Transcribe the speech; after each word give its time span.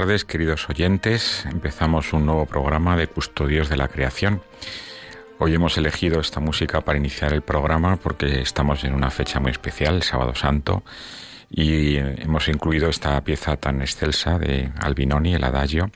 Tardes, 0.00 0.24
queridos 0.24 0.66
oyentes. 0.70 1.44
Empezamos 1.44 2.14
un 2.14 2.24
nuevo 2.24 2.46
programa 2.46 2.96
de 2.96 3.06
Custodios 3.06 3.68
de 3.68 3.76
la 3.76 3.88
Creación. 3.88 4.40
Hoy 5.38 5.54
hemos 5.54 5.76
elegido 5.76 6.20
esta 6.20 6.40
música 6.40 6.80
para 6.80 6.96
iniciar 6.96 7.34
el 7.34 7.42
programa 7.42 7.96
porque 7.96 8.40
estamos 8.40 8.82
en 8.84 8.94
una 8.94 9.10
fecha 9.10 9.40
muy 9.40 9.50
especial, 9.50 9.96
el 9.96 10.02
Sábado 10.02 10.34
Santo, 10.34 10.84
y 11.50 11.96
hemos 11.96 12.48
incluido 12.48 12.88
esta 12.88 13.22
pieza 13.22 13.58
tan 13.58 13.82
excelsa 13.82 14.38
de 14.38 14.72
Albinoni, 14.80 15.34
el 15.34 15.44
Adagio, 15.44 15.90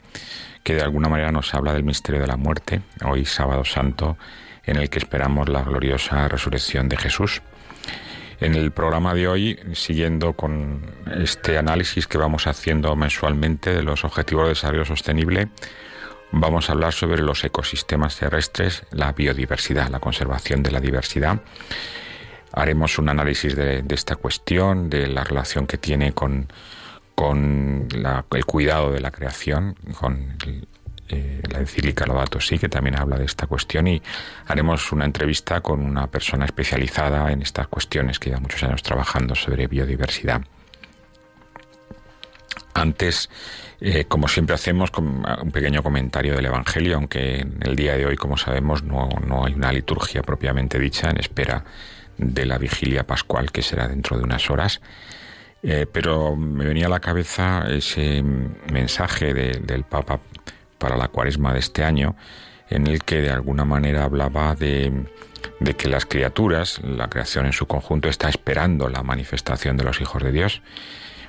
que 0.63 0.75
de 0.75 0.83
alguna 0.83 1.09
manera 1.09 1.33
nos 1.33 1.55
habla 1.55 1.73
del 1.73 1.85
misterio 1.85 2.21
de 2.21 2.27
la 2.27 2.37
muerte, 2.37 2.83
hoy 3.07 3.25
Sábado 3.25 3.65
Santo, 3.65 4.19
en 4.65 4.77
el 4.77 4.91
que 4.91 4.99
esperamos 4.99 5.49
la 5.49 5.63
gloriosa 5.63 6.29
resurrección 6.29 6.91
de 6.91 6.99
Jesús. 6.99 7.41
En 8.45 8.55
el 8.57 8.73
programa 8.73 9.15
de 9.15 9.27
hoy, 9.27 9.59
siguiendo 9.73 10.35
con 10.35 10.83
este 11.17 11.57
análisis 11.57 12.07
que 12.07 12.19
vamos 12.19 12.47
haciendo 12.47 12.95
mensualmente 12.95 13.73
de 13.73 13.83
los 13.83 14.05
Objetivos 14.05 14.45
de 14.45 14.49
Desarrollo 14.51 14.85
Sostenible, 14.85 15.49
vamos 16.31 16.69
a 16.69 16.75
hablar 16.75 16.93
sobre 16.93 17.23
los 17.23 17.43
ecosistemas 17.43 18.19
terrestres, 18.19 18.83
la 18.91 19.13
biodiversidad, 19.13 19.89
la 19.89 19.99
conservación 19.99 20.63
de 20.63 20.73
la 20.73 20.81
diversidad. 20.81 21.41
Haremos 22.53 22.99
un 22.99 23.09
análisis 23.09 23.57
de, 23.57 23.83
esta 23.89 24.17
cuestión, 24.17 24.91
de 24.91 25.07
la 25.07 25.25
relación 25.25 25.67
que 25.67 25.79
tiene 25.79 26.13
con, 26.13 26.53
con 27.15 27.89
el 28.31 28.45
cuidado 28.45 28.93
de 28.93 29.01
la 29.01 29.11
creación, 29.11 29.75
con 29.99 30.37
el, 30.47 30.69
eh, 31.09 31.41
la 31.51 31.59
encíclica 31.59 32.07
Laudato 32.07 32.41
Si, 32.41 32.59
que 32.59 32.69
también 32.69 32.99
habla 32.99 33.19
de 33.19 33.25
esta 33.25 33.47
cuestión, 33.47 33.87
y 33.87 34.03
haremos 34.47 34.93
una 34.93 35.05
entrevista 35.05 35.61
con 35.61 35.81
una 35.81 36.07
persona 36.07 36.45
especializada 36.45 37.31
en 37.31 37.43
estas 37.43 37.69
cuestiones 37.69 38.19
que 38.19 38.31
lleva 38.31 38.41
muchos 38.41 38.63
años 38.63 38.83
trabajando 38.83 39.35
sobre 39.35 39.67
biodiversidad. 39.67 40.43
Antes, 42.75 43.31
eh, 43.81 44.05
como 44.07 44.29
siempre 44.29 44.55
hacemos, 44.55 44.91
un 44.99 45.51
pequeño 45.53 45.83
comentario 45.83 46.35
del 46.35 46.47
Evangelio, 46.47 46.97
aunque 46.97 47.41
en 47.41 47.59
el 47.63 47.77
día 47.77 47.97
de 47.97 48.07
hoy, 48.07 48.17
como 48.17 48.37
sabemos, 48.37 48.83
no, 48.83 49.09
no 49.27 49.45
hay 49.45 49.55
una 49.55 49.73
liturgia 49.73 50.23
propiamente 50.23 50.79
dicha 50.79 51.11
en 51.11 51.19
espera 51.19 51.65
de 52.17 52.47
la 52.47 52.59
vigilia 52.59 53.07
pascual, 53.07 53.53
que 53.53 53.63
será 53.63 53.89
dentro 53.89 54.17
de 54.17 54.25
unas 54.25 54.51
horas. 54.51 54.81
Eh, 55.63 55.87
pero 55.91 56.37
me 56.37 56.67
venía 56.67 56.87
a 56.87 56.91
la 56.91 57.01
cabeza 57.01 57.65
ese 57.71 58.23
mensaje 58.71 59.33
del 59.33 59.85
Papa 59.85 60.21
para 60.85 60.99
la 60.99 61.09
cuaresma 61.09 61.55
de 61.55 61.61
este 61.61 61.83
año, 61.83 62.15
en 62.69 62.87
el 62.87 63.05
que 63.05 63.23
de 63.23 63.31
alguna 63.31 63.65
manera 63.65 64.05
hablaba 64.05 64.55
de, 64.55 64.93
que 65.79 65.89
las 65.89 66.05
criaturas, 66.05 66.79
la 66.85 67.09
creación 67.09 67.47
en 67.47 67.55
su 67.55 67.65
conjunto, 67.65 68.11
está 68.11 68.29
esperando 68.29 68.91
la 68.91 69.03
manifestación 69.03 69.79
de 69.79 69.85
los 69.85 70.03
hijos 70.03 70.23
de 70.23 70.31
Dios. 70.31 70.61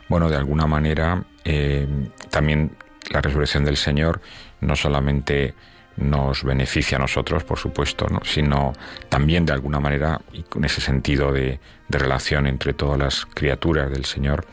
Bueno, 0.09 0.27
de 0.27 0.35
alguna 0.35 0.67
manera 0.67 1.23
eh, 1.45 1.87
también 2.29 2.75
la 3.09 3.21
resurrección 3.21 3.63
del 3.63 3.77
Señor 3.77 4.19
no 4.59 4.75
solamente 4.75 5.53
nos 5.95 6.43
beneficia 6.43 6.97
a 6.97 6.99
nosotros, 6.99 7.45
por 7.45 7.57
supuesto, 7.57 8.07
sino 8.23 8.73
también 9.07 9.45
de 9.45 9.53
alguna 9.53 9.79
manera, 9.79 10.19
y 10.33 10.43
con 10.43 10.65
ese 10.65 10.81
sentido 10.81 11.31
de, 11.31 11.61
de 11.87 11.97
relación 11.97 12.45
entre 12.45 12.73
todas 12.73 12.99
las 12.99 13.25
criaturas 13.25 13.89
del 13.89 14.03
Señor, 14.03 14.45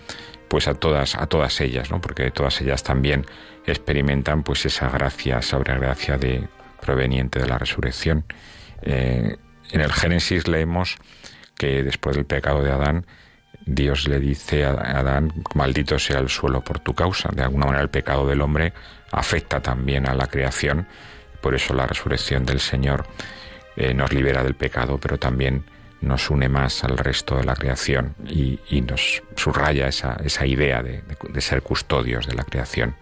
pues 0.52 0.68
a 0.68 0.74
todas, 0.74 1.14
a 1.14 1.26
todas 1.28 1.58
ellas, 1.62 1.90
¿no? 1.90 2.02
porque 2.02 2.30
todas 2.30 2.60
ellas 2.60 2.82
también 2.82 3.24
experimentan 3.64 4.42
pues 4.42 4.66
esa 4.66 4.90
gracia, 4.90 5.40
sobre 5.40 5.78
gracia 5.78 6.18
de, 6.18 6.46
proveniente 6.78 7.38
de 7.38 7.46
la 7.46 7.56
resurrección. 7.56 8.26
Eh, 8.82 9.38
en 9.70 9.80
el 9.80 9.90
Génesis 9.90 10.46
leemos 10.46 10.98
que 11.56 11.82
después 11.82 12.16
del 12.16 12.26
pecado 12.26 12.62
de 12.62 12.70
Adán, 12.70 13.06
Dios 13.64 14.06
le 14.06 14.18
dice 14.18 14.66
a 14.66 14.72
Adán, 14.72 15.32
maldito 15.54 15.98
sea 15.98 16.18
el 16.18 16.28
suelo 16.28 16.60
por 16.60 16.80
tu 16.80 16.92
causa. 16.92 17.30
De 17.32 17.44
alguna 17.44 17.64
manera 17.64 17.82
el 17.82 17.88
pecado 17.88 18.26
del 18.26 18.42
hombre 18.42 18.74
afecta 19.10 19.62
también 19.62 20.06
a 20.06 20.12
la 20.12 20.26
creación, 20.26 20.86
por 21.40 21.54
eso 21.54 21.72
la 21.72 21.86
resurrección 21.86 22.44
del 22.44 22.60
Señor 22.60 23.06
eh, 23.76 23.94
nos 23.94 24.12
libera 24.12 24.44
del 24.44 24.54
pecado, 24.54 24.98
pero 25.00 25.18
también 25.18 25.64
nos 26.02 26.30
une 26.30 26.48
más 26.48 26.84
al 26.84 26.98
resto 26.98 27.36
de 27.36 27.44
la 27.44 27.54
creación 27.54 28.14
y, 28.26 28.58
nos 28.82 29.22
subraya 29.36 29.88
esa, 29.88 30.16
esa 30.24 30.46
idea 30.46 30.82
de 30.82 31.40
ser 31.40 31.62
custodios 31.62 32.26
de 32.26 32.34
la 32.34 32.44
creación. 32.44 32.96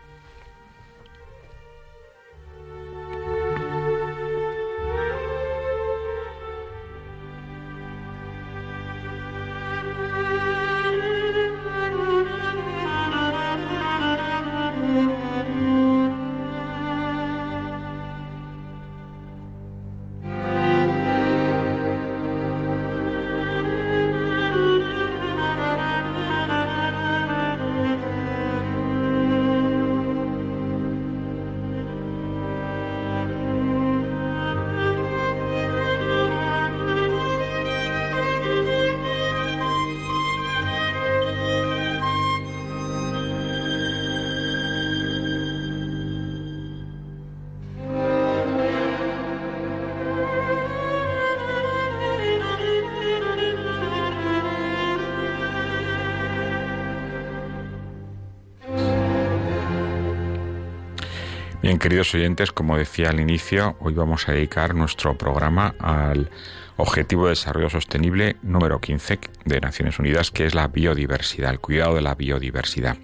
Queridos 61.80 62.14
oyentes, 62.14 62.52
como 62.52 62.76
decía 62.76 63.08
al 63.08 63.20
inicio, 63.20 63.74
hoy 63.80 63.94
vamos 63.94 64.28
a 64.28 64.32
dedicar 64.32 64.74
nuestro 64.74 65.16
programa 65.16 65.74
al 65.78 66.30
Objetivo 66.76 67.24
de 67.24 67.30
Desarrollo 67.30 67.70
Sostenible 67.70 68.36
número 68.42 68.80
15 68.80 69.18
de 69.46 69.60
Naciones 69.62 69.98
Unidas, 69.98 70.30
que 70.30 70.44
es 70.44 70.54
la 70.54 70.68
biodiversidad, 70.68 71.50
el 71.50 71.58
cuidado 71.58 71.94
de 71.94 72.02
la 72.02 72.14
biodiversidad. 72.14 72.98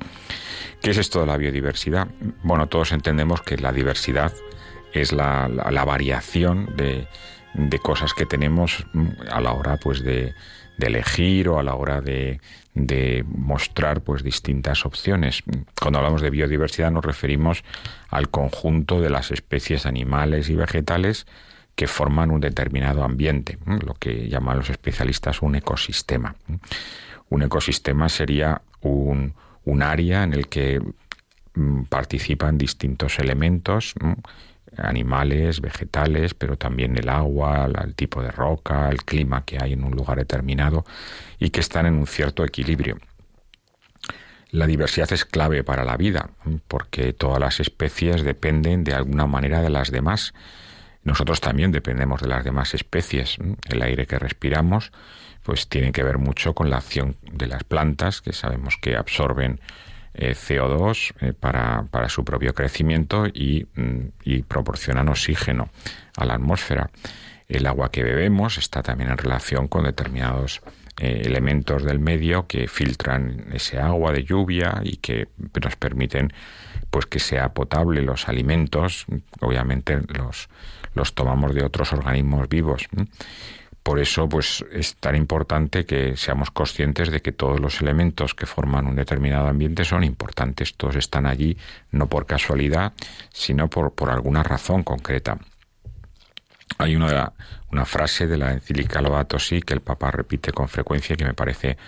¿Qué 0.83 0.91
es 0.91 0.99
esto 0.99 1.21
de 1.21 1.27
la 1.27 1.39
biodiversidad? 1.39 2.09
Bueno, 2.43 2.69
todos 2.69 2.93
entendemos 2.93 3.41
que 3.41 3.57
la 3.57 3.73
diversidad 3.73 4.31
es 4.93 5.11
la, 5.11 5.49
variación 5.87 6.77
de, 6.77 7.09
de 7.57 7.79
cosas 7.79 8.13
que 8.15 8.27
tenemos 8.27 8.87
mm, 8.93 9.09
a 9.31 9.41
la 9.41 9.53
hora 9.53 9.77
pues 9.79 10.03
de, 10.03 10.35
elegir 10.79 11.49
o 11.49 11.59
a 11.59 11.63
la 11.63 11.75
hora 11.75 12.03
de, 12.03 12.39
de 12.75 13.25
mostrar 13.27 14.03
pues 14.03 14.23
distintas 14.23 14.85
opciones. 14.85 15.43
Cuando 15.81 15.99
hablamos 15.99 16.21
de 16.21 16.31
biodiversidad 16.31 16.91
nos 16.91 17.05
referimos 17.05 17.65
al 18.11 18.29
conjunto 18.29 19.01
de 19.01 19.09
las 19.09 19.31
especies 19.31 19.87
animales 19.87 20.51
y 20.51 20.55
vegetales 20.55 21.27
que 21.75 21.87
forman 21.87 22.31
un 22.31 22.41
determinado 22.41 23.05
ambiente, 23.05 23.59
lo 23.67 23.95
que 23.95 24.29
llaman 24.29 24.59
los 24.59 24.71
especialistas 24.71 25.43
un 25.43 25.57
ecosistema. 25.57 26.37
Un 27.29 27.43
ecosistema 27.43 28.09
sería 28.09 28.63
un, 28.81 29.35
un 29.65 29.83
área 29.83 30.25
en 30.25 30.33
el 30.33 30.49
que 30.49 30.81
mm, 31.55 31.85
participan 31.85 32.57
distintos 32.59 33.19
elementos, 33.19 33.95
animales, 34.79 35.61
vegetales, 35.61 36.35
pero 36.35 36.57
también 36.57 36.97
el 36.97 37.09
agua, 37.09 37.69
el 37.85 37.95
tipo 37.95 38.23
de 38.23 38.31
roca, 38.31 38.89
el 38.91 39.05
clima 39.05 39.45
que 39.45 39.59
hay 39.61 39.73
en 39.73 39.85
un 39.85 39.93
lugar 39.93 40.19
determinado 40.19 40.85
y 41.39 41.51
que 41.51 41.61
están 41.61 41.87
en 41.87 41.95
un 41.95 42.07
cierto 42.07 42.45
equilibrio. 42.45 42.99
La 44.51 44.67
diversidad 44.67 45.13
es 45.13 45.25
clave 45.25 45.65
para 45.65 45.85
la 45.85 45.97
vida, 45.97 46.31
porque 46.69 47.13
todas 47.13 47.41
las 47.41 47.61
especies 47.61 48.23
dependen 48.23 48.85
de 48.85 48.95
alguna 48.95 49.27
manera 49.27 49.61
de 49.61 49.71
las 49.71 49.91
demás. 49.91 50.35
Nosotros 51.03 51.41
también 51.41 51.73
dependemos 51.73 52.23
de 52.23 52.29
las 52.29 52.45
demás 52.45 52.73
especies. 52.75 53.39
El 53.69 53.83
aire 53.83 54.07
que 54.07 54.19
respiramos 54.19 54.93
pues 55.47 55.69
tiene 55.69 55.93
que 55.93 56.03
ver 56.03 56.19
mucho 56.19 56.55
con 56.55 56.71
la 56.71 56.79
acción 56.79 57.17
de 57.23 57.47
las 57.47 57.63
plantas, 57.63 58.21
que 58.21 58.33
sabemos 58.33 58.77
que 58.81 58.97
absorben 58.97 59.61
eh, 60.19 60.35
CO2 60.35 61.13
eh, 61.21 61.33
para, 61.33 61.85
para, 61.91 62.09
su 62.09 62.25
propio 62.25 62.55
crecimiento 62.55 63.27
y, 63.27 63.67
mm, 63.75 64.01
y, 64.25 64.43
proporcionan 64.43 65.09
oxígeno 65.09 65.69
a 66.17 66.25
la 66.25 66.35
atmósfera. 66.35 66.91
El 67.49 67.67
agua 67.67 67.91
que 67.91 68.03
bebemos 68.03 68.59
está 68.59 68.83
también 68.83 69.11
en 69.11 69.19
relación 69.19 69.69
con 69.69 69.85
determinados 69.85 70.63
eh, 70.99 71.23
elementos 71.27 71.85
del 71.85 71.99
medio 71.99 72.47
que 72.47 72.67
filtran 72.69 73.49
ese 73.53 73.79
agua 73.79 74.13
de 74.13 74.25
lluvia 74.25 74.81
y 74.83 74.97
que 74.97 75.29
nos 75.63 75.77
permiten 75.77 76.33
pues 76.91 77.05
que 77.05 77.19
sea 77.19 77.53
potable 77.53 78.01
los 78.01 78.29
alimentos 78.29 79.05
obviamente 79.41 80.01
los 80.09 80.49
los 80.95 81.13
tomamos 81.13 81.55
de 81.55 81.65
otros 81.65 81.93
organismos 81.93 82.49
vivos 82.49 82.89
por 83.87 84.01
eso, 84.01 84.29
pues 84.29 84.65
es 84.73 84.97
tan 84.97 85.15
importante 85.15 85.87
que 85.87 86.17
seamos 86.17 86.51
conscientes 86.51 87.09
de 87.09 87.23
que 87.23 87.31
todos 87.31 87.61
los 87.61 87.81
elementos 87.81 88.35
que 88.35 88.45
forman 88.45 88.89
un 88.89 88.97
determinado 88.97 89.47
ambiente 89.47 89.85
son 89.85 90.03
importantes. 90.03 90.75
Todos 90.75 90.97
están 90.97 91.25
allí 91.25 91.57
no 91.93 92.09
por 92.09 92.27
casualidad, 92.27 92.95
sino 93.33 93.71
por, 93.71 93.93
por 93.93 94.11
alguna 94.11 94.43
razón 94.43 94.83
concreta. 94.83 95.39
Hay 96.79 96.97
una, 96.97 97.33
una 97.71 97.85
frase 97.85 98.27
de 98.27 98.37
la 98.37 98.51
encíclica 98.51 99.01
Laudato 99.01 99.39
Si 99.39 99.63
que 99.63 99.75
el 99.75 99.83
Papa 99.83 100.11
repite 100.11 100.51
con 100.51 100.67
frecuencia 100.67 101.15
y 101.15 101.17
que 101.19 101.25
me 101.25 101.35
parece 101.35 101.79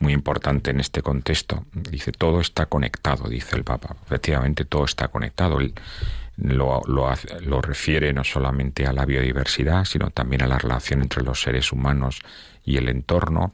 muy 0.00 0.12
importante 0.12 0.70
en 0.70 0.80
este 0.80 1.00
contexto. 1.00 1.64
Dice, 1.72 2.12
todo 2.12 2.42
está 2.42 2.66
conectado, 2.66 3.26
dice 3.26 3.56
el 3.56 3.64
Papa. 3.64 3.96
Efectivamente, 4.04 4.66
todo 4.66 4.84
está 4.84 5.08
conectado 5.08 5.56
lo, 6.40 6.82
lo, 6.86 7.60
refiere 7.60 8.12
no 8.12 8.22
solamente 8.22 8.86
a 8.86 8.92
la 8.92 9.04
biodiversidad, 9.04 9.84
sino 9.84 10.10
también 10.10 10.42
a 10.42 10.46
la 10.46 10.58
relación 10.58 11.02
entre 11.02 11.22
los 11.24 11.42
seres 11.42 11.72
humanos 11.72 12.20
y 12.64 12.76
el 12.76 12.88
entorno, 12.88 13.52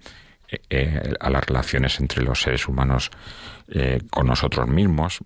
eh, 0.49 0.61
eh, 0.69 1.15
a 1.19 1.31
las 1.31 1.45
relaciones 1.47 1.99
entre 2.01 2.23
los 2.23 2.43
seres 2.43 2.69
humanos 2.69 3.11
eh, 3.69 4.03
con 4.11 4.27
nosotros 4.27 4.69
mismos, 4.69 5.21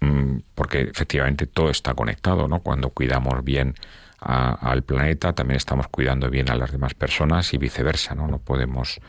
mm, 0.00 0.38
porque 0.54 0.80
efectivamente 0.82 1.46
todo 1.46 1.70
está 1.70 1.94
conectado, 1.94 2.48
¿no? 2.48 2.60
Cuando 2.60 2.90
cuidamos 2.90 3.44
bien 3.44 3.74
al 4.20 4.82
planeta, 4.82 5.32
también 5.32 5.58
estamos 5.58 5.86
cuidando 5.86 6.28
bien 6.28 6.50
a 6.50 6.56
las 6.56 6.72
demás 6.72 6.92
personas 6.94 7.54
y 7.54 7.58
viceversa, 7.58 8.16
¿no? 8.16 8.26
No 8.26 8.38
podemos, 8.40 9.00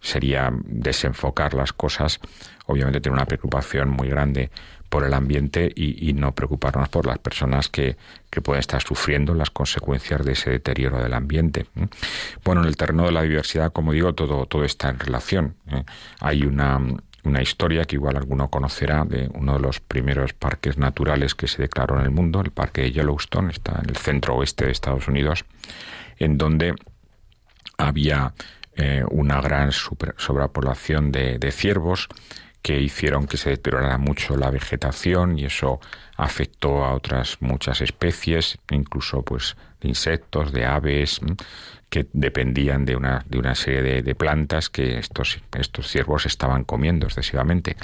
sería 0.00 0.50
desenfocar 0.64 1.54
las 1.54 1.72
cosas, 1.72 2.18
obviamente 2.66 3.00
tiene 3.00 3.14
una 3.14 3.26
preocupación 3.26 3.90
muy 3.90 4.08
grande 4.08 4.50
por 4.88 5.04
el 5.04 5.14
ambiente 5.14 5.72
y, 5.74 6.12
no 6.14 6.34
preocuparnos 6.34 6.88
por 6.88 7.06
las 7.06 7.18
personas 7.18 7.68
que, 7.68 7.96
que, 8.30 8.40
pueden 8.40 8.60
estar 8.60 8.82
sufriendo 8.82 9.34
las 9.34 9.50
consecuencias 9.50 10.24
de 10.24 10.32
ese 10.32 10.50
deterioro 10.50 11.02
del 11.02 11.14
ambiente. 11.14 11.66
Bueno, 12.44 12.62
en 12.62 12.68
el 12.68 12.76
terreno 12.76 13.04
de 13.04 13.12
la 13.12 13.22
diversidad, 13.22 13.72
como 13.72 13.92
digo, 13.92 14.14
todo, 14.14 14.46
todo 14.46 14.64
está 14.64 14.88
en 14.88 14.98
relación. 14.98 15.56
¿eh? 15.70 15.84
Hay 16.20 16.44
una, 16.44 16.80
una 17.26 17.42
historia 17.42 17.84
que 17.84 17.96
igual 17.96 18.16
alguno 18.16 18.48
conocerá 18.48 19.04
de 19.04 19.28
uno 19.34 19.54
de 19.54 19.60
los 19.60 19.80
primeros 19.80 20.32
parques 20.32 20.78
naturales 20.78 21.34
que 21.34 21.48
se 21.48 21.62
declaró 21.62 21.98
en 21.98 22.04
el 22.04 22.10
mundo, 22.10 22.40
el 22.40 22.52
parque 22.52 22.82
de 22.82 22.92
Yellowstone, 22.92 23.50
está 23.50 23.80
en 23.82 23.90
el 23.90 23.96
centro 23.96 24.36
oeste 24.36 24.66
de 24.66 24.72
Estados 24.72 25.08
Unidos, 25.08 25.44
en 26.18 26.38
donde 26.38 26.74
había 27.76 28.32
eh, 28.76 29.04
una 29.10 29.40
gran 29.40 29.72
sobrepoblación 29.72 31.12
de, 31.12 31.38
de 31.38 31.50
ciervos 31.50 32.08
que 32.66 32.80
hicieron 32.80 33.28
que 33.28 33.36
se 33.36 33.50
deteriorara 33.50 33.96
mucho 33.96 34.36
la 34.36 34.50
vegetación 34.50 35.38
y 35.38 35.44
eso 35.44 35.78
afectó 36.16 36.84
a 36.84 36.94
otras 36.94 37.36
muchas 37.38 37.80
especies, 37.80 38.58
incluso 38.72 39.22
pues 39.22 39.56
de 39.80 39.90
insectos, 39.90 40.52
de 40.52 40.64
aves, 40.66 41.20
que 41.88 42.08
dependían 42.12 42.84
de 42.84 42.96
una, 42.96 43.24
de 43.28 43.38
una 43.38 43.54
serie 43.54 44.02
de, 44.02 44.14
plantas 44.16 44.68
que 44.68 44.98
estos, 44.98 45.38
estos 45.56 45.86
ciervos 45.86 46.26
estaban 46.26 46.64
comiendo 46.64 47.06
excesivamente. 47.06 47.76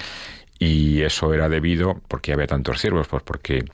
Y 0.59 1.03
eso 1.03 1.33
era 1.33 1.49
debido, 1.49 2.01
porque 2.09 2.33
había 2.33 2.49
tantos 2.49 2.81
ciervos? 2.81 3.07
Pues 3.07 3.23
porque 3.23 3.65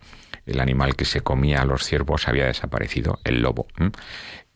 el 0.44 0.60
animal 0.60 0.94
que 0.94 1.06
se 1.06 1.22
comía 1.22 1.62
a 1.62 1.64
los 1.64 1.84
ciervos 1.84 2.28
había 2.28 2.44
desaparecido, 2.44 3.18
el 3.24 3.40
lobo. 3.40 3.66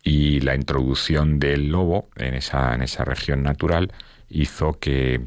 Y 0.03 0.39
la 0.41 0.53
introducción 0.53 1.39
del 1.39 1.69
lobo 1.69 2.09
en 2.15 2.35
esa, 2.35 2.75
en 2.75 2.83
esa 2.83 3.03
región 3.05 3.41
natural 3.41 3.91
hizo 4.29 4.77
que 4.79 5.19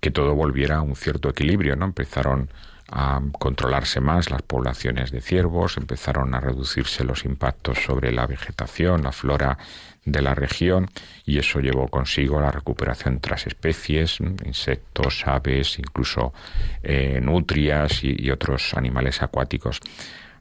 que 0.00 0.10
todo 0.10 0.34
volviera 0.34 0.76
a 0.76 0.82
un 0.82 0.96
cierto 0.96 1.28
equilibrio, 1.28 1.76
¿no? 1.76 1.86
Empezaron 1.86 2.50
a 2.90 3.20
controlarse 3.38 4.00
más 4.00 4.30
las 4.30 4.42
poblaciones 4.42 5.12
de 5.12 5.20
ciervos, 5.20 5.76
empezaron 5.76 6.34
a 6.34 6.40
reducirse 6.40 7.04
los 7.04 7.24
impactos 7.24 7.78
sobre 7.78 8.10
la 8.10 8.26
vegetación, 8.26 9.02
la 9.02 9.12
flora 9.12 9.58
de 10.04 10.22
la 10.22 10.34
región 10.34 10.88
y 11.24 11.38
eso 11.38 11.60
llevó 11.60 11.88
consigo 11.88 12.40
la 12.40 12.50
recuperación 12.50 13.14
de 13.14 13.18
otras 13.18 13.46
especies, 13.46 14.18
insectos, 14.44 15.22
aves, 15.26 15.78
incluso 15.78 16.32
eh, 16.82 17.20
nutrias 17.22 18.00
y 18.02 18.30
otros 18.30 18.74
animales 18.74 19.22
acuáticos. 19.22 19.80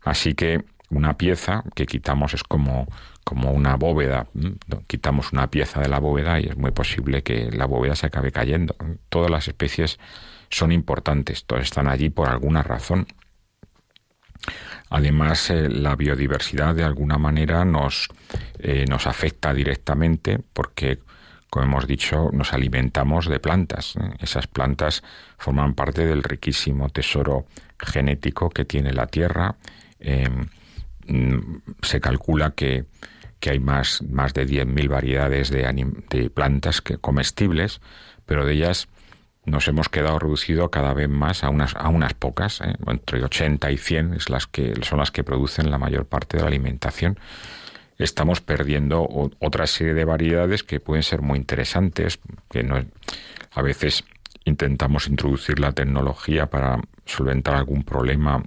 Así 0.01 0.33
que 0.33 0.63
una 0.89 1.17
pieza 1.17 1.63
que 1.75 1.86
quitamos 1.86 2.33
es 2.33 2.43
como 2.43 2.88
como 3.23 3.51
una 3.51 3.75
bóveda. 3.75 4.27
Quitamos 4.88 5.33
una 5.33 5.49
pieza 5.49 5.81
de 5.81 5.88
la 5.88 5.99
bóveda 5.99 6.39
y 6.39 6.45
es 6.45 6.57
muy 6.57 6.71
posible 6.71 7.23
que 7.23 7.51
la 7.51 7.65
bóveda 7.65 7.95
se 7.95 8.07
acabe 8.07 8.31
cayendo. 8.31 8.75
Todas 9.09 9.29
las 9.29 9.47
especies 9.47 9.99
son 10.49 10.71
importantes, 10.71 11.45
todas 11.45 11.65
están 11.65 11.88
allí 11.88 12.09
por 12.09 12.27
alguna 12.27 12.63
razón. 12.63 13.07
Además, 14.89 15.49
eh, 15.51 15.69
la 15.69 15.95
biodiversidad 15.95 16.73
de 16.73 16.83
alguna 16.83 17.17
manera 17.17 17.63
nos, 17.65 18.09
eh, 18.57 18.85
nos 18.89 19.05
afecta 19.05 19.53
directamente 19.53 20.39
porque, 20.53 20.99
como 21.49 21.65
hemos 21.65 21.88
dicho, 21.88 22.29
nos 22.33 22.53
alimentamos 22.53 23.27
de 23.27 23.39
plantas. 23.39 23.93
Esas 24.19 24.47
plantas 24.47 25.03
forman 25.38 25.75
parte 25.75 26.05
del 26.05 26.23
riquísimo 26.23 26.89
tesoro 26.89 27.45
genético 27.79 28.49
que 28.49 28.65
tiene 28.65 28.91
la 28.91 29.05
Tierra. 29.05 29.55
Em, 29.99 30.47
se 31.81 31.99
calcula 32.01 32.51
que 32.51 32.85
que 33.39 33.51
hay 33.51 33.59
más, 33.59 34.01
más 34.03 34.33
de 34.33 34.45
10.000 34.45 34.89
variedades 34.89 35.49
de, 35.49 35.63
de 36.09 36.29
plantas 36.29 36.81
que, 36.81 36.97
comestibles, 36.97 37.81
pero 38.25 38.45
de 38.45 38.53
ellas 38.53 38.87
nos 39.45 39.67
hemos 39.67 39.89
quedado 39.89 40.19
reducido 40.19 40.69
cada 40.69 40.93
vez 40.93 41.09
más 41.09 41.43
a 41.43 41.49
unas, 41.49 41.75
a 41.75 41.89
unas 41.89 42.13
pocas, 42.13 42.61
¿eh? 42.61 42.75
entre 42.85 43.23
80 43.23 43.71
y 43.71 43.77
100 43.77 44.13
es 44.13 44.29
las 44.29 44.45
que, 44.45 44.73
son 44.81 44.99
las 44.99 45.11
que 45.11 45.23
producen 45.23 45.71
la 45.71 45.77
mayor 45.77 46.05
parte 46.05 46.37
de 46.37 46.43
la 46.43 46.49
alimentación. 46.49 47.17
Estamos 47.97 48.41
perdiendo 48.41 49.07
otra 49.39 49.67
serie 49.67 49.93
de 49.93 50.05
variedades 50.05 50.63
que 50.63 50.79
pueden 50.79 51.03
ser 51.03 51.21
muy 51.21 51.37
interesantes, 51.37 52.19
que 52.49 52.63
no, 52.63 52.85
a 53.51 53.61
veces 53.61 54.05
intentamos 54.45 55.07
introducir 55.07 55.59
la 55.59 55.71
tecnología 55.71 56.49
para 56.49 56.79
solventar 57.05 57.55
algún 57.55 57.83
problema 57.83 58.43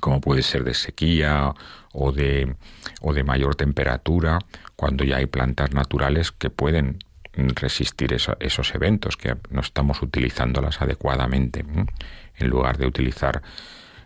como 0.00 0.20
puede 0.20 0.42
ser 0.42 0.64
de 0.64 0.74
sequía 0.74 1.54
o 1.92 2.12
de, 2.12 2.54
o 3.00 3.14
de 3.14 3.24
mayor 3.24 3.54
temperatura, 3.54 4.38
cuando 4.74 5.04
ya 5.04 5.16
hay 5.16 5.26
plantas 5.26 5.72
naturales 5.72 6.32
que 6.32 6.50
pueden 6.50 6.98
resistir 7.32 8.14
esos 8.14 8.74
eventos, 8.74 9.16
que 9.16 9.36
no 9.50 9.60
estamos 9.60 10.02
utilizándolas 10.02 10.80
adecuadamente. 10.80 11.64
En 12.38 12.48
lugar 12.48 12.78
de 12.78 12.86
utilizar 12.86 13.42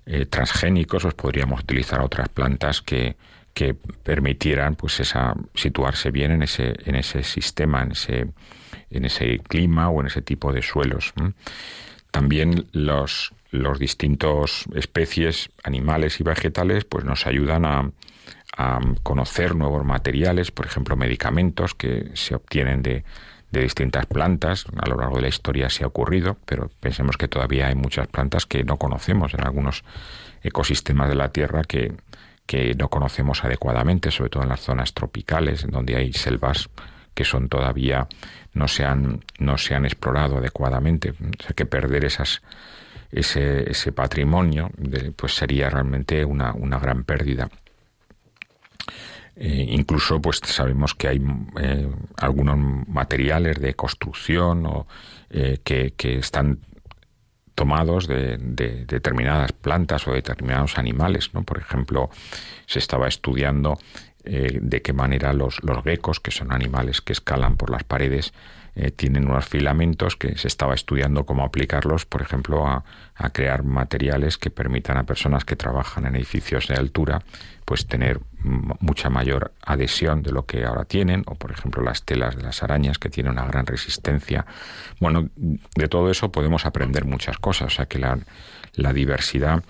eh, 0.07 0.27
transgénicos, 0.27 1.03
pues 1.03 1.15
podríamos 1.15 1.61
utilizar 1.61 2.01
otras 2.01 2.29
plantas 2.29 2.83
que, 2.83 3.17
que 3.55 3.75
permitieran 3.75 4.75
pues 4.77 5.01
esa 5.01 5.35
situarse 5.55 6.11
bien 6.11 6.33
en 6.33 6.43
ese 6.43 6.75
en 6.87 6.95
ese 6.95 7.23
sistema 7.23 7.83
en 7.83 7.93
ese 7.93 8.27
en 8.91 9.05
ese 9.05 9.39
clima 9.39 9.89
o 9.89 10.01
en 10.01 10.07
ese 10.07 10.23
tipo 10.23 10.53
de 10.53 10.63
suelos 10.63 11.13
también 12.11 12.69
los 12.73 13.33
los 13.51 13.79
distintos 13.79 14.65
especies 14.75 15.51
animales 15.63 16.21
y 16.21 16.25
vegetales 16.25 16.85
pues 16.85 17.05
nos 17.05 17.27
ayudan 17.27 17.65
a, 17.65 17.91
conocer 19.03 19.55
nuevos 19.55 19.87
materiales, 19.87 20.51
por 20.51 20.67
ejemplo, 20.67 20.95
medicamentos 20.95 21.75
que 21.75 22.11
se 22.15 22.35
obtienen 22.35 22.83
de, 22.83 23.05
distintas 23.51 24.05
plantas. 24.07 24.67
A 24.77 24.87
lo 24.87 24.97
largo 24.97 25.17
de 25.17 25.23
la 25.23 25.29
historia 25.29 25.71
se 25.71 25.85
ha 25.85 25.87
ocurrido, 25.87 26.37
pero 26.45 26.71
pensemos 26.81 27.17
que 27.17 27.27
todavía 27.27 27.69
hay 27.69 27.75
muchas 27.75 28.07
plantas 28.09 28.45
que 28.45 28.63
no 28.63 28.77
conocemos 28.77 29.33
en 29.33 29.45
algunos 29.47 29.83
ecosistemas 30.43 31.09
de 31.09 31.15
la 31.15 31.33
Tierra 31.33 31.63
que, 31.65 31.95
que 32.45 32.75
no 32.75 32.89
conocemos 32.89 33.45
adecuadamente, 33.45 34.11
sobre 34.11 34.29
todo 34.31 34.43
en 34.43 34.51
las 34.51 34.61
zonas 34.61 34.93
tropicales, 34.93 35.65
donde 35.67 35.97
hay 35.97 36.13
selvas 36.13 36.69
que 37.15 37.25
son 37.25 37.49
todavía 37.49 38.09
no 38.53 38.69
se 38.69 38.85
han, 38.85 39.25
no 39.39 39.59
se 39.59 39.75
han 39.75 39.85
explorado 39.85 40.39
adecuadamente. 40.39 41.11
O 41.11 41.55
que 41.55 41.67
perder 41.67 42.05
esas, 42.05 42.43
ese, 43.13 43.71
ese 43.71 43.93
patrimonio 43.93 44.71
pues 45.17 45.35
sería 45.35 45.69
realmente 45.69 46.25
una, 46.25 46.53
una 46.53 46.79
gran 46.79 47.05
pérdida. 47.05 47.49
Eh, 49.37 49.67
incluso 49.71 50.21
pues 50.21 50.41
sabemos 50.45 50.95
que 50.95 51.09
hay 51.09 51.23
eh, 51.61 51.89
algunos 52.19 52.59
materiales 52.89 53.59
de 53.59 53.75
construcción 53.75 54.67
o, 54.67 54.87
eh, 55.31 55.61
que, 55.65 55.95
que, 55.97 56.19
están 56.19 56.59
tomados 57.55 58.07
de, 58.07 58.37
de, 58.39 58.85
determinadas 58.85 59.53
plantas 59.53 60.07
o 60.07 60.13
determinados 60.13 60.79
animales. 60.79 61.33
¿no? 61.33 61.43
Por 61.43 61.59
ejemplo, 61.59 62.11
se 62.67 62.79
estaba 62.79 63.09
estudiando 63.09 63.79
de 64.23 64.83
qué 64.83 64.93
manera 64.93 65.33
los, 65.33 65.63
los 65.63 65.83
geckos, 65.83 66.21
que 66.21 66.31
son 66.31 66.53
animales 66.53 67.01
que 67.01 67.15
escalan 67.15 67.57
por 67.57 67.71
las 67.71 67.85
paredes, 67.85 68.35
eh, 68.83 68.91
tienen 68.91 69.29
unos 69.29 69.45
filamentos 69.45 70.17
que 70.17 70.39
se 70.39 70.49
estaba 70.49 70.75
estudiando 70.75 71.27
cómo 71.27 71.45
aplicarlos, 71.45 72.07
por 72.07 72.23
ejemplo, 72.23 72.67
a, 72.67 72.83
crear 73.35 73.63
materiales 73.63 74.39
que 74.39 74.49
permitan 74.49 74.97
a 74.97 75.05
personas 75.05 75.45
que 75.45 75.55
trabajan 75.55 76.07
en 76.07 76.17
edificios 76.17 76.67
de 76.69 76.77
altura, 76.77 77.21
pues 77.67 77.87
tener 77.87 78.21
mucha 78.43 79.11
mayor 79.11 79.53
adhesión 79.63 80.23
de 80.23 80.33
lo 80.33 80.47
que 80.47 80.65
ahora 80.65 80.87
tienen, 80.87 81.25
o 81.27 81.35
por 81.35 81.51
ejemplo 81.51 81.83
las 81.83 82.05
telas 82.05 82.35
de 82.37 82.43
las 82.43 82.63
arañas 82.63 82.99
que 82.99 83.11
tienen 83.11 83.33
una 83.33 83.45
gran 83.45 83.67
resistencia. 83.67 84.47
Bueno, 84.99 85.29
de 85.37 85.89
todo 85.89 86.11
eso 86.11 86.33
podemos 86.33 86.65
aprender 86.65 87.05
muchas 87.05 87.37
cosas, 87.37 87.67
o 87.67 87.77
sea 87.77 87.85
que 87.85 87.99
la, 87.99 88.19
diversidad 88.95 89.63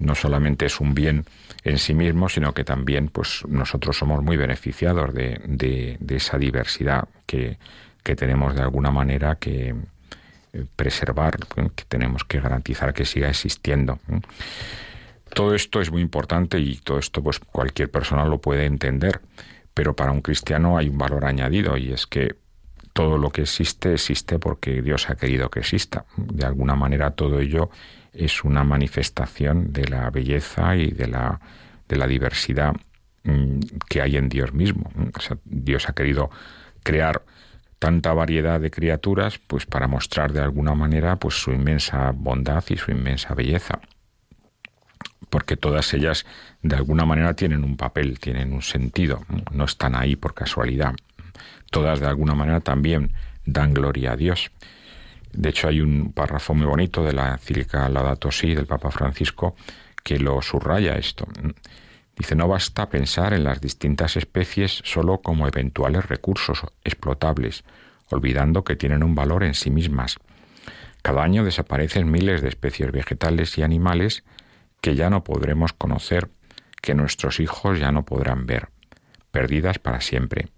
no 0.00 0.16
solamente 0.16 0.66
es 0.66 0.80
un 0.80 0.92
bien 0.92 1.24
en 1.62 1.78
sí 1.78 1.94
mismo, 1.94 2.28
sino 2.28 2.52
que 2.52 2.64
también 2.64 3.06
pues 3.06 3.44
nosotros 3.46 3.96
somos 3.96 4.24
muy 4.24 4.36
beneficiados 4.36 5.14
de, 5.14 5.40
de, 5.46 5.96
de 6.00 6.16
esa 6.16 6.38
diversidad 6.38 7.08
que, 7.26 7.58
que 8.06 8.14
tenemos 8.14 8.54
de 8.54 8.62
alguna 8.62 8.92
manera 8.92 9.34
que 9.34 9.74
eh, 10.52 10.64
preservar, 10.76 11.38
que 11.74 11.84
tenemos 11.88 12.22
que 12.22 12.38
garantizar 12.38 12.94
que 12.94 13.04
siga 13.04 13.28
existiendo. 13.28 13.98
Todo 15.34 15.56
esto 15.56 15.80
es 15.80 15.90
muy 15.90 16.02
importante 16.02 16.60
y 16.60 16.76
todo 16.76 17.00
esto 17.00 17.20
pues 17.20 17.40
cualquier 17.40 17.90
persona 17.90 18.24
lo 18.24 18.40
puede 18.40 18.64
entender, 18.64 19.22
pero 19.74 19.96
para 19.96 20.12
un 20.12 20.20
cristiano 20.20 20.78
hay 20.78 20.88
un 20.88 20.98
valor 20.98 21.24
añadido 21.24 21.76
y 21.76 21.92
es 21.92 22.06
que 22.06 22.36
todo 22.92 23.18
lo 23.18 23.30
que 23.30 23.42
existe 23.42 23.94
existe 23.94 24.38
porque 24.38 24.82
Dios 24.82 25.10
ha 25.10 25.16
querido 25.16 25.50
que 25.50 25.58
exista. 25.58 26.04
De 26.16 26.46
alguna 26.46 26.76
manera 26.76 27.10
todo 27.10 27.40
ello 27.40 27.70
es 28.12 28.44
una 28.44 28.62
manifestación 28.62 29.72
de 29.72 29.88
la 29.88 30.10
belleza 30.10 30.76
y 30.76 30.92
de 30.92 31.08
la, 31.08 31.40
de 31.88 31.96
la 31.96 32.06
diversidad 32.06 32.72
mm, 33.24 33.58
que 33.88 34.00
hay 34.00 34.16
en 34.16 34.28
Dios 34.28 34.52
mismo. 34.52 34.92
Dios 35.44 35.88
ha 35.88 35.92
querido 35.92 36.30
crear 36.84 37.22
tanta 37.86 38.12
variedad 38.12 38.58
de 38.60 38.72
criaturas, 38.72 39.38
pues 39.38 39.64
para 39.64 39.86
mostrar 39.86 40.32
de 40.32 40.40
alguna 40.40 40.74
manera 40.74 41.14
pues 41.14 41.36
su 41.40 41.52
inmensa 41.52 42.10
bondad 42.10 42.64
y 42.68 42.76
su 42.76 42.90
inmensa 42.90 43.32
belleza. 43.32 43.78
Porque 45.30 45.56
todas 45.56 45.94
ellas 45.94 46.26
de 46.62 46.74
alguna 46.74 47.04
manera 47.04 47.34
tienen 47.34 47.62
un 47.62 47.76
papel, 47.76 48.18
tienen 48.18 48.52
un 48.52 48.62
sentido, 48.62 49.24
no 49.52 49.66
están 49.66 49.94
ahí 49.94 50.16
por 50.16 50.34
casualidad. 50.34 50.96
Todas 51.70 52.00
de 52.00 52.08
alguna 52.08 52.34
manera 52.34 52.58
también 52.58 53.12
dan 53.44 53.72
gloria 53.72 54.14
a 54.14 54.16
Dios. 54.16 54.50
De 55.32 55.50
hecho, 55.50 55.68
hay 55.68 55.80
un 55.80 56.12
párrafo 56.12 56.54
muy 56.54 56.66
bonito 56.66 57.04
de 57.04 57.12
la 57.12 57.34
encíclica 57.34 57.88
Laudato 57.88 58.32
Si 58.32 58.52
del 58.52 58.66
Papa 58.66 58.90
Francisco 58.90 59.54
que 60.02 60.18
lo 60.18 60.42
subraya 60.42 60.96
esto. 60.96 61.28
Dice, 62.16 62.34
no 62.34 62.48
basta 62.48 62.88
pensar 62.88 63.34
en 63.34 63.44
las 63.44 63.60
distintas 63.60 64.16
especies 64.16 64.80
solo 64.84 65.20
como 65.20 65.46
eventuales 65.46 66.06
recursos 66.08 66.60
explotables, 66.82 67.64
olvidando 68.10 68.64
que 68.64 68.76
tienen 68.76 69.02
un 69.02 69.14
valor 69.14 69.44
en 69.44 69.54
sí 69.54 69.70
mismas. 69.70 70.16
Cada 71.02 71.22
año 71.22 71.44
desaparecen 71.44 72.10
miles 72.10 72.40
de 72.40 72.48
especies 72.48 72.90
vegetales 72.90 73.58
y 73.58 73.62
animales 73.62 74.24
que 74.80 74.94
ya 74.94 75.10
no 75.10 75.24
podremos 75.24 75.72
conocer, 75.72 76.30
que 76.80 76.94
nuestros 76.94 77.38
hijos 77.38 77.78
ya 77.78 77.92
no 77.92 78.04
podrán 78.04 78.46
ver, 78.46 78.68
perdidas 79.30 79.78
para 79.78 80.00
siempre. 80.00 80.48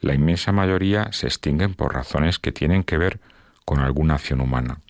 La 0.00 0.14
inmensa 0.14 0.52
mayoría 0.52 1.12
se 1.12 1.26
extinguen 1.26 1.74
por 1.74 1.94
razones 1.94 2.38
que 2.38 2.52
tienen 2.52 2.82
que 2.82 2.98
ver 2.98 3.20
con 3.64 3.80
alguna 3.80 4.14
acción 4.14 4.40
humana. 4.40 4.80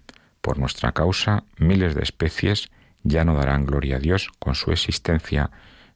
Por 0.41 0.59
nuestra 0.59 0.93
causa, 0.93 1.45
miles 1.59 1.95
de 1.95 2.03
especies 2.03 2.71
ya 3.03 3.25
no 3.25 3.35
darán 3.35 3.67
gloria 3.67 3.97
a 3.97 4.01
Dios 4.01 4.31
con 4.39 4.55
su 4.55 4.71
existencia 4.71 5.51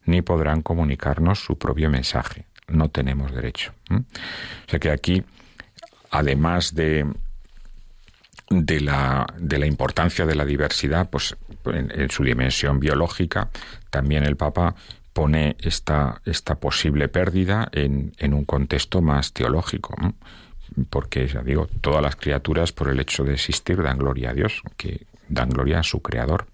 ni 0.05 0.21
podrán 0.21 0.61
comunicarnos 0.61 1.39
su 1.39 1.57
propio 1.57 1.89
mensaje. 1.89 2.45
No 2.67 2.89
tenemos 2.89 3.33
derecho. 3.33 3.73
O 3.89 4.69
sea 4.69 4.79
que 4.79 4.91
aquí, 4.91 5.23
además 6.11 6.73
de, 6.75 7.05
de, 8.49 8.81
la, 8.81 9.25
de 9.37 9.59
la 9.59 9.65
importancia 9.65 10.25
de 10.25 10.35
la 10.35 10.45
diversidad, 10.45 11.09
pues 11.09 11.35
en, 11.65 12.09
su 12.09 12.23
dimensión 12.23 12.79
biológica, 12.79 13.49
también 13.89 14.23
el 14.23 14.37
Papa 14.37 14.75
pone 15.13 15.55
esta, 15.59 16.21
esta 16.25 16.55
posible 16.55 17.07
pérdida 17.07 17.69
en, 17.71 18.13
en 18.17 18.33
un 18.33 18.45
contexto 18.45 19.01
más 19.01 19.33
teológico. 19.33 19.95
Porque, 20.89 21.27
ya 21.27 21.43
digo, 21.43 21.67
todas 21.81 22.01
las 22.01 22.15
criaturas, 22.15 22.71
por 22.71 22.89
el 22.89 22.99
hecho 22.99 23.23
de 23.23 23.33
existir, 23.33 23.81
dan 23.83 23.99
gloria 23.99 24.31
a 24.31 24.33
Dios, 24.33 24.61
que 24.75 25.05
dan 25.29 25.49
gloria 25.49 25.79
a 25.79 25.83
su 25.83 26.01
Creador. 26.01 26.47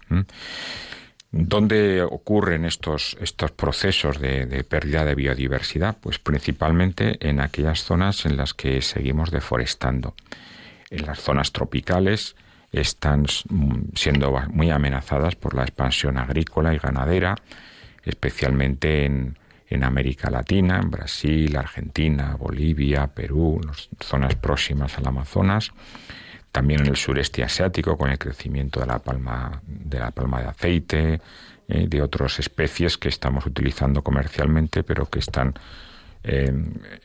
¿Dónde 1.32 2.02
ocurren 2.02 2.64
estos, 2.64 3.16
estos 3.20 3.52
procesos 3.52 4.20
de, 4.20 4.64
pérdida 4.68 5.04
de 5.04 5.14
biodiversidad? 5.14 5.96
Pues 6.00 6.18
principalmente 6.18 7.18
en 7.28 7.38
aquellas 7.38 7.84
zonas 7.84 8.26
en 8.26 8.36
las 8.36 8.52
que 8.52 8.82
seguimos 8.82 9.30
deforestando. 9.30 10.14
En 10.90 11.06
las 11.06 11.20
zonas 11.20 11.52
tropicales 11.52 12.34
están 12.72 13.26
siendo 13.94 14.32
muy 14.48 14.70
amenazadas 14.70 15.36
por 15.36 15.54
la 15.54 15.62
expansión 15.62 16.18
agrícola 16.18 16.74
y 16.74 16.78
ganadera, 16.78 17.36
especialmente 18.04 19.04
en, 19.04 19.38
en 19.68 19.84
América 19.84 20.30
Latina, 20.30 20.80
en 20.82 20.90
Brasil, 20.90 21.56
Argentina, 21.56 22.34
Bolivia, 22.34 23.06
Perú, 23.06 23.60
zonas 24.00 24.34
próximas 24.34 24.98
al 24.98 25.06
Amazonas 25.06 25.70
también 26.52 26.80
en 26.80 26.88
el 26.88 26.96
sureste 26.96 27.42
asiático 27.42 27.96
con 27.96 28.10
el 28.10 28.18
crecimiento 28.18 28.80
de 28.80 28.86
la 28.86 28.98
palma 28.98 29.62
de 29.66 29.98
la 29.98 30.10
palma 30.10 30.40
de 30.40 30.48
aceite 30.48 31.20
eh, 31.68 31.86
de 31.88 32.02
otras 32.02 32.38
especies 32.38 32.98
que 32.98 33.08
estamos 33.08 33.46
utilizando 33.46 34.02
comercialmente 34.02 34.82
pero 34.82 35.06
que 35.06 35.20
están 35.20 35.54
eh, 36.24 36.52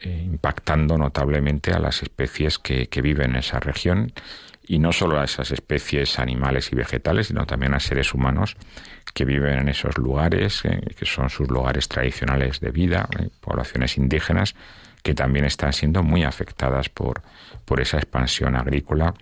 eh, 0.01 0.21
impactando 0.25 0.97
notablemente 0.97 1.71
a 1.71 1.79
las 1.79 2.01
especies 2.03 2.59
que, 2.59 2.87
que, 2.87 3.01
viven 3.01 3.31
en 3.31 3.35
esa 3.37 3.61
región. 3.61 4.11
Y 4.67 4.77
no 4.79 4.91
solo 4.91 5.21
a 5.21 5.23
esas 5.23 5.51
especies 5.51 6.19
animales 6.19 6.71
y 6.71 6.75
vegetales 6.75 7.27
sino 7.27 7.45
también 7.45 7.75
a 7.75 7.79
seres 7.79 8.13
humanos 8.13 8.57
que 9.13 9.23
viven 9.23 9.59
en 9.59 9.69
esos 9.69 9.97
lugares 9.97 10.63
que 10.63 11.05
son 11.05 11.29
sus 11.29 11.47
lugares 11.49 11.87
tradicionales 11.87 12.59
de 12.59 12.71
vida 12.71 13.07
poblaciones 13.41 13.97
indígenas 13.97 14.55
que 15.05 15.13
también 15.13 15.45
están 15.45 15.71
siendo 15.71 16.01
muy 16.01 16.23
afectadas 16.23 16.89
por, 16.89 17.21
por 17.63 17.79
esa 17.79 17.97
expansión 17.97 18.55
agrícola. 18.55 19.13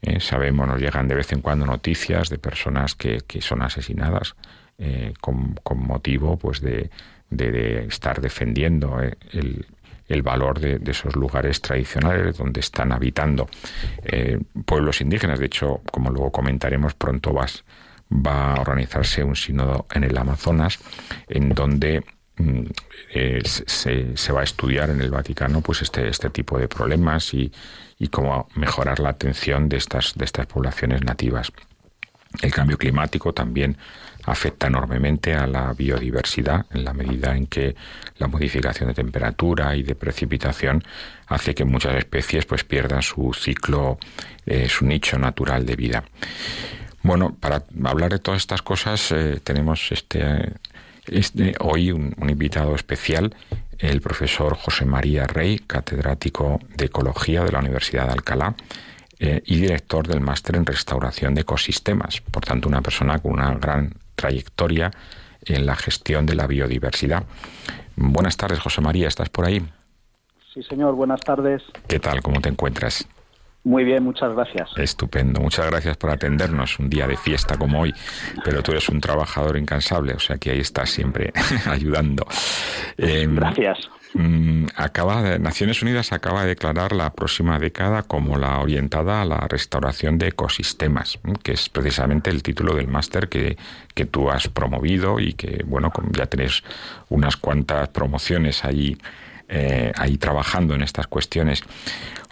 Eh, 0.00 0.20
sabemos, 0.20 0.68
nos 0.68 0.80
llegan 0.80 1.08
de 1.08 1.16
vez 1.16 1.32
en 1.32 1.40
cuando 1.40 1.66
noticias 1.66 2.28
de 2.28 2.38
personas 2.38 2.94
que, 2.94 3.22
que 3.26 3.40
son 3.40 3.60
asesinadas 3.60 4.36
eh, 4.78 5.12
con, 5.20 5.54
con, 5.64 5.84
motivo 5.84 6.36
pues 6.36 6.60
de, 6.60 6.90
de, 7.28 7.86
estar 7.86 8.20
defendiendo 8.20 9.02
eh, 9.02 9.16
el, 9.32 9.66
el, 10.06 10.22
valor 10.22 10.60
de, 10.60 10.80
esos 10.88 11.16
lugares 11.16 11.60
tradicionales 11.60 12.38
donde 12.38 12.60
están 12.60 12.92
habitando 12.92 13.48
pueblos 14.64 15.00
indígenas. 15.00 15.40
De 15.40 15.46
hecho, 15.46 15.80
como 15.90 16.10
luego 16.10 16.30
comentaremos, 16.30 16.94
pronto 16.94 17.34
va 17.34 18.54
a 18.54 18.60
organizarse 18.60 19.24
un 19.24 19.34
sínodo 19.34 19.86
en 19.92 20.04
el 20.04 20.16
Amazonas 20.16 20.78
en 21.28 21.48
donde 21.48 22.04
eh, 23.14 23.42
se, 23.44 24.32
va 24.32 24.40
a 24.40 24.44
estudiar 24.44 24.90
en 24.90 25.00
el 25.00 25.10
Vaticano 25.10 25.60
pues 25.60 25.82
este, 25.82 26.08
este 26.08 26.30
tipo 26.30 26.58
de 26.58 26.68
problemas 26.68 27.34
y, 27.34 27.52
y 27.98 28.08
cómo 28.08 28.48
mejorar 28.54 29.00
la 29.00 29.10
atención 29.10 29.68
de 29.68 29.76
estas, 29.76 30.14
de 30.14 30.24
estas 30.24 30.46
poblaciones 30.46 31.02
nativas. 31.02 31.52
El 32.40 32.52
cambio 32.52 32.78
climático 32.78 33.32
también 33.32 33.76
afecta 34.24 34.68
enormemente 34.68 35.34
a 35.34 35.46
la 35.46 35.72
biodiversidad 35.72 36.66
en 36.70 36.84
la 36.84 36.92
medida 36.92 37.36
en 37.36 37.46
que 37.46 37.74
la 38.18 38.28
modificación 38.28 38.88
de 38.88 38.94
temperatura 38.94 39.74
y 39.76 39.82
de 39.82 39.94
precipitación 39.94 40.82
hace 41.26 41.54
que 41.54 41.64
muchas 41.64 41.96
especies 41.96 42.46
pues 42.46 42.64
pierdan 42.64 43.02
su 43.02 43.32
ciclo, 43.34 43.98
eh, 44.46 44.68
su 44.68 44.86
nicho 44.86 45.18
natural 45.18 45.66
de 45.66 45.76
vida. 45.76 46.04
Bueno, 47.02 47.34
para 47.38 47.64
hablar 47.84 48.12
de 48.12 48.20
todas 48.20 48.40
estas 48.40 48.62
cosas 48.62 49.10
eh, 49.10 49.40
tenemos 49.42 49.90
este 49.90 50.52
Este, 51.06 51.54
hoy 51.60 51.90
un, 51.90 52.14
invitado 52.28 52.74
especial, 52.74 53.34
el 53.78 54.00
profesor 54.00 54.56
José 54.56 54.84
María 54.84 55.26
Rey, 55.26 55.58
catedrático 55.58 56.60
de 56.76 56.86
Ecología 56.86 57.44
de 57.44 57.52
la 57.52 57.58
Universidad 57.58 58.06
de 58.06 58.12
Alcalá 58.12 58.54
eh, 59.18 59.42
y 59.44 59.56
director 59.56 60.06
del 60.06 60.20
máster 60.20 60.56
en 60.56 60.64
restauración 60.64 61.34
de 61.34 61.40
ecosistemas. 61.40 62.20
Por 62.20 62.44
tanto, 62.44 62.68
una 62.68 62.82
persona 62.82 63.18
con 63.18 63.32
una 63.32 63.52
gran 63.54 63.94
trayectoria 64.14 64.92
en 65.44 65.66
la 65.66 65.74
gestión 65.74 66.24
de 66.24 66.36
la 66.36 66.46
biodiversidad. 66.46 67.24
Buenas 67.96 68.36
tardes, 68.36 68.60
José 68.60 68.80
María, 68.80 69.08
¿estás 69.08 69.28
por 69.28 69.46
ahí? 69.46 69.62
Sí, 70.54 70.62
señor, 70.62 70.94
buenas 70.94 71.20
tardes. 71.20 71.62
¿Qué 71.88 71.98
tal? 71.98 72.22
¿Cómo 72.22 72.40
te 72.40 72.48
encuentras? 72.48 73.08
Muy 73.64 73.84
bien, 73.84 74.02
muchas 74.02 74.34
gracias. 74.34 74.70
Estupendo, 74.76 75.40
muchas 75.40 75.66
gracias 75.66 75.96
por 75.96 76.10
atendernos 76.10 76.80
un 76.80 76.90
día 76.90 77.06
de 77.06 77.16
fiesta 77.16 77.56
como 77.56 77.80
hoy, 77.80 77.94
pero 78.44 78.62
tú 78.62 78.72
eres 78.72 78.88
un 78.88 79.00
trabajador 79.00 79.56
incansable, 79.56 80.14
o 80.14 80.18
sea 80.18 80.36
que 80.36 80.50
ahí 80.50 80.58
estás 80.58 80.90
siempre 80.90 81.32
ayudando. 81.66 82.26
Em, 82.96 83.36
gracias. 83.36 83.88
Mm, 84.14 84.66
acaba 84.76 85.38
Naciones 85.38 85.80
Unidas 85.80 86.12
acaba 86.12 86.42
de 86.42 86.48
declarar 86.48 86.92
la 86.92 87.10
próxima 87.14 87.58
década 87.58 88.02
como 88.02 88.36
la 88.36 88.58
orientada 88.58 89.22
a 89.22 89.24
la 89.24 89.46
restauración 89.48 90.18
de 90.18 90.28
ecosistemas, 90.28 91.18
que 91.42 91.52
es 91.52 91.68
precisamente 91.68 92.30
el 92.30 92.42
título 92.42 92.74
del 92.74 92.88
máster 92.88 93.28
que, 93.28 93.56
que 93.94 94.04
tú 94.06 94.28
has 94.28 94.48
promovido 94.48 95.18
y 95.20 95.34
que, 95.34 95.62
bueno, 95.64 95.92
ya 96.10 96.26
tenés 96.26 96.62
unas 97.08 97.36
cuantas 97.36 97.88
promociones 97.88 98.64
ahí 98.64 98.98
eh, 99.48 99.92
ahí 99.96 100.18
trabajando 100.18 100.74
en 100.74 100.82
estas 100.82 101.06
cuestiones. 101.06 101.62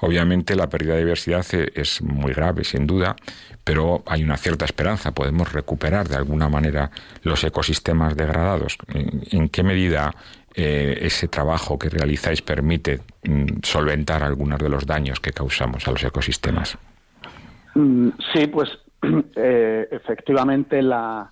Obviamente 0.00 0.56
la 0.56 0.68
pérdida 0.68 0.94
de 0.94 1.00
diversidad 1.00 1.44
e, 1.52 1.72
es 1.74 2.02
muy 2.02 2.32
grave, 2.32 2.64
sin 2.64 2.86
duda, 2.86 3.16
pero 3.64 4.02
hay 4.06 4.24
una 4.24 4.36
cierta 4.36 4.64
esperanza. 4.64 5.12
Podemos 5.12 5.52
recuperar 5.52 6.08
de 6.08 6.16
alguna 6.16 6.48
manera 6.48 6.90
los 7.22 7.44
ecosistemas 7.44 8.16
degradados. 8.16 8.78
¿En, 8.88 9.48
qué 9.48 9.62
medida 9.62 10.14
eh, 10.54 10.98
ese 11.02 11.28
trabajo 11.28 11.78
que 11.78 11.88
realizáis 11.90 12.42
permite 12.42 13.00
mm, 13.24 13.58
solventar 13.62 14.22
algunos 14.22 14.58
de 14.58 14.68
los 14.68 14.86
daños 14.86 15.20
que 15.20 15.32
causamos 15.32 15.86
a 15.86 15.90
los 15.90 16.02
ecosistemas? 16.02 16.78
Mm, 17.74 18.08
sí, 18.32 18.46
pues 18.46 18.70
eh, 19.36 19.88
efectivamente 19.90 20.82
la, 20.82 21.30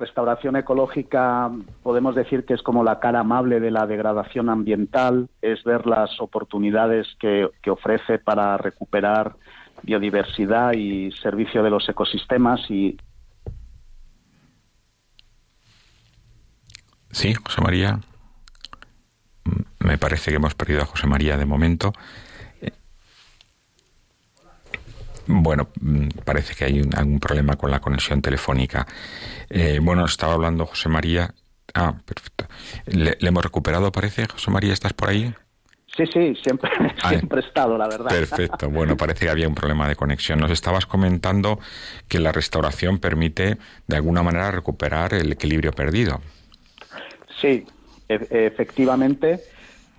Restauración 0.00 0.56
ecológica 0.56 1.50
podemos 1.82 2.14
decir 2.14 2.46
que 2.46 2.54
es 2.54 2.62
como 2.62 2.82
la 2.82 3.00
cara 3.00 3.20
amable 3.20 3.60
de 3.60 3.70
la 3.70 3.86
degradación 3.86 4.48
ambiental, 4.48 5.28
es 5.42 5.62
ver 5.62 5.86
las 5.86 6.18
oportunidades 6.22 7.06
que, 7.18 7.50
ofrece 7.68 8.18
para 8.18 8.56
recuperar 8.56 9.36
biodiversidad 9.82 10.72
y 10.72 11.12
servicio 11.12 11.62
de 11.62 11.70
los 11.70 11.86
ecosistemas 11.86 12.60
y 12.70 12.96
Sí, 17.12 17.34
José 17.34 17.60
María. 17.60 18.00
Me 19.80 19.98
parece 19.98 20.30
que 20.30 20.36
hemos 20.36 20.54
perdido 20.54 20.80
a 20.82 20.86
José 20.86 21.06
María 21.06 21.36
de 21.36 21.44
momento. 21.44 21.92
Bueno, 25.32 25.68
mm, 25.80 26.08
parece 26.24 26.54
que 26.54 26.64
hay 26.64 26.82
algún 26.96 27.20
problema 27.20 27.56
con 27.56 27.70
la 27.70 27.80
conexión 27.80 28.20
telefónica. 28.20 28.86
Eh, 29.48 29.78
bueno, 29.80 30.04
estaba 30.04 30.34
hablando 30.34 30.66
José 30.66 30.88
María. 30.88 31.32
Ah, 31.72 31.94
perfecto. 32.04 32.46
¿Le, 32.86 33.16
hemos 33.20 33.44
recuperado, 33.44 33.92
parece? 33.92 34.26
José 34.26 34.50
María, 34.50 34.72
¿estás 34.72 34.92
por 34.92 35.08
ahí? 35.08 35.32
Sí, 35.96 36.04
sí, 36.12 36.34
siempre, 36.42 36.70
ah, 37.02 37.10
siempre 37.10 37.40
he 37.40 37.46
estado, 37.46 37.78
la 37.78 37.86
verdad. 37.86 38.08
Perfecto. 38.08 38.68
Bueno, 38.70 38.96
parece 38.96 39.26
que 39.26 39.30
había 39.30 39.46
un 39.46 39.54
problema 39.54 39.88
de 39.88 39.94
conexión. 39.94 40.40
Nos 40.40 40.50
estabas 40.50 40.86
comentando 40.86 41.60
que 42.08 42.18
la 42.18 42.32
restauración 42.32 42.98
permite, 42.98 43.58
de 43.86 43.96
alguna 43.96 44.22
manera, 44.22 44.50
recuperar 44.50 45.14
el 45.14 45.32
equilibrio 45.32 45.72
perdido. 45.72 46.20
Sí, 47.40 47.64
e, 48.08 48.46
efectivamente. 48.46 49.40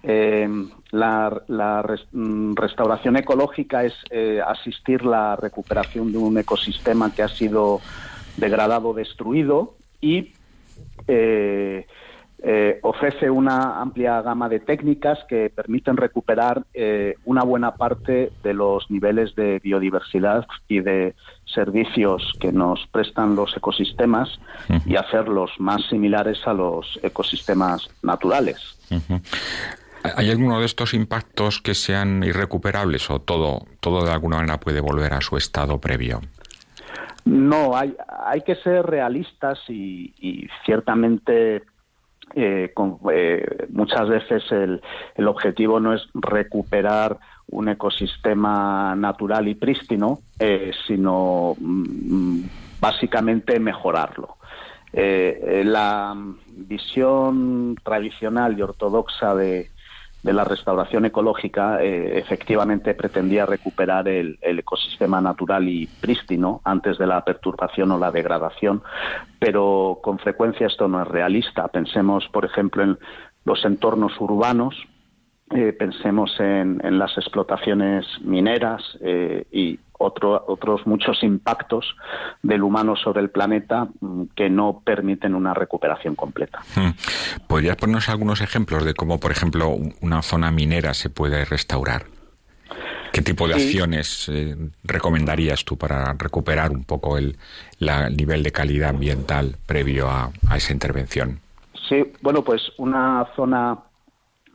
Eh, 0.03 0.47
la, 0.91 1.85
mm, 2.11 2.55
restauración 2.55 3.17
ecológica 3.17 3.83
es 3.83 3.93
eh, 4.09 4.41
asistir 4.45 5.03
la 5.05 5.35
recuperación 5.35 6.11
de 6.11 6.17
un 6.17 6.37
ecosistema 6.37 7.13
que 7.13 7.23
ha 7.23 7.29
sido 7.29 7.79
degradado, 8.37 8.93
destruido 8.93 9.75
y 10.01 10.33
eh, 11.07 11.85
eh, 12.43 12.79
ofrece 12.81 13.29
una 13.29 13.79
amplia 13.79 14.21
gama 14.21 14.49
de 14.49 14.59
técnicas 14.59 15.19
que 15.29 15.51
permiten 15.51 15.95
recuperar 15.95 16.65
una 17.23 17.43
buena 17.43 17.75
parte 17.75 18.31
de 18.41 18.53
los 18.55 18.89
niveles 18.89 19.35
de 19.35 19.59
biodiversidad 19.59 20.47
y 20.67 20.79
de 20.79 21.13
servicios 21.45 22.33
que 22.39 22.51
nos 22.51 22.87
prestan 22.87 23.35
los 23.35 23.55
ecosistemas 23.55 24.39
y 24.87 24.95
hacerlos 24.95 25.51
más 25.59 25.83
similares 25.87 26.39
a 26.47 26.53
los 26.53 26.99
ecosistemas 27.03 27.87
naturales. 28.01 28.75
¿Hay 30.03 30.31
alguno 30.31 30.59
de 30.59 30.65
estos 30.65 30.93
impactos 30.93 31.61
que 31.61 31.75
sean 31.75 32.23
irrecuperables 32.23 33.09
o 33.09 33.19
todo, 33.19 33.65
todo 33.79 34.03
de 34.03 34.11
alguna 34.11 34.37
manera 34.37 34.59
puede 34.59 34.81
volver 34.81 35.13
a 35.13 35.21
su 35.21 35.37
estado 35.37 35.79
previo? 35.79 36.21
No, 37.25 37.75
hay, 37.75 37.95
hay 38.25 38.41
que 38.41 38.55
ser 38.55 38.83
realistas 38.85 39.59
y, 39.69 40.47
ciertamente 40.65 41.63
eh, 42.33 42.73
eh, 43.13 43.67
muchas 43.69 44.09
veces 44.09 44.43
el, 44.51 44.81
el, 45.15 45.27
objetivo 45.27 45.79
no 45.79 45.93
es 45.93 46.01
recuperar 46.15 47.19
un 47.49 47.69
ecosistema 47.69 48.95
natural 48.95 49.47
y 49.49 49.55
prístino, 49.55 50.19
eh, 50.39 50.71
sino 50.87 51.55
mm, 51.59 52.41
básicamente 52.79 53.59
mejorarlo. 53.59 54.37
la 54.93 56.15
visión 56.47 57.75
tradicional 57.83 58.57
y 58.57 58.61
ortodoxa 58.61 59.35
de, 59.35 59.69
de 60.23 60.33
la 60.33 60.43
restauración 60.43 61.05
ecológica 61.05 61.81
eh, 61.83 62.19
efectivamente 62.19 62.93
pretendía 62.93 63.45
recuperar 63.45 64.07
el, 64.07 64.37
ecosistema 64.41 65.19
natural 65.19 65.67
y 65.67 65.87
prístino 65.87 66.61
antes 66.63 66.97
de 66.97 67.07
la 67.07 67.23
perturbación 67.25 67.91
o 67.91 67.97
la 67.97 68.11
degradación, 68.11 68.83
pero 69.39 69.99
con 70.03 70.19
frecuencia 70.19 70.67
esto 70.67 70.87
no 70.87 71.01
es 71.01 71.07
realista. 71.07 71.67
Pensemos, 71.69 72.27
por 72.31 72.45
ejemplo, 72.45 72.83
en 72.83 72.99
los 73.45 73.65
entornos 73.65 74.13
urbanos, 74.19 74.75
eh, 75.53 75.73
pensemos 75.73 76.31
en, 76.39 76.79
las 76.97 77.17
explotaciones 77.17 78.05
mineras 78.21 78.81
eh, 79.01 79.45
y 79.51 79.79
otros 79.97 80.87
muchos 80.87 81.21
impactos 81.23 81.95
del 82.41 82.63
humano 82.63 82.95
sobre 82.95 83.21
el 83.21 83.29
planeta 83.29 83.87
mm, 83.99 84.23
que 84.35 84.49
no 84.49 84.81
permiten 84.83 85.35
una 85.35 85.53
recuperación 85.53 86.15
completa. 86.15 86.59
Hmm. 86.75 86.91
¿Podrías 87.47 87.75
ponernos 87.75 88.09
algunos 88.09 88.41
ejemplos 88.41 88.83
de 88.83 88.93
cómo, 88.93 89.19
por 89.19 89.31
ejemplo, 89.31 89.75
una 90.01 90.21
zona 90.21 90.51
minera 90.51 90.93
se 90.93 91.09
puede 91.09 91.45
restaurar? 91.45 92.05
¿Qué 93.11 93.21
tipo 93.21 93.47
de 93.47 93.55
acciones 93.55 94.29
eh, 94.29 94.55
recomendarías 94.83 95.65
tú 95.65 95.77
para 95.77 96.13
recuperar 96.13 96.71
un 96.71 96.85
poco 96.85 97.17
el 97.17 97.37
nivel 98.15 98.41
de 98.43 98.51
calidad 98.51 98.91
ambiental 98.91 99.57
previo 99.65 100.09
a, 100.09 100.31
esa 100.55 100.71
intervención? 100.71 101.39
Sí, 101.89 102.03
bueno, 102.21 102.41
pues 102.41 102.61
una 102.77 103.27
zona 103.35 103.77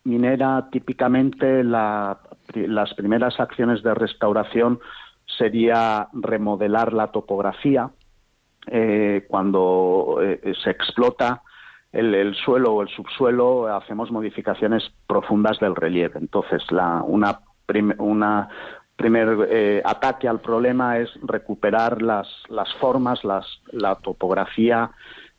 minera 0.06 0.68
típicamente 0.70 1.64
las 1.64 2.94
primeras 2.94 3.38
acciones 3.40 3.82
de 3.82 3.92
restauración 3.92 4.78
sería 5.26 6.08
remodelar 6.12 6.92
la 6.92 7.08
topografía 7.08 7.90
eh, 8.68 9.26
cuando 9.28 10.18
eh, 10.22 10.54
se 10.62 10.70
explota 10.70 11.42
el, 11.92 12.34
suelo 12.34 12.74
o 12.74 12.82
el 12.82 12.88
subsuelo 12.88 13.74
hacemos 13.74 14.10
modificaciones 14.10 14.92
profundas 15.06 15.58
del 15.58 15.74
relieve. 15.74 16.18
Entonces 16.18 16.62
la, 16.70 17.02
una, 17.02 17.40
una 17.98 18.48
primer 18.96 19.48
eh, 19.50 19.82
ataque 19.84 20.28
al 20.28 20.40
problema 20.40 20.98
es 20.98 21.10
recuperar 21.22 22.02
las, 22.02 22.28
las 22.48 22.72
formas 22.74 23.24
las, 23.24 23.46
la 23.72 23.96
topografía 23.96 24.90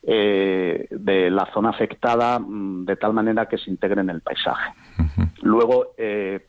de 0.02 1.28
la 1.30 1.46
zona 1.52 1.70
afectada 1.70 2.38
mm, 2.38 2.84
de 2.84 2.96
tal 2.96 3.12
manera 3.12 3.46
que 3.46 3.58
se 3.58 3.70
integre 3.70 4.00
en 4.00 4.10
el 4.10 4.20
paisaje. 4.20 4.72
Luego 5.42 5.94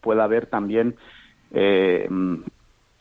puede 0.01 0.21
haber 0.21 0.45
también 0.45 0.95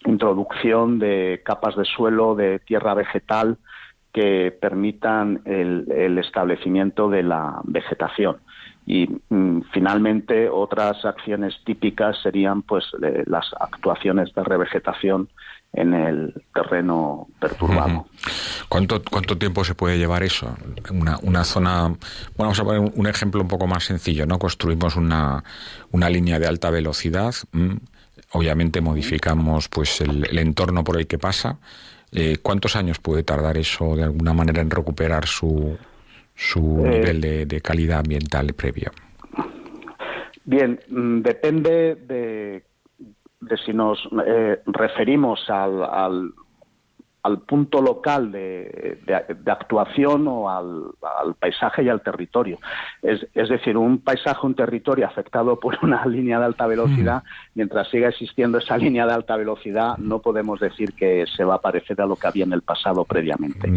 introducción 0.04 0.98
de 0.98 1.42
capas 1.44 1.76
de 1.76 1.84
suelo, 1.84 2.34
de 2.34 2.58
tierra 2.60 2.94
vegetal 2.94 3.58
que 4.12 4.56
permitan 4.58 5.42
el, 5.44 6.18
establecimiento 6.18 7.08
de 7.08 7.22
la 7.22 7.60
vegetación. 7.64 8.38
Y 8.90 9.06
mm, 9.28 9.64
finalmente 9.74 10.48
otras 10.48 11.04
acciones 11.04 11.54
típicas 11.66 12.16
serían 12.22 12.62
pues 12.62 12.84
las 13.26 13.44
actuaciones 13.60 14.34
de 14.34 14.42
revegetación 14.42 15.28
en 15.74 15.92
el 15.92 16.42
terreno 16.54 17.28
perturbado. 17.38 18.06
¿Cuánto, 18.70 19.02
¿Cuánto 19.04 19.36
tiempo 19.36 19.62
se 19.62 19.74
puede 19.74 19.98
llevar 19.98 20.22
eso? 20.22 20.56
Una, 20.90 21.18
una 21.20 21.44
zona, 21.44 21.88
bueno, 21.88 21.98
vamos 22.38 22.60
a 22.60 22.64
poner 22.64 22.92
un 22.94 23.06
ejemplo 23.06 23.42
un 23.42 23.48
poco 23.48 23.66
más 23.66 23.84
sencillo, 23.84 24.24
¿no? 24.24 24.38
Construimos 24.38 24.96
una, 24.96 25.44
una 25.92 26.08
línea 26.08 26.38
de 26.38 26.46
alta 26.46 26.70
velocidad, 26.70 27.34
obviamente 28.32 28.80
modificamos 28.80 29.68
pues 29.68 30.00
el, 30.00 30.38
entorno 30.38 30.82
por 30.82 30.98
el 30.98 31.06
que 31.06 31.18
pasa. 31.18 31.58
Eh, 32.10 32.38
¿Cuántos 32.40 32.74
años 32.74 32.98
puede 33.00 33.22
tardar 33.22 33.58
eso 33.58 33.94
de 33.94 34.04
alguna 34.04 34.32
manera 34.32 34.62
en 34.62 34.70
recuperar 34.70 35.26
su, 35.26 35.76
su 36.38 36.84
eh, 36.86 36.90
nivel 36.90 37.20
de, 37.20 37.60
calidad 37.60 37.98
ambiental 37.98 38.54
previo? 38.54 38.92
Bien, 40.44 40.78
mm, 40.88 41.20
depende 41.20 41.96
de, 41.96 42.64
si 43.64 43.72
nos 43.72 43.98
eh, 44.24 44.60
referimos 44.66 45.50
al 45.50 46.32
al 47.28 47.40
punto 47.40 47.82
local 47.82 48.32
de, 48.32 48.98
actuación 49.46 50.26
o 50.28 50.48
al, 50.48 51.34
paisaje 51.38 51.82
y 51.82 51.88
al 51.88 52.00
territorio. 52.00 52.58
Es, 53.02 53.48
decir, 53.48 53.76
un 53.76 53.98
paisaje, 53.98 54.46
un 54.46 54.54
territorio 54.54 55.06
afectado 55.06 55.58
por 55.58 55.78
una 55.82 56.04
línea 56.06 56.38
de 56.38 56.46
alta 56.46 56.66
velocidad, 56.66 57.22
mientras 57.54 57.88
siga 57.90 58.08
existiendo 58.08 58.58
esa 58.58 58.78
línea 58.78 59.06
de 59.06 59.12
alta 59.12 59.36
velocidad, 59.36 59.98
no 59.98 60.20
podemos 60.20 60.60
decir 60.60 60.92
que 60.94 61.24
se 61.36 61.44
va 61.44 61.56
a 61.56 61.60
parecer 61.60 62.00
a 62.00 62.06
lo 62.06 62.16
que 62.16 62.26
había 62.26 62.44
en 62.44 62.52
el 62.52 62.62
pasado 62.62 63.04
previamente. 63.04 63.70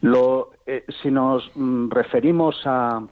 Lo, 0.00 0.50
eh, 0.66 0.84
si 1.02 1.10
nos 1.10 1.50
mm, 1.54 1.90
referimos 1.90 2.60
a, 2.64 3.02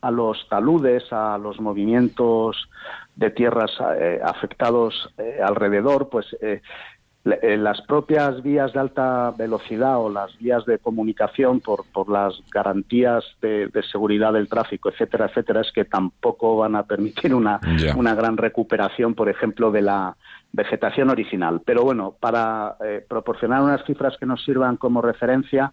a 0.00 0.10
los 0.10 0.46
taludes, 0.48 1.04
a 1.12 1.38
los 1.38 1.60
movimientos 1.60 2.68
de 3.16 3.30
tierras 3.30 3.72
eh, 3.98 4.20
afectados 4.22 5.12
eh, 5.18 5.40
alrededor, 5.42 6.08
pues 6.08 6.26
eh, 6.40 7.56
las 7.56 7.80
propias 7.82 8.42
vías 8.42 8.74
de 8.74 8.80
alta 8.80 9.30
velocidad 9.30 9.98
o 9.98 10.10
las 10.10 10.36
vías 10.38 10.66
de 10.66 10.78
comunicación 10.78 11.60
por, 11.60 11.86
por 11.90 12.10
las 12.10 12.34
garantías 12.52 13.24
de, 13.40 13.70
seguridad 13.90 14.34
del 14.34 14.46
tráfico, 14.46 14.90
etcétera, 14.90 15.26
etcétera, 15.26 15.62
es 15.62 15.72
que 15.72 15.86
tampoco 15.86 16.58
van 16.58 16.76
a 16.76 16.82
permitir 16.82 17.34
una, 17.34 17.60
una 17.96 18.14
gran 18.14 18.36
recuperación, 18.36 19.14
por 19.14 19.30
ejemplo, 19.30 19.70
de 19.70 19.80
la 19.80 20.14
vegetación 20.52 21.08
original. 21.08 21.62
Pero 21.64 21.82
bueno, 21.82 22.14
para 22.20 22.76
eh, 22.84 23.02
proporcionar 23.08 23.62
unas 23.62 23.84
cifras 23.86 24.18
que 24.18 24.26
nos 24.26 24.44
sirvan 24.44 24.76
como 24.76 25.00
referencia, 25.00 25.72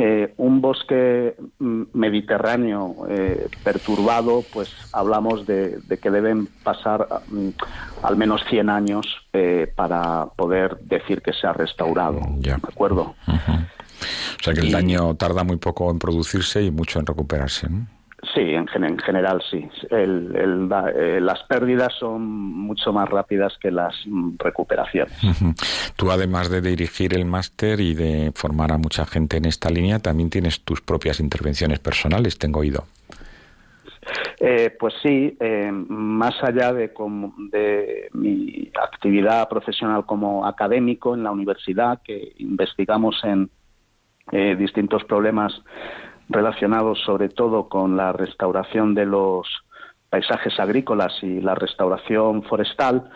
eh, 0.00 0.34
un 0.36 0.60
bosque 0.60 1.34
mm, 1.58 1.82
mediterráneo 1.92 2.94
eh, 3.08 3.48
perturbado, 3.64 4.44
pues 4.52 4.70
hablamos 4.92 5.46
de, 5.46 5.80
que 6.00 6.10
deben 6.10 6.46
pasar 6.62 7.06
mm, 7.28 7.48
al 8.02 8.16
menos 8.16 8.42
100 8.48 8.70
años 8.70 9.06
eh, 9.32 9.72
para 9.74 10.26
poder 10.36 10.78
decir 10.80 11.20
que 11.20 11.32
se 11.32 11.46
ha 11.46 11.52
restaurado. 11.52 12.20
¿De 12.36 12.52
acuerdo? 12.52 13.14
O 13.26 14.42
sea 14.42 14.54
que 14.54 14.60
el 14.60 14.70
daño 14.70 15.16
tarda 15.16 15.42
muy 15.42 15.56
poco 15.56 15.90
en 15.90 15.98
producirse 15.98 16.62
y 16.62 16.70
mucho 16.70 17.00
en 17.00 17.06
recuperarse. 17.06 17.68
¿no? 17.68 17.97
Sí, 18.34 18.40
en, 18.40 18.66
general 18.98 19.40
sí. 19.48 19.68
Eh, 19.90 21.18
las 21.20 21.42
pérdidas 21.44 21.92
son 22.00 22.26
mucho 22.26 22.92
más 22.92 23.08
rápidas 23.08 23.56
que 23.60 23.70
las 23.70 23.94
mm, 24.06 24.34
recuperaciones. 24.38 25.16
Tú, 25.96 26.10
además 26.10 26.50
de 26.50 26.60
dirigir 26.60 27.14
el 27.14 27.24
máster 27.26 27.78
y 27.78 27.94
de 27.94 28.32
formar 28.34 28.72
a 28.72 28.78
mucha 28.78 29.06
gente 29.06 29.36
en 29.36 29.44
esta 29.44 29.70
línea, 29.70 30.00
también 30.00 30.30
tienes 30.30 30.62
tus 30.62 30.80
propias 30.80 31.20
intervenciones 31.20 31.78
personales, 31.78 32.38
tengo 32.38 32.58
oído. 32.60 32.86
Eh, 34.40 34.76
pues 34.78 34.94
sí, 35.00 35.36
eh, 35.38 35.70
más 35.70 36.34
allá 36.42 36.72
de, 36.72 36.90
de, 37.52 38.08
mi 38.14 38.70
actividad 38.82 39.48
profesional 39.48 40.04
como 40.06 40.44
académico 40.44 41.14
en 41.14 41.22
la 41.22 41.30
universidad, 41.30 42.00
que 42.02 42.32
investigamos 42.38 43.22
en 43.22 43.48
distintos 44.58 45.04
problemas 45.04 45.54
relacionados 46.28 47.00
sobre 47.04 47.28
todo 47.28 47.68
con 47.68 47.96
la 47.96 48.12
restauración 48.12 48.94
de 48.94 49.06
los 49.06 49.46
paisajes 50.10 50.58
agrícolas 50.58 51.12
y 51.22 51.40
la 51.40 51.54
restauración 51.54 52.42
forestal, 52.42 53.10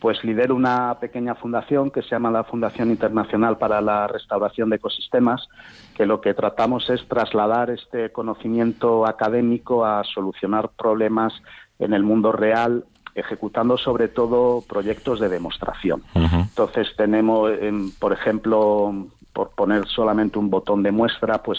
pues 0.00 0.22
lidero 0.22 0.54
una 0.54 0.98
pequeña 1.00 1.34
fundación 1.34 1.90
que 1.90 2.02
se 2.02 2.10
llama 2.10 2.30
la 2.30 2.44
Fundación 2.44 2.90
Internacional 2.90 3.56
para 3.56 3.80
la 3.80 4.06
Restauración 4.06 4.70
de 4.70 4.76
Ecosistemas, 4.76 5.48
que 5.96 6.06
lo 6.06 6.20
que 6.20 6.34
tratamos 6.34 6.88
es 6.90 7.06
trasladar 7.08 7.70
este 7.70 8.12
conocimiento 8.12 9.06
académico 9.06 9.84
a 9.84 10.04
solucionar 10.04 10.68
problemas 10.76 11.32
en 11.78 11.94
el 11.94 12.02
mundo 12.02 12.32
real 12.32 12.84
ejecutando 13.14 13.78
sobre 13.78 14.08
todo 14.08 14.62
proyectos 14.68 15.18
de 15.20 15.30
demostración. 15.30 16.02
Entonces 16.14 16.88
tenemos, 16.96 17.50
por 17.98 18.12
ejemplo, 18.12 18.94
por 19.32 19.50
poner 19.50 19.86
solamente 19.86 20.38
un 20.38 20.50
botón 20.50 20.82
de 20.82 20.92
muestra, 20.92 21.42
pues 21.42 21.58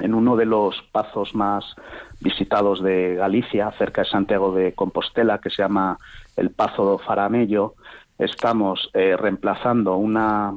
en 0.00 0.14
uno 0.14 0.36
de 0.36 0.46
los 0.46 0.82
pazos 0.92 1.34
más 1.34 1.64
visitados 2.20 2.82
de 2.82 3.14
Galicia, 3.16 3.70
cerca 3.78 4.02
de 4.02 4.08
Santiago 4.08 4.52
de 4.52 4.72
Compostela, 4.72 5.38
que 5.38 5.50
se 5.50 5.62
llama 5.62 5.98
el 6.36 6.50
Pazo 6.50 6.98
Faramello, 6.98 7.74
estamos 8.18 8.90
eh, 8.94 9.16
reemplazando 9.16 9.96
una 9.96 10.54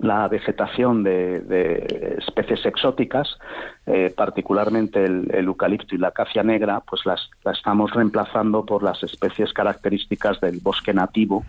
la 0.00 0.28
vegetación 0.28 1.02
de, 1.02 2.16
especies 2.18 2.64
exóticas, 2.64 3.38
eh, 3.86 4.12
particularmente 4.16 5.04
el, 5.04 5.30
eucalipto 5.30 5.94
y 5.94 5.98
la 5.98 6.08
acacia 6.08 6.42
negra, 6.42 6.80
pues 6.80 7.04
las, 7.04 7.28
la 7.44 7.52
estamos 7.52 7.92
reemplazando 7.92 8.64
por 8.64 8.82
las 8.82 9.02
especies 9.02 9.52
características 9.52 10.40
del 10.40 10.60
bosque 10.60 10.94
nativo 10.94 11.44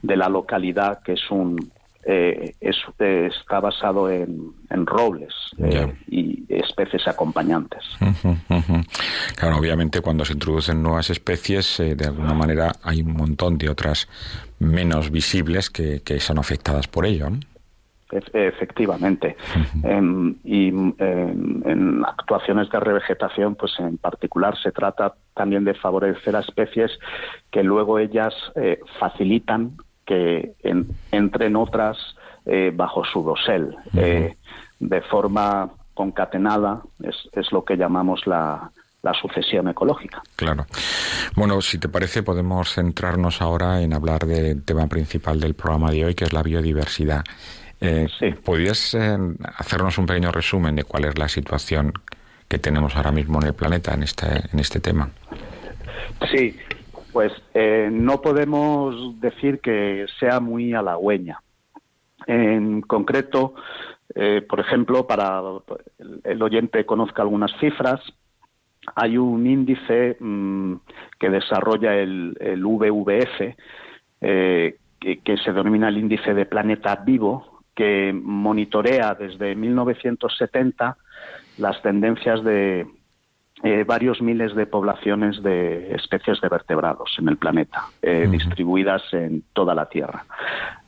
de 0.00 0.16
la 0.16 0.30
localidad, 0.30 1.02
que 1.02 1.12
es 1.12 1.30
un, 1.30 1.70
eh, 2.04 2.54
está 2.60 3.60
basado 3.60 4.10
en, 4.10 4.52
robles 4.86 5.32
eh, 5.58 5.94
y 6.08 6.44
especies 6.48 7.06
acompañantes. 7.06 7.82
Claro, 9.36 9.58
obviamente 9.58 10.00
cuando 10.00 10.24
se 10.24 10.32
introducen 10.32 10.82
nuevas 10.82 11.10
especies, 11.10 11.80
eh, 11.80 11.94
de 11.94 12.06
alguna 12.06 12.34
manera 12.34 12.72
hay 12.82 13.02
un 13.02 13.12
montón 13.12 13.58
de 13.58 13.68
otras 13.68 14.08
menos 14.58 15.10
visibles 15.10 15.70
que, 15.70 16.00
son 16.20 16.38
afectadas 16.38 16.88
por 16.88 17.06
ello. 17.06 17.28
Efectivamente. 18.32 19.36
Em, 19.82 20.34
y 20.44 20.68
em, 20.68 20.94
en 21.64 22.04
entras 22.04 22.70
de 22.70 22.80
revegetación, 22.80 23.54
pues 23.54 23.72
en 23.78 23.96
particular 23.96 24.56
se 24.62 24.70
trata 24.70 25.14
también 25.34 25.64
de 25.64 25.74
favorecer 25.74 26.36
a 26.36 26.40
especies 26.40 26.90
que 27.50 27.62
luego 27.62 27.98
ellas 27.98 28.34
eh, 28.54 28.80
facilitan 28.98 29.76
que 30.12 30.54
entren 31.10 31.56
otras 31.56 31.96
eh, 32.44 32.70
bajo 32.74 33.02
su 33.04 33.22
dosel, 33.22 33.74
eh, 33.96 34.36
de 34.78 35.00
forma 35.02 35.70
concatenada, 35.94 36.82
es, 37.02 37.16
es 37.32 37.50
lo 37.52 37.64
que 37.64 37.76
llamamos 37.76 38.26
la, 38.26 38.70
la 39.02 39.14
sucesión 39.14 39.68
ecológica. 39.68 40.22
Claro. 40.36 40.66
Bueno, 41.34 41.60
si 41.62 41.78
te 41.78 41.88
parece, 41.88 42.22
podemos 42.22 42.74
centrarnos 42.74 43.40
ahora 43.40 43.80
en 43.80 43.94
hablar 43.94 44.26
del 44.26 44.62
tema 44.64 44.86
principal 44.86 45.40
del 45.40 45.54
programa 45.54 45.90
de 45.90 46.04
hoy, 46.04 46.14
que 46.14 46.24
es 46.24 46.32
la 46.32 46.42
biodiversidad. 46.42 47.24
Eh, 47.80 48.06
¿Podrías 48.44 48.94
eh, 48.94 49.18
hacernos 49.56 49.96
un 49.98 50.06
pequeño 50.06 50.30
resumen 50.30 50.76
de 50.76 50.84
cuál 50.84 51.06
es 51.06 51.18
la 51.18 51.28
situación 51.28 51.92
que 52.48 52.58
tenemos 52.58 52.96
ahora 52.96 53.12
mismo 53.12 53.40
en 53.40 53.48
el 53.48 53.54
planeta 53.54 53.94
en 53.94 54.02
este, 54.02 54.26
en 54.52 54.58
este 54.60 54.78
tema? 54.78 55.08
Sí, 56.30 56.54
pues 57.12 57.32
eh, 57.54 57.88
no 57.92 58.20
podemos 58.20 59.20
decir 59.20 59.60
que 59.60 60.06
sea 60.18 60.40
muy 60.40 60.72
halagüeña. 60.72 61.40
En 62.26 62.80
concreto, 62.82 63.54
eh, 64.14 64.42
por 64.48 64.60
ejemplo, 64.60 65.06
para 65.06 65.42
el 66.24 66.42
oyente 66.42 66.86
conozca 66.86 67.22
algunas 67.22 67.52
cifras, 67.58 68.00
hay 68.94 69.16
un 69.16 69.46
índice 69.46 70.16
mm, 70.18 70.74
que 71.18 71.30
desarrolla 71.30 71.94
el, 71.96 72.34
VVF, 72.64 73.56
eh, 74.20 74.76
que, 74.98 75.36
se 75.36 75.52
denomina 75.52 75.88
el 75.88 75.98
índice 75.98 76.34
de 76.34 76.46
planeta 76.46 76.96
vivo, 76.96 77.62
que 77.74 78.12
monitorea 78.12 79.14
desde 79.14 79.54
1970 79.54 80.96
las 81.58 81.80
tendencias 81.82 82.42
de, 82.44 82.86
eh, 83.62 83.84
varios 83.84 84.20
miles 84.20 84.54
de 84.54 84.66
poblaciones 84.66 85.42
de 85.42 85.94
especies 85.94 86.40
de 86.40 86.48
vertebrados 86.48 87.14
en 87.18 87.28
el 87.28 87.36
planeta, 87.36 87.84
eh, 88.02 88.26
distribuidas 88.30 89.02
en 89.12 89.44
toda 89.52 89.74
la 89.74 89.86
Tierra. 89.86 90.24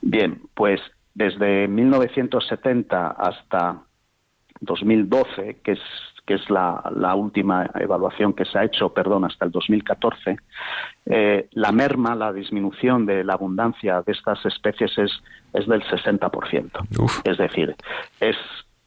Bien, 0.01 0.41
pues 0.53 0.81
desde 1.13 1.67
1970 1.67 3.07
hasta 3.07 3.81
2012, 4.61 5.61
que 5.63 5.73
es 5.73 5.79
que 6.25 6.33
es 6.33 6.49
la, 6.49 6.81
última 7.15 7.69
evaluación 7.75 8.33
que 8.33 8.45
se 8.45 8.57
ha 8.57 8.63
hecho, 8.63 8.89
perdón, 8.89 9.25
hasta 9.25 9.45
el 9.45 9.51
2014, 9.51 10.37
eh, 11.05 11.47
la 11.51 11.71
merma, 11.71 12.15
la 12.15 12.33
disminución 12.33 13.05
de 13.05 13.23
la 13.23 13.33
abundancia 13.33 14.01
de 14.01 14.11
estas 14.11 14.43
especies 14.45 14.97
es, 14.97 15.11
es 15.53 15.67
del 15.67 15.83
60%. 15.83 17.21
Es 17.23 17.37
decir, 17.37 17.75
es, 18.19 18.37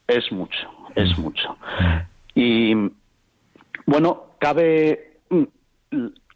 es 0.08 0.32
mucho, 0.32 0.68
es 0.96 1.16
mucho. 1.16 1.56
Y 2.34 2.74
bueno, 3.88 4.34
cabe 4.38 5.20
mm, 5.30 5.44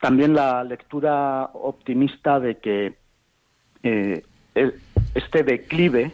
también 0.01 0.35
la 0.35 0.65
lectura 0.65 1.51
optimista 1.53 2.41
de 2.41 2.57
que 2.57 2.95
eh, 3.83 4.23
este 5.15 5.43
declive 5.43 6.13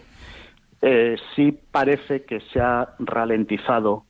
eh, 0.82 1.16
sí 1.36 1.56
parece 1.70 2.24
que 2.24 2.40
se 2.52 2.60
ha 2.60 2.88
ralentizado 2.98 4.06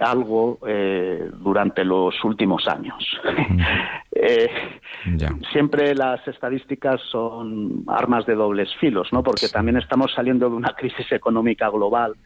algo 0.00 0.58
eh, 0.66 1.30
durante 1.32 1.84
los 1.84 2.24
últimos 2.24 2.66
años. 2.66 3.04
siempre 5.52 5.94
las 5.94 6.26
estadísticas 6.26 7.00
son 7.02 7.84
armas 7.86 8.26
de 8.26 8.34
dobles 8.34 8.68
filos, 8.80 9.12
¿no? 9.12 9.22
Porque 9.22 9.48
también 9.48 9.76
estamos 9.76 10.12
saliendo 10.12 10.50
de 10.50 10.56
una 10.56 10.72
crisis 10.76 11.12
económica 11.12 11.68
global 11.68 12.16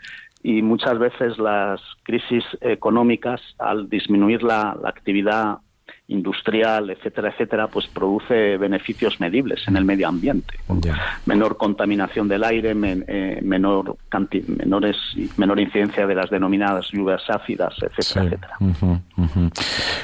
y 0.43 0.63
muchas 0.63 0.99
veces 0.99 1.39
las 1.39 1.81
crisis 2.03 2.45
económicas, 2.61 3.41
al 3.59 3.89
disminuir 3.89 4.43
la, 4.43 4.77
actividad 4.85 5.59
industrial, 6.09 6.91
etcétera, 6.91 7.31
etcétera, 7.31 7.69
pues 7.69 7.87
produce 7.87 8.59
beneficios 8.59 9.21
medibles 9.21 9.67
en 9.69 9.77
el 9.77 9.85
medio 9.85 10.09
ambiente. 10.09 10.55
Menor 11.27 11.57
contaminación 11.57 12.29
del 12.29 12.45
aire, 12.45 12.75
eh, 12.75 13.41
menor 13.43 13.97
menores, 14.59 14.97
menor 15.37 15.61
incidencia 15.61 16.07
de 16.07 16.15
las 16.15 16.29
denominadas 16.29 16.89
lluvias 16.93 17.23
ácidas, 17.29 17.75
etcétera, 17.81 18.27
etcétera. 18.27 18.57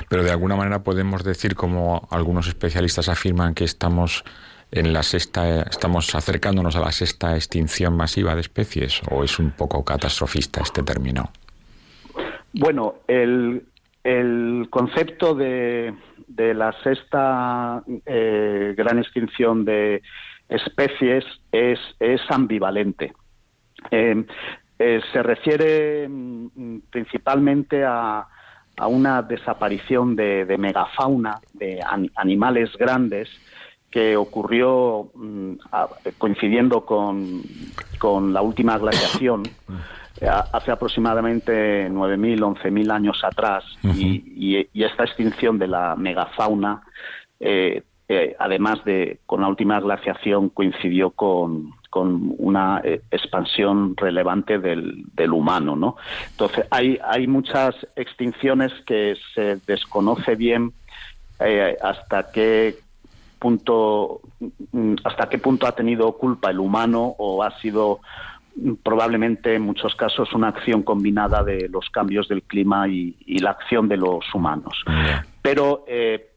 Pero 0.09 0.23
de 0.23 0.31
alguna 0.31 0.57
manera 0.57 0.83
podemos 0.83 1.25
decir, 1.25 1.55
como 1.55 2.09
algunos 2.11 2.47
especialistas 2.47 3.09
afirman, 3.09 3.55
que 3.55 3.65
estamos 3.65 4.25
en 4.71 4.93
la 4.93 5.03
sexta, 5.03 5.63
estamos 5.63 6.15
acercándonos 6.15 6.77
a 6.77 6.81
la 6.81 6.93
sexta 6.93 7.35
extinción 7.35 7.97
masiva 7.97 8.35
de 8.35 8.43
especies 8.43 9.01
o 9.11 9.25
es 9.25 9.39
un 9.39 9.53
poco 9.53 9.85
catastrofista 9.85 10.61
este 10.63 10.83
término? 10.83 11.31
Bueno, 12.53 12.97
el, 13.07 13.63
concepto 14.71 15.35
de, 15.35 15.95
de, 16.27 16.55
la 16.55 16.73
sexta 16.83 17.83
eh, 18.07 18.75
gran 18.77 18.99
extinción 18.99 19.65
de 19.65 20.03
especies 20.49 21.25
es, 21.53 21.79
es 22.01 22.21
ambivalente. 22.31 23.13
Eh, 23.91 24.25
eh, 24.79 25.01
se 25.13 25.23
refiere 25.23 26.09
mm, 26.09 26.81
principalmente 26.91 27.85
a, 27.85 28.27
a, 28.77 28.87
una 28.87 29.23
desaparición 29.23 30.17
de, 30.17 30.45
de 30.45 30.57
megafauna, 30.57 31.41
de 31.53 31.81
animales 32.15 32.71
grandes, 32.79 33.29
que 33.91 34.17
ocurrió 34.17 35.11
mm, 35.15 35.53
coincidiendo 36.19 36.85
con, 36.85 37.43
con, 37.99 38.33
la 38.33 38.43
última 38.43 38.77
glaciación 38.79 39.45
eh, 40.21 40.29
hace 40.29 40.71
aproximadamente 40.71 41.89
9.000, 41.91 42.61
11.000 42.63 42.93
años 42.93 43.25
atrás 43.25 43.65
y, 43.83 44.69
esta 44.75 45.05
extinción 45.05 45.59
de 45.59 45.69
la 45.69 45.97
megafauna, 45.97 46.83
eh, 47.41 47.83
eh, 48.09 48.37
además 48.39 48.83
de 48.85 49.21
con 49.27 49.43
la 49.43 49.49
última 49.49 49.81
glaciación, 49.81 50.49
coincidió 50.51 51.11
con, 51.11 51.73
con 51.91 52.35
una 52.39 52.81
expansión 53.11 53.97
relevante 53.97 54.59
del, 54.59 55.05
del, 55.15 55.33
humano, 55.33 55.77
¿no? 55.77 55.97
Entonces 56.31 56.67
hay, 56.71 56.99
hay 57.05 57.27
muchas 57.27 57.75
extinciones 57.97 58.73
que 58.87 59.17
se 59.35 59.57
desconoce 59.67 60.37
bien 60.37 60.73
hasta 61.83 62.33
qué 62.33 62.77
punto, 63.39 64.21
mm, 64.73 64.95
hasta 65.05 65.29
qué 65.29 65.39
punto 65.39 65.67
ha 65.67 65.73
tenido 65.73 66.13
culpa 66.13 66.51
el 66.51 66.59
humano 66.59 67.15
o 67.19 67.43
ha 67.43 67.59
sido 67.61 68.01
mm, 68.57 68.75
probablemente 68.83 69.55
en 69.55 69.63
muchos 69.63 69.95
casos 69.95 70.33
una 70.33 70.49
acción 70.49 70.83
combinada 70.83 71.43
de 71.43 71.69
los 71.69 71.89
cambios 71.91 72.29
del 72.29 72.43
clima 72.43 72.89
y, 72.89 73.15
la 73.41 73.51
acción 73.51 73.89
de 73.89 73.97
los 73.97 74.25
humanos. 74.35 74.85
Pero 75.43 75.85
eh, 75.87 76.31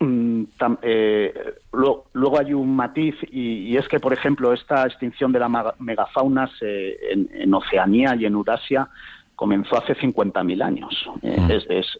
mm, 0.00 0.42
eh, 0.82 1.54
luego, 1.72 2.38
hay 2.38 2.54
un 2.54 2.74
matiz 2.74 3.14
y, 3.30 3.76
es 3.76 3.86
que, 3.88 4.00
por 4.00 4.12
ejemplo, 4.12 4.52
esta 4.52 4.86
extinción 4.86 5.32
de 5.32 5.40
la 5.40 5.74
megafauna 5.78 6.50
en, 6.60 7.54
Oceanía 7.54 8.16
y 8.16 8.24
en 8.24 8.32
Eurasia 8.32 8.88
comenzó 9.34 9.76
hace 9.76 9.94
50.000 9.96 10.62
años. 10.62 11.10
Eh, 11.22 11.40
mm. 11.40 11.50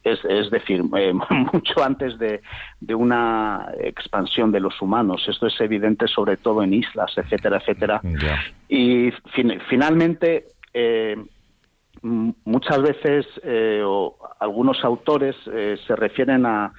es, 0.04 0.50
decir, 0.50 0.82
eh, 0.96 1.12
mucho 1.52 1.82
antes 1.82 2.18
de, 2.18 2.40
una 2.94 3.68
expansión 3.80 4.52
de 4.52 4.60
los 4.60 4.80
humanos. 4.80 5.24
Esto 5.28 5.46
es 5.46 5.60
evidente 5.60 6.06
sobre 6.06 6.36
todo 6.36 6.62
en 6.62 6.74
islas, 6.74 7.12
etcétera, 7.16 7.58
etcétera. 7.58 8.00
Y 8.68 9.10
finalmente, 9.68 10.46
eh, 10.72 11.16
muchas 12.02 12.82
veces 12.82 13.26
algunos 14.38 14.84
autores 14.84 15.36
se 15.44 15.96
refieren 15.96 16.44
a 16.44 16.72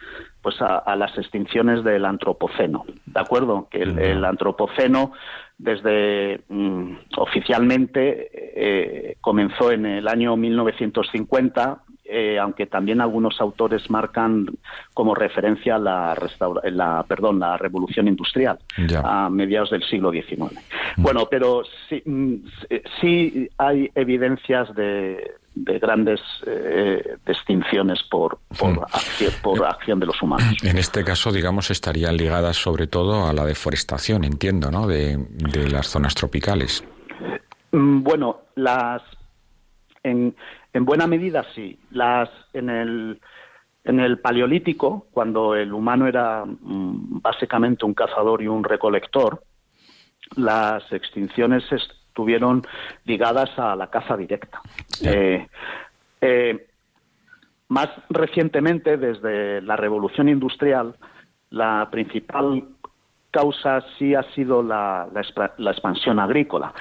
pues 0.45 0.61
a, 0.61 0.95
las 0.95 1.17
extinciones 1.17 1.83
del 1.83 2.05
antropoceno, 2.05 2.85
¿de 3.07 3.19
acuerdo? 3.19 3.67
Que 3.67 3.81
el 3.81 4.23
antropoceno 4.23 5.11
desde 5.57 6.41
mm, 6.49 6.97
oficialmente 7.17 8.29
eh, 8.31 9.17
comenzó 9.21 9.71
en 9.71 9.87
el 9.87 10.07
año 10.07 10.37
1950, 10.37 11.79
eh, 12.03 12.37
aunque 12.37 12.67
también 12.67 13.01
algunos 13.01 13.41
autores 13.41 13.89
marcan 13.89 14.45
como 14.93 15.15
referencia 15.15 15.79
la, 15.79 16.15
la, 16.65 17.03
perdón, 17.07 17.39
la 17.39 17.57
revolución 17.57 18.07
industrial 18.07 18.59
a 19.03 19.31
mediados 19.31 19.71
del 19.71 19.81
siglo 19.81 20.11
XIX. 20.11 20.53
Mm. 20.97 21.01
Bueno, 21.01 21.27
pero 21.27 21.63
sí, 21.89 22.03
mm, 22.05 22.35
sí 23.01 23.49
hay 23.57 23.89
evidencias 23.95 24.71
de, 24.75 25.37
de 25.55 25.79
grandes 25.79 26.19
eh, 26.45 27.17
distinciones 27.25 28.03
por, 28.03 28.39
por, 28.59 28.77
hmm. 28.77 28.83
acción, 28.83 29.33
por 29.41 29.65
acción 29.65 29.99
de 29.99 30.05
los 30.05 30.21
humanos. 30.21 30.55
En 30.63 30.77
este 30.77 31.03
caso, 31.03 31.31
digamos, 31.31 31.71
estarían 31.71 32.17
ligadas 32.17 32.57
sobre 32.57 32.87
todo 32.87 33.27
a 33.27 33.33
la 33.33 33.45
deforestación, 33.45 34.23
entiendo, 34.23 34.69
¿no? 34.69 34.85
De, 34.85 35.17
de 35.17 35.69
las 35.69 35.87
zonas 35.87 36.13
tropicales. 36.13 36.83
Mm, 37.71 38.03
bueno, 38.03 38.41
las 38.55 39.01
en, 40.03 40.35
en 40.73 40.85
buena 40.85 41.07
medida 41.07 41.45
sí. 41.55 41.79
Las 41.91 42.29
en 42.53 42.69
el 42.69 43.19
en 43.85 43.99
el 43.99 44.19
Paleolítico, 44.19 45.07
cuando 45.11 45.55
el 45.55 45.71
humano 45.71 46.07
era 46.07 46.43
mm, 46.43 47.21
básicamente 47.21 47.85
un 47.85 47.93
cazador 47.93 48.41
y 48.41 48.47
un 48.47 48.63
recolector, 48.63 49.43
las 50.35 50.91
extinciones 50.91 51.63
estuvieron 51.71 52.63
ligadas 53.03 53.49
a 53.57 53.75
la 53.75 53.89
caza 53.89 54.17
directa. 54.17 54.61
Eh, 55.03 55.47
eh, 56.21 56.67
más 57.67 57.89
recientemente, 58.09 58.97
desde 58.97 59.61
la 59.61 59.75
revolución 59.75 60.29
industrial, 60.29 60.95
la 61.49 61.87
principal 61.91 62.63
causa 63.35 63.83
sí 63.99 64.15
ha 64.15 64.23
sido 64.33 64.63
la, 64.63 65.09
la, 65.57 65.71
expansión 65.71 66.19
agrícola. 66.19 66.73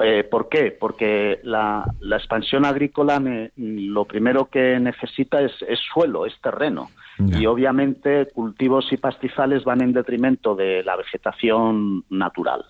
Eh, 0.00 0.24
¿Por, 0.28 0.48
qué? 0.48 0.76
Porque 0.78 1.38
la, 1.44 1.84
expansión 2.00 2.64
agrícola 2.64 3.22
lo 3.56 4.04
primero 4.04 4.46
que 4.46 4.80
necesita 4.80 5.40
es, 5.40 5.52
suelo, 5.92 6.26
es 6.26 6.34
terreno. 6.40 6.90
Y 7.16 7.46
obviamente 7.46 8.26
cultivos 8.34 8.92
y 8.92 8.96
pastizales 8.96 9.62
van 9.62 9.82
en 9.82 9.92
detrimento 9.92 10.56
de 10.56 10.82
la 10.82 10.96
vegetación 10.96 12.02
natural. 12.10 12.64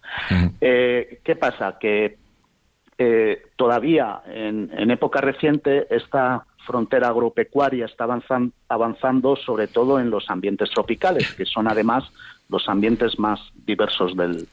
Eh, 0.60 1.20
¿Qué 1.24 1.34
pasa? 1.34 1.78
Que 1.78 2.18
eh, 2.98 3.46
todavía 3.56 4.22
en, 4.26 4.90
época 4.90 5.20
reciente 5.20 5.86
esta 5.90 6.44
frontera 6.66 7.08
agropecuaria 7.08 7.86
está 7.86 8.06
avanzando 8.68 9.36
sobre 9.36 9.66
todo 9.66 9.98
en 9.98 10.10
los 10.10 10.30
ambientes 10.30 10.70
tropicales, 10.70 11.34
que 11.34 11.44
son 11.44 11.68
además 11.68 12.04
los 12.48 12.68
ambientes 12.68 13.18
más 13.18 13.40
diversos 13.66 14.16
del, 14.16 14.46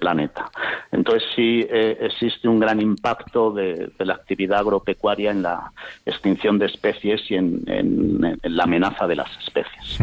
planeta. 0.00 0.50
Entonces 0.90 1.22
sí 1.36 1.64
eh, 1.70 1.96
existe 2.00 2.48
un 2.48 2.58
gran 2.58 2.80
impacto 2.80 3.52
de, 3.52 3.92
la 4.00 4.14
actividad 4.14 4.58
agropecuaria 4.58 5.30
en 5.30 5.42
la 5.42 5.72
extinción 6.04 6.58
de 6.58 6.66
especies 6.66 7.20
y 7.30 7.36
en, 7.36 8.38
la 8.42 8.64
amenaza 8.64 9.06
de 9.06 9.16
las 9.16 9.30
especies. 9.38 9.98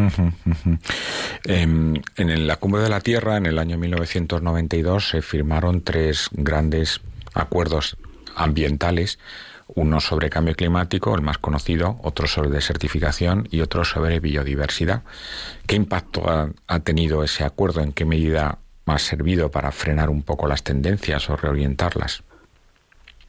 Em, 1.44 1.94
en 2.16 2.46
la 2.46 2.56
Cumbre 2.56 2.80
de 2.80 2.88
la 2.88 3.00
Tierra, 3.00 3.36
en 3.36 3.44
el 3.44 3.58
año 3.58 3.76
1992, 3.76 5.10
se 5.10 5.20
firmaron 5.20 5.82
tres 5.82 6.30
grandes 6.32 7.02
acuerdos 7.36 7.96
ambientales 8.34 9.18
uno 9.74 10.00
sobre 10.00 10.30
cambio 10.30 10.54
climático, 10.54 11.14
el 11.14 11.22
más 11.22 11.38
conocido, 11.38 11.96
otro 12.02 12.26
sobre 12.26 12.50
desertificación 12.50 13.48
y 13.50 13.60
otro 13.60 13.84
sobre 13.84 14.20
biodiversidad. 14.20 15.02
¿Qué 15.66 15.76
impacto 15.76 16.24
ha, 16.28 16.80
tenido 16.80 17.24
ese 17.24 17.44
acuerdo? 17.44 17.80
¿En 17.80 17.92
qué 17.92 18.04
medida 18.04 18.58
ha 18.86 18.98
servido 18.98 19.50
para 19.50 19.72
frenar 19.72 20.08
un 20.08 20.22
poco 20.22 20.46
las 20.46 20.62
tendencias 20.62 21.28
o 21.28 21.36
reorientarlas? 21.36 22.22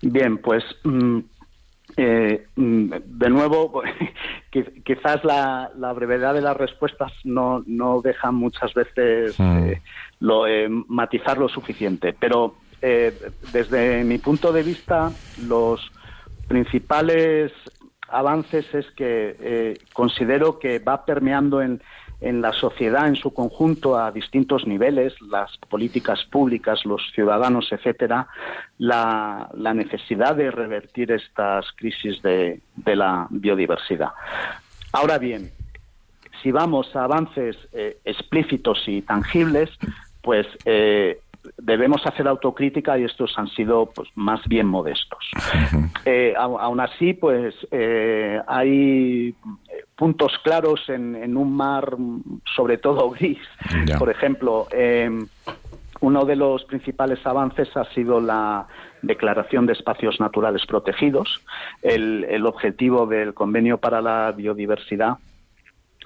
Bien, 0.01 0.37
pues 0.37 0.63
mm, 0.83 1.19
eh, 1.97 2.45
mm, 2.55 2.93
de 3.03 3.29
nuevo, 3.29 3.81
quizás 4.85 5.23
la, 5.23 5.71
brevedad 5.95 6.35
de 6.35 6.41
las 6.41 6.55
respuestas 6.55 7.11
no, 7.23 7.63
no 7.65 8.01
deja 8.01 8.31
muchas 8.31 8.75
veces 8.75 9.39
hmm. 9.39 9.69
eh, 9.69 9.81
lo, 10.19 10.45
eh, 10.45 10.69
matizar 10.69 11.39
lo 11.39 11.49
suficiente, 11.49 12.13
pero 12.13 12.55
desde 12.81 14.03
mi 14.03 14.17
punto 14.17 14.51
de 14.51 14.63
vista, 14.63 15.11
los 15.47 15.91
principales 16.47 17.51
avances 18.09 18.73
es 18.73 18.89
que 18.91 19.35
eh, 19.39 19.77
considero 19.93 20.59
que 20.59 20.79
va 20.79 21.05
permeando 21.05 21.61
en, 21.61 21.81
en, 22.21 22.41
la 22.41 22.53
sociedad 22.53 23.07
en 23.07 23.15
su 23.15 23.33
conjunto 23.33 23.97
a 23.97 24.11
distintos 24.11 24.65
niveles, 24.65 25.13
las 25.21 25.57
políticas 25.69 26.23
públicas, 26.25 26.85
los 26.85 27.01
ciudadanos, 27.13 27.71
etcétera, 27.71 28.27
la, 28.77 29.49
la 29.53 29.73
necesidad 29.73 30.35
de 30.35 30.51
revertir 30.51 31.11
estas 31.11 31.71
crisis 31.73 32.21
de, 32.21 32.61
de, 32.75 32.95
la 32.95 33.27
biodiversidad. 33.29 34.11
Ahora 34.93 35.17
bien, 35.17 35.51
si 36.41 36.51
vamos 36.51 36.95
a 36.95 37.03
avances 37.03 37.57
eh, 37.73 37.97
explícitos 38.05 38.83
y 38.87 39.01
tangibles, 39.01 39.69
pues 40.21 40.47
eh, 40.65 41.19
debemos 41.57 42.05
hacer 42.05 42.27
autocrítica 42.27 42.97
y 42.97 43.03
estos 43.03 43.37
han 43.37 43.47
sido 43.49 43.87
pues 43.93 44.09
más 44.15 44.41
bien 44.47 44.67
modestos. 44.67 45.19
Eh, 46.05 46.33
aún 46.37 46.79
así, 46.79 47.13
pues 47.13 47.55
eh, 47.71 48.39
hay 48.47 49.35
puntos 49.95 50.33
claros 50.43 50.87
en, 50.89 51.35
un 51.35 51.55
mar, 51.55 51.95
sobre 52.55 52.77
todo 52.77 53.09
gris. 53.19 53.39
Por 53.97 54.09
ejemplo, 54.09 54.67
em, 54.71 55.27
uno 56.01 56.25
de 56.25 56.35
los 56.35 56.63
principales 56.65 57.25
avances 57.25 57.75
ha 57.75 57.85
sido 57.93 58.21
la 58.21 58.67
declaración 59.01 59.65
de 59.65 59.73
espacios 59.73 60.19
naturales 60.19 60.65
protegidos. 60.65 61.43
El, 61.81 62.45
objetivo 62.45 63.05
del 63.05 63.33
Convenio 63.33 63.77
para 63.77 64.01
la 64.01 64.31
Biodiversidad 64.31 65.17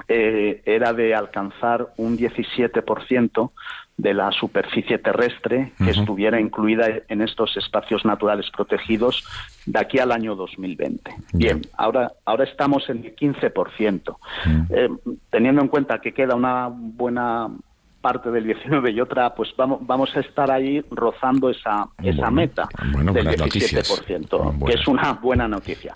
eh, 0.08 0.62
era 0.66 0.94
de 0.94 1.16
alcanzar 1.16 1.94
un 1.98 2.18
17% 2.18 3.52
de 3.98 4.14
la 4.14 4.32
superficie 4.32 4.98
terrestre 4.98 5.74
que 5.78 5.92
estuviera 5.92 6.40
incluida 6.40 6.88
en 7.08 7.22
estos 7.22 7.56
espacios 7.58 8.04
naturales 8.04 8.50
protegidos 8.50 9.24
de 9.66 9.80
aquí 9.80 10.00
al 10.00 10.12
año 10.12 10.36
2020. 10.36 11.12
Bien, 11.34 11.62
ahora, 11.78 12.12
ahora 12.26 12.46
estamos 12.46 12.90
en 12.90 13.06
el 13.06 13.16
15%. 13.16 14.18
Eh, 14.70 14.90
teniendo 15.30 15.62
en 15.62 15.68
cuenta 15.68 16.02
que 16.02 16.14
queda 16.14 16.36
una 16.36 16.70
buena 16.72 17.50
parte 18.02 18.32
del 18.32 18.44
19 18.46 18.92
y 18.92 19.00
otra, 19.00 19.34
pues 19.34 19.54
vamos, 19.56 19.80
vamos 19.82 20.16
a 20.16 20.20
estar 20.20 20.52
ahí 20.52 20.84
rozando 20.90 21.50
esa, 21.50 21.88
esa 22.02 22.32
meta 22.32 22.68
del 23.14 23.28
17%, 23.28 24.66
que 24.66 24.74
es 24.74 24.88
una 24.88 25.14
buena 25.14 25.48
noticia. 25.48 25.96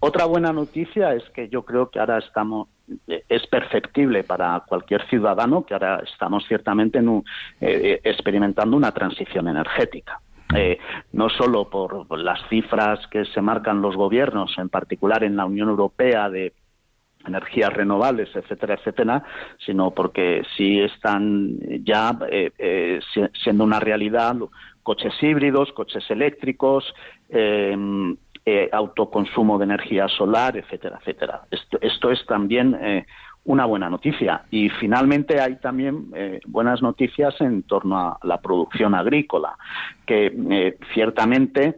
Otra 0.00 0.26
buena 0.26 0.52
noticia 0.52 1.14
es 1.14 1.24
que 1.30 1.48
yo 1.48 1.64
creo 1.64 1.90
que 1.90 1.98
ahora 1.98 2.18
estamos, 2.18 2.68
eh, 3.08 3.24
es 3.28 3.46
perceptible 3.46 4.24
para 4.24 4.60
cualquier 4.66 5.08
ciudadano 5.08 5.64
que 5.64 5.74
ahora 5.74 6.02
estamos 6.04 6.44
ciertamente 6.46 6.98
en 6.98 7.08
un, 7.08 7.24
eh, 7.60 8.00
experimentando 8.04 8.76
una 8.76 8.92
transición 8.92 9.48
energética. 9.48 10.20
Eh, 10.54 10.78
no 11.12 11.30
solo 11.30 11.70
por 11.70 12.18
las 12.18 12.38
cifras 12.50 13.06
que 13.06 13.24
se 13.24 13.40
marcan 13.40 13.80
los 13.80 13.96
gobiernos, 13.96 14.52
en 14.58 14.68
particular 14.68 15.24
en 15.24 15.34
la 15.34 15.46
Unión 15.46 15.70
Europea, 15.70 16.28
de 16.28 16.52
energías 17.26 17.72
renovables, 17.72 18.34
etcétera, 18.34 18.74
etcétera, 18.74 19.24
sino 19.64 19.90
porque 19.90 20.42
sí 20.56 20.80
están 20.80 21.58
ya 21.84 22.18
eh, 22.30 22.52
eh, 22.58 23.00
siendo 23.42 23.64
una 23.64 23.80
realidad 23.80 24.36
coches 24.82 25.14
híbridos, 25.20 25.72
coches 25.72 26.04
eléctricos, 26.10 26.84
em, 27.28 28.16
eh, 28.44 28.68
autoconsumo 28.72 29.58
de 29.58 29.64
energía 29.64 30.08
solar, 30.08 30.56
etcétera, 30.56 30.98
etcétera. 31.00 31.42
Esto, 31.80 32.10
es 32.10 32.26
también 32.26 32.76
una 33.44 33.64
buena 33.66 33.88
noticia. 33.88 34.44
Y 34.50 34.68
finalmente 34.68 35.40
hay 35.40 35.56
también 35.60 36.10
buenas 36.46 36.82
noticias 36.82 37.40
en 37.40 37.62
torno 37.62 37.96
a 37.98 38.18
la 38.24 38.40
producción 38.40 38.96
agrícola, 38.96 39.56
que 40.04 40.76
ciertamente 40.92 41.76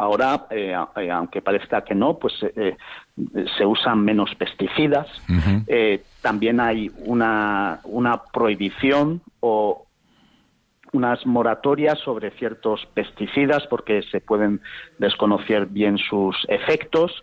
Ahora, 0.00 0.46
eh, 0.48 0.74
eh, 0.96 1.10
aunque 1.10 1.42
parezca 1.42 1.84
que 1.84 1.94
no, 1.94 2.18
pues 2.18 2.32
eh, 2.42 2.74
se 3.58 3.66
usan 3.66 4.02
menos 4.02 4.34
pesticidas. 4.34 5.06
también 6.22 6.58
hay 6.58 6.90
una, 7.04 7.80
una 7.84 8.22
prohibición 8.32 9.20
o 9.40 9.86
unas 10.94 11.26
moratorias 11.26 11.98
sobre 11.98 12.30
ciertos 12.30 12.88
pesticidas 12.94 13.66
porque 13.68 14.00
se 14.10 14.22
pueden 14.22 14.62
desconocer 14.98 15.66
bien 15.66 15.98
sus 15.98 16.34
efectos. 16.48 17.22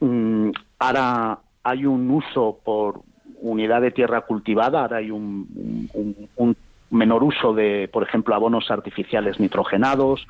Mm, 0.00 0.50
ahora 0.80 1.38
hay 1.62 1.86
un 1.86 2.10
uso 2.10 2.58
por 2.64 3.02
unidad 3.40 3.80
de 3.80 3.92
tierra 3.92 4.22
cultivada, 4.22 4.80
ahora 4.80 4.96
hay 4.96 5.12
un, 5.12 5.88
un 6.34 6.56
menor 6.90 7.22
uso 7.22 7.52
de, 7.52 7.88
por 7.92 8.02
ejemplo, 8.02 8.34
abonos 8.34 8.70
artificiales 8.70 9.38
nitrogenados. 9.40 10.26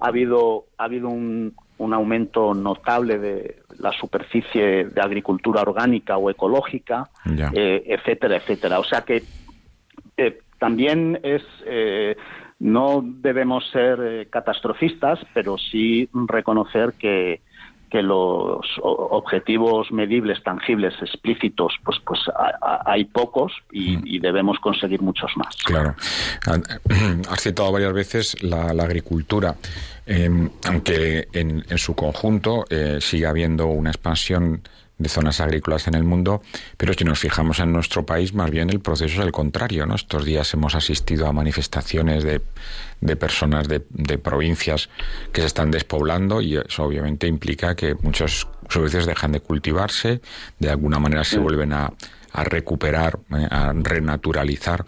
Ha 0.00 0.06
habido, 0.06 0.64
ha 0.78 0.84
habido 0.84 1.08
un, 1.08 1.54
un, 1.78 1.94
aumento 1.94 2.54
notable 2.54 3.18
de 3.18 3.56
la 3.78 3.92
superficie 3.92 4.86
de 4.86 5.00
agricultura 5.00 5.62
orgánica 5.62 6.16
o 6.16 6.30
ecológica, 6.30 7.08
eh, 7.54 7.84
etcétera, 7.86 8.36
etcétera. 8.36 8.78
O 8.78 8.84
sea 8.84 9.02
que 9.02 9.22
eh, 10.16 10.38
también 10.58 11.20
es. 11.22 11.42
Eh, 11.66 12.16
no 12.60 13.04
debemos 13.04 13.70
ser 13.70 14.26
catastrofistas, 14.30 15.20
pero 15.32 15.56
sí 15.58 16.08
reconocer 16.12 16.94
que, 16.98 17.40
que 17.90 18.02
los 18.02 18.64
objetivos 18.82 19.90
medibles, 19.90 20.42
tangibles, 20.42 20.94
explícitos, 21.00 21.74
pues, 21.84 21.98
pues 22.04 22.20
hay 22.86 23.04
pocos 23.04 23.52
mm. 23.72 24.00
y, 24.04 24.18
debemos 24.18 24.58
conseguir 24.58 25.00
muchos 25.00 25.30
más. 25.36 25.56
Claro. 25.64 25.94
Has 27.30 27.40
citado 27.40 27.72
varias 27.72 27.92
veces 27.92 28.42
la, 28.42 28.68
agricultura, 28.70 29.56
em, 30.06 30.50
aunque 30.64 31.28
en, 31.32 31.64
en, 31.68 31.78
su 31.78 31.94
conjunto 31.94 32.64
eh, 32.70 32.98
sigue 33.00 33.26
habiendo 33.26 33.66
una 33.66 33.90
expansión 33.90 34.62
de 34.98 35.08
zonas 35.08 35.40
agrícolas 35.40 35.86
en 35.86 35.94
el 35.94 36.04
mundo, 36.04 36.42
pero 36.76 36.92
si 36.92 37.04
nos 37.04 37.18
fijamos 37.18 37.60
en 37.60 37.72
nuestro 37.72 38.04
país, 38.04 38.34
más 38.34 38.50
bien 38.50 38.68
el 38.70 38.80
proceso 38.80 39.20
es 39.20 39.26
el 39.26 39.32
contrario. 39.32 39.86
¿no? 39.86 39.94
Estos 39.94 40.24
días 40.24 40.52
hemos 40.54 40.74
asistido 40.74 41.26
a 41.26 41.32
manifestaciones 41.32 42.24
de, 42.24 42.40
de 43.00 43.16
personas 43.16 43.68
de, 43.68 43.84
de, 43.90 44.18
provincias 44.18 44.90
que 45.32 45.40
se 45.42 45.46
están 45.46 45.70
despoblando 45.70 46.40
y 46.40 46.56
eso 46.56 46.84
obviamente 46.84 47.26
implica 47.26 47.76
que 47.76 47.94
muchos 47.94 48.48
veces 48.74 49.06
dejan 49.06 49.32
de 49.32 49.40
cultivarse, 49.40 50.20
de 50.58 50.70
alguna 50.70 50.98
manera 50.98 51.24
se 51.24 51.38
vuelven 51.38 51.72
a, 51.72 51.92
a 52.32 52.44
recuperar, 52.44 53.18
eh, 53.30 53.46
a 53.50 53.72
renaturalizar. 53.72 54.84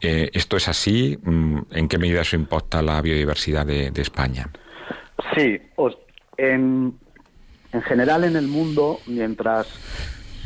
Eh, 0.00 0.30
¿Esto 0.32 0.56
es 0.56 0.68
así? 0.68 1.18
Mm, 1.22 1.58
¿En 1.72 1.88
qué 1.88 1.98
medida 1.98 2.20
eso 2.20 2.36
impacta 2.36 2.82
la 2.82 3.02
biodiversidad 3.02 3.66
de, 3.66 3.90
de 3.90 4.02
España? 4.02 4.48
Sí, 5.34 5.60
en, 6.36 6.96
en 7.72 7.82
general 7.82 8.24
en 8.24 8.36
el 8.36 8.48
mundo, 8.48 8.98
mientras 9.06 9.66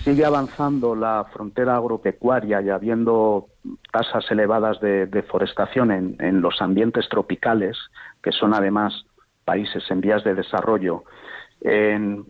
sigue 0.05 0.25
avanzando 0.25 0.97
la 0.97 1.25
frontera 1.33 1.77
agropecuaria 1.77 2.61
y 2.61 2.71
habiendo 2.71 3.47
tasas 3.93 4.29
elevadas 4.31 4.81
de 4.81 5.07
deforestación 5.07 6.17
en, 6.19 6.41
los 6.41 6.61
ambientes 6.61 7.09
tropicales, 7.09 7.77
que 8.23 8.33
son 8.33 8.53
además 8.53 9.05
países 9.45 9.85
en 9.91 10.01
vías 10.01 10.25
de 10.25 10.35
desarrollo, 10.35 11.05
en, 11.61 12.27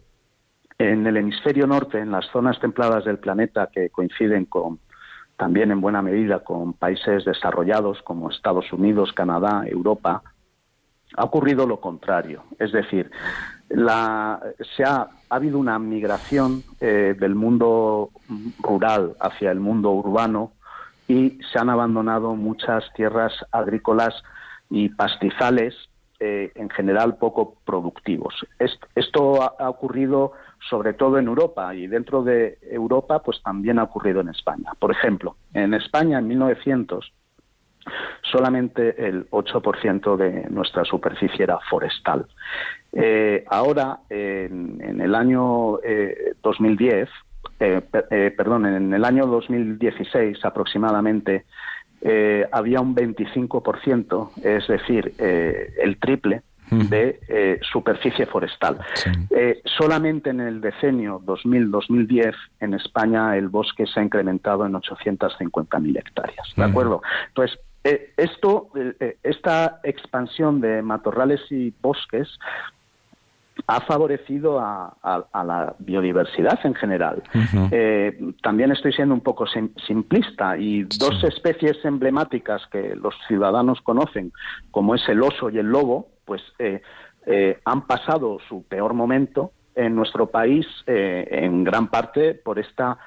el 0.78 1.16
hemisferio 1.16 1.66
norte, 1.66 1.98
en 1.98 2.10
las 2.10 2.26
zonas 2.26 2.60
templadas 2.60 3.04
del 3.04 3.18
planeta 3.18 3.70
que 3.72 3.88
coinciden 3.90 4.46
con 4.46 4.80
también 5.36 5.70
en 5.70 5.80
buena 5.80 6.02
medida 6.02 6.40
con 6.40 6.74
países 6.74 7.24
desarrollados 7.24 8.02
como 8.02 8.30
Estados 8.30 8.72
Unidos, 8.72 9.12
Canadá, 9.12 9.64
Europa, 9.66 10.22
ha 11.16 11.24
ocurrido 11.24 11.66
lo 11.66 11.80
contrario. 11.80 12.44
Es 12.58 12.72
decir, 12.72 13.10
la, 13.74 14.40
se 14.76 14.84
ha, 14.84 15.08
habido 15.28 15.58
una 15.58 15.78
migración 15.78 16.62
eh, 16.80 17.16
del 17.18 17.34
mundo 17.34 18.10
rural 18.60 19.16
hacia 19.18 19.50
el 19.50 19.60
mundo 19.60 19.90
urbano 19.92 20.52
y 21.08 21.38
se 21.50 21.58
han 21.58 21.70
abandonado 21.70 22.34
muchas 22.34 22.84
tierras 22.94 23.32
agrícolas 23.50 24.14
y 24.68 24.90
pastizales 24.90 25.74
eh, 26.20 26.52
en 26.54 26.70
general 26.70 27.16
poco 27.16 27.56
productivos. 27.64 28.34
Esto, 28.94 29.42
ha, 29.42 29.68
ocurrido 29.68 30.32
sobre 30.70 30.92
todo 30.92 31.18
en 31.18 31.26
Europa 31.26 31.74
y 31.74 31.86
dentro 31.86 32.22
de 32.22 32.58
Europa 32.62 33.22
pues 33.22 33.42
también 33.42 33.78
ha 33.78 33.84
ocurrido 33.84 34.20
en 34.20 34.28
España. 34.28 34.72
Por 34.78 34.92
ejemplo, 34.92 35.36
en 35.54 35.74
España 35.74 36.18
en 36.18 36.28
1900 36.28 37.12
solamente 38.22 39.06
el 39.08 39.28
8% 39.30 40.16
de 40.16 40.48
nuestra 40.50 40.84
superficie 40.84 41.44
era 41.44 41.58
forestal. 41.68 42.26
Eh, 42.92 43.44
ahora, 43.48 44.00
en, 44.10 45.00
el 45.00 45.14
año 45.14 45.78
2010, 46.42 47.08
eh, 47.60 47.80
eh, 48.10 48.34
perdón, 48.36 48.66
en 48.66 48.92
el 48.92 49.04
año 49.04 49.26
2016 49.26 50.44
aproximadamente, 50.44 51.44
había 52.50 52.80
un 52.80 52.96
25%, 52.96 54.30
es 54.42 54.66
decir, 54.66 55.14
el 55.18 55.98
triple 55.98 56.42
de 56.68 57.60
superficie 57.62 58.26
forestal. 58.26 58.80
solamente 59.64 60.30
en 60.30 60.40
el 60.40 60.60
decenio 60.60 61.20
2000-2010 61.20 62.34
en 62.58 62.74
España 62.74 63.36
el 63.36 63.48
bosque 63.48 63.86
se 63.86 64.00
ha 64.00 64.02
incrementado 64.02 64.66
en 64.66 64.72
850.000 64.72 65.96
hectáreas. 65.96 66.52
¿De 66.56 66.64
acuerdo? 66.64 67.02
Entonces, 67.28 67.56
esto, 67.84 68.68
esta 69.22 69.80
expansión 69.82 70.60
de 70.60 70.82
matorrales 70.82 71.40
y 71.50 71.72
bosques 71.80 72.38
ha 73.66 73.80
favorecido 73.80 74.58
a, 74.60 74.94
la 75.34 75.74
biodiversidad 75.78 76.58
en 76.64 76.74
general. 76.74 77.22
Eh, 77.70 78.32
también 78.42 78.72
estoy 78.72 78.92
siendo 78.92 79.14
un 79.14 79.20
poco 79.20 79.46
simplista 79.86 80.56
y 80.56 80.84
dos 80.84 81.22
especies 81.24 81.84
emblemáticas 81.84 82.66
que 82.70 82.94
los 82.96 83.14
ciudadanos 83.28 83.80
conocen, 83.82 84.32
como 84.70 84.94
es 84.94 85.08
el 85.08 85.22
oso 85.22 85.50
y 85.50 85.58
el 85.58 85.66
lobo, 85.66 86.08
pues 86.24 86.42
eh, 86.58 86.82
eh, 87.26 87.60
han 87.64 87.86
pasado 87.86 88.38
su 88.48 88.64
peor 88.64 88.94
momento 88.94 89.52
en 89.74 89.94
nuestro 89.94 90.26
país 90.26 90.66
en 90.86 91.64
gran 91.64 91.88
parte 91.88 92.34
por 92.34 92.58
esta 92.58 92.98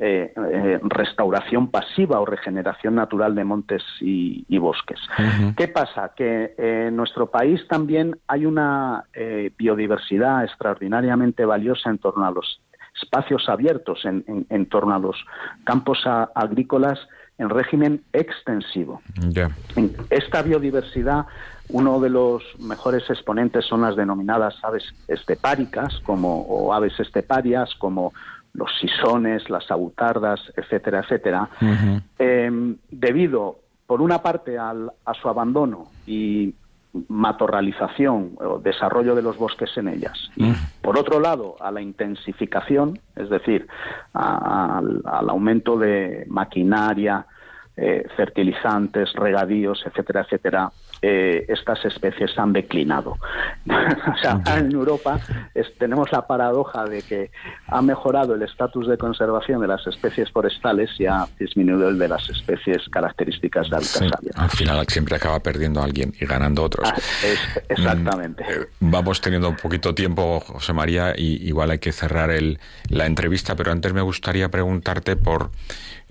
eh, 0.00 0.32
eh, 0.34 0.80
restauración 0.82 1.70
pasiva 1.70 2.20
o 2.20 2.24
regeneración 2.24 2.94
natural 2.94 3.34
de 3.34 3.44
montes 3.44 3.82
y, 4.00 4.58
bosques. 4.58 5.00
¿Qué 5.56 5.68
pasa? 5.68 6.12
Que 6.16 6.54
en 6.56 6.96
nuestro 6.96 7.30
país 7.30 7.66
también 7.68 8.16
hay 8.28 8.46
una 8.46 9.04
biodiversidad 9.58 10.44
extraordinariamente 10.44 11.44
valiosa 11.44 11.90
en 11.90 11.98
torno 11.98 12.24
a 12.24 12.30
los 12.30 12.60
espacios 13.00 13.48
abiertos, 13.48 14.04
en, 14.04 14.66
torno 14.66 14.94
a 14.94 14.98
los 14.98 15.16
campos 15.64 15.98
agrícolas 16.06 16.98
en 17.38 17.50
régimen 17.50 18.02
extensivo. 18.12 19.00
esta 20.10 20.42
biodiversidad, 20.42 21.26
uno 21.68 22.00
de 22.00 22.10
los 22.10 22.42
mejores 22.60 23.08
exponentes 23.08 23.64
son 23.64 23.82
las 23.82 23.96
denominadas 23.96 24.54
aves 24.62 24.84
estepáricas, 25.08 26.00
como 26.04 26.42
o 26.42 26.72
aves 26.72 26.98
esteparias, 27.00 27.74
como 27.76 28.12
los 28.54 28.70
sisones, 28.78 29.48
las 29.48 29.70
abutardas, 29.70 30.40
etcétera, 30.56 31.00
etcétera, 31.00 31.48
em, 32.18 32.76
debido, 32.90 33.56
por 33.86 34.02
una 34.02 34.22
parte, 34.22 34.58
al, 34.58 34.90
a 35.04 35.14
su 35.14 35.28
abandono 35.28 35.88
y 36.06 36.54
matorralización 37.08 38.32
o 38.38 38.58
desarrollo 38.58 39.14
de 39.14 39.22
los 39.22 39.38
bosques 39.38 39.70
en 39.76 39.88
ellas. 39.88 40.30
Y, 40.36 40.44
mm. 40.44 40.56
por 40.82 40.98
otro 40.98 41.20
lado, 41.20 41.56
a 41.60 41.70
la 41.70 41.80
intensificación, 41.80 42.98
es 43.16 43.30
decir, 43.30 43.66
al, 44.12 45.02
aumento 45.04 45.78
de 45.78 46.24
maquinaria, 46.28 47.26
eh, 47.76 48.06
fertilizantes, 48.16 49.12
regadíos, 49.14 49.82
etcétera, 49.86 50.22
etcétera, 50.22 50.70
eh, 51.02 51.44
estas 51.48 51.84
especies 51.84 52.38
han 52.38 52.52
declinado. 52.52 53.18
o 53.66 54.16
sea, 54.20 54.40
en 54.56 54.72
Europa 54.72 55.20
tenemos 55.78 56.12
la 56.12 56.26
paradoja 56.26 56.84
de 56.84 57.02
que 57.02 57.30
ha 57.66 57.82
mejorado 57.82 58.34
el 58.34 58.42
estatus 58.42 58.86
de 58.86 58.96
conservación 58.96 59.60
de 59.60 59.66
las 59.66 59.84
especies 59.86 60.30
forestales 60.30 60.90
y 60.98 61.06
ha 61.06 61.26
disminuido 61.38 61.88
el 61.88 61.98
de 61.98 62.08
las 62.08 62.28
especies 62.30 62.88
características 62.90 63.68
de 63.68 63.76
alta 63.76 64.18
Al 64.36 64.50
final 64.50 64.86
siempre 64.86 65.16
acaba 65.16 65.40
perdiendo 65.40 65.82
alguien 65.82 66.14
y 66.20 66.24
ganando 66.24 66.62
otros. 66.62 66.88
Ah, 66.88 66.96
exactamente. 67.68 68.44
Mm, 68.44 68.62
eh, 68.62 68.66
vamos 68.80 69.20
teniendo 69.20 69.48
un 69.48 69.56
poquito 69.56 69.94
tiempo, 69.94 70.40
José 70.40 70.72
María, 70.72 71.14
y 71.16 71.46
igual 71.48 71.70
hay 71.70 71.78
que 71.78 71.92
cerrar 71.92 72.30
el, 72.30 72.58
la 72.88 73.06
entrevista, 73.06 73.56
pero 73.56 73.72
antes 73.72 73.92
me 73.92 74.02
gustaría 74.02 74.50
preguntarte 74.50 75.16
por 75.16 75.50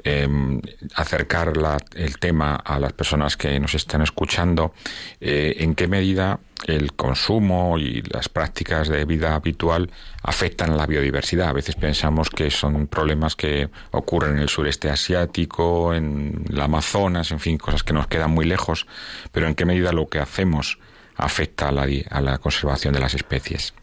em, 0.04 0.62
acercar 0.96 1.54
el 1.96 2.18
tema 2.18 2.56
a 2.56 2.80
las 2.80 2.94
personas 2.94 3.38
que 3.38 3.60
nos 3.60 3.74
están 3.74 4.02
escuchando 4.02 4.74
eh, 5.20 5.56
en 5.60 5.76
qué 5.76 5.88
medida 5.88 6.40
el 6.68 6.94
consumo 6.94 7.78
y 7.80 8.02
las 8.04 8.30
prácticas 8.30 8.88
de 8.88 9.06
vida 9.06 9.36
habitual 9.36 9.90
afectan 10.22 10.78
la 10.78 10.86
biodiversidad. 10.86 11.50
A 11.50 11.54
veces 11.54 11.76
pensamos 11.76 12.30
que 12.30 12.52
son 12.52 12.88
problemas 12.88 13.36
que 13.36 13.70
ocurren 13.92 14.36
en 14.36 14.44
el 14.44 14.50
sureste 14.50 14.90
asiático, 14.90 15.94
en 15.94 16.46
la 16.50 16.66
Amazonas, 16.66 17.32
en 17.32 17.40
fin, 17.40 17.58
cosas 17.58 17.84
que 17.84 17.94
nos 17.94 18.08
quedan 18.08 18.32
muy 18.32 18.46
lejos, 18.46 18.86
pero 19.32 19.48
en 19.48 19.56
qué 19.56 19.66
medida 19.66 19.92
lo 19.92 20.08
que 20.08 20.20
hacemos 20.20 20.78
afecta 21.16 21.70
a 21.70 22.22
la 22.22 22.38
conservación 22.38 22.94
de 22.94 23.00
las 23.00 23.14
especies 23.14 23.74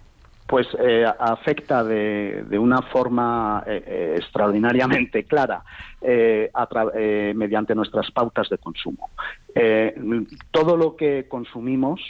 pues 0.49 0.67
eh, 0.81 1.05
afecta 1.05 1.85
de, 1.85 2.59
una 2.59 2.81
forma 2.81 3.63
eh, 3.67 3.85
eh, 3.87 4.15
extraordinariamente 4.17 5.25
clara 5.25 5.63
mediante 6.01 7.75
nuestras 7.75 8.11
pautas 8.11 8.49
de 8.49 8.57
consumo. 8.57 9.11
todo 10.51 10.77
lo 10.77 10.97
que 10.97 11.27
consumimos, 11.29 12.01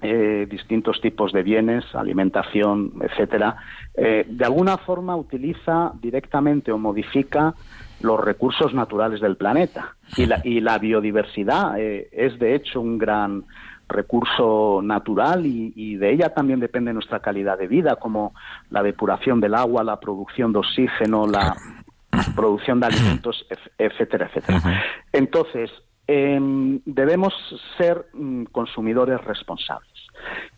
distintos 0.00 1.00
tipos 1.00 1.32
de 1.32 1.42
bienes, 1.42 1.84
alimentación, 1.94 2.92
etcétera, 3.00 3.56
de 3.94 4.44
alguna 4.44 4.76
forma 4.76 5.16
utiliza 5.16 5.92
directamente 6.00 6.70
o 6.70 6.78
modifica 6.78 7.54
los 8.02 8.20
recursos 8.20 8.74
naturales 8.74 9.20
del 9.22 9.36
planeta 9.36 9.96
y 10.16 10.26
la, 10.26 10.42
y 10.44 10.60
la 10.60 10.78
biodiversidad 10.78 11.80
es 11.80 12.38
de 12.38 12.54
hecho 12.54 12.82
un 12.82 12.98
gran 12.98 13.44
recurso 13.88 14.80
natural 14.82 15.46
y, 15.46 15.96
de 15.96 16.12
ella 16.12 16.30
también 16.30 16.60
depende 16.60 16.92
nuestra 16.92 17.20
calidad 17.20 17.58
de 17.58 17.68
vida, 17.68 17.96
como 17.96 18.34
la 18.70 18.82
depuración 18.82 19.40
del 19.40 19.54
agua, 19.54 19.84
la 19.84 20.00
producción 20.00 20.52
de 20.52 20.58
oxígeno, 20.58 21.26
la 21.26 21.56
producción 22.36 22.80
de 22.80 22.86
alimentos, 22.86 23.46
etcétera, 23.78 24.26
etcétera. 24.26 24.60
Entonces, 25.12 25.70
em, 26.06 26.80
debemos 26.84 27.32
ser 27.78 28.06
mm, 28.12 28.44
consumidores 28.46 29.22
responsables. 29.24 29.92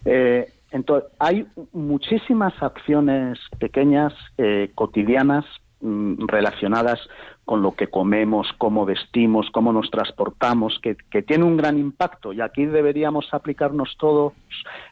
Eh, 0.04 0.52
entonces, 0.70 1.10
hay 1.18 1.46
muchísimas 1.72 2.54
acciones 2.62 3.38
pequeñas, 3.58 4.12
eh, 4.36 4.70
cotidianas, 4.74 5.44
relacionadas 5.80 6.98
con 7.44 7.62
lo 7.62 7.72
que 7.72 7.86
comemos, 7.86 8.48
cómo 8.58 8.84
vestimos, 8.84 9.48
cómo 9.52 9.72
nos 9.72 9.90
transportamos, 9.90 10.80
que, 10.82 11.22
tiene 11.22 11.44
un 11.44 11.56
gran 11.56 11.78
impacto. 11.78 12.32
Y 12.32 12.40
aquí 12.40 12.66
deberíamos 12.66 13.32
aplicarnos 13.32 13.96
todos 13.98 14.34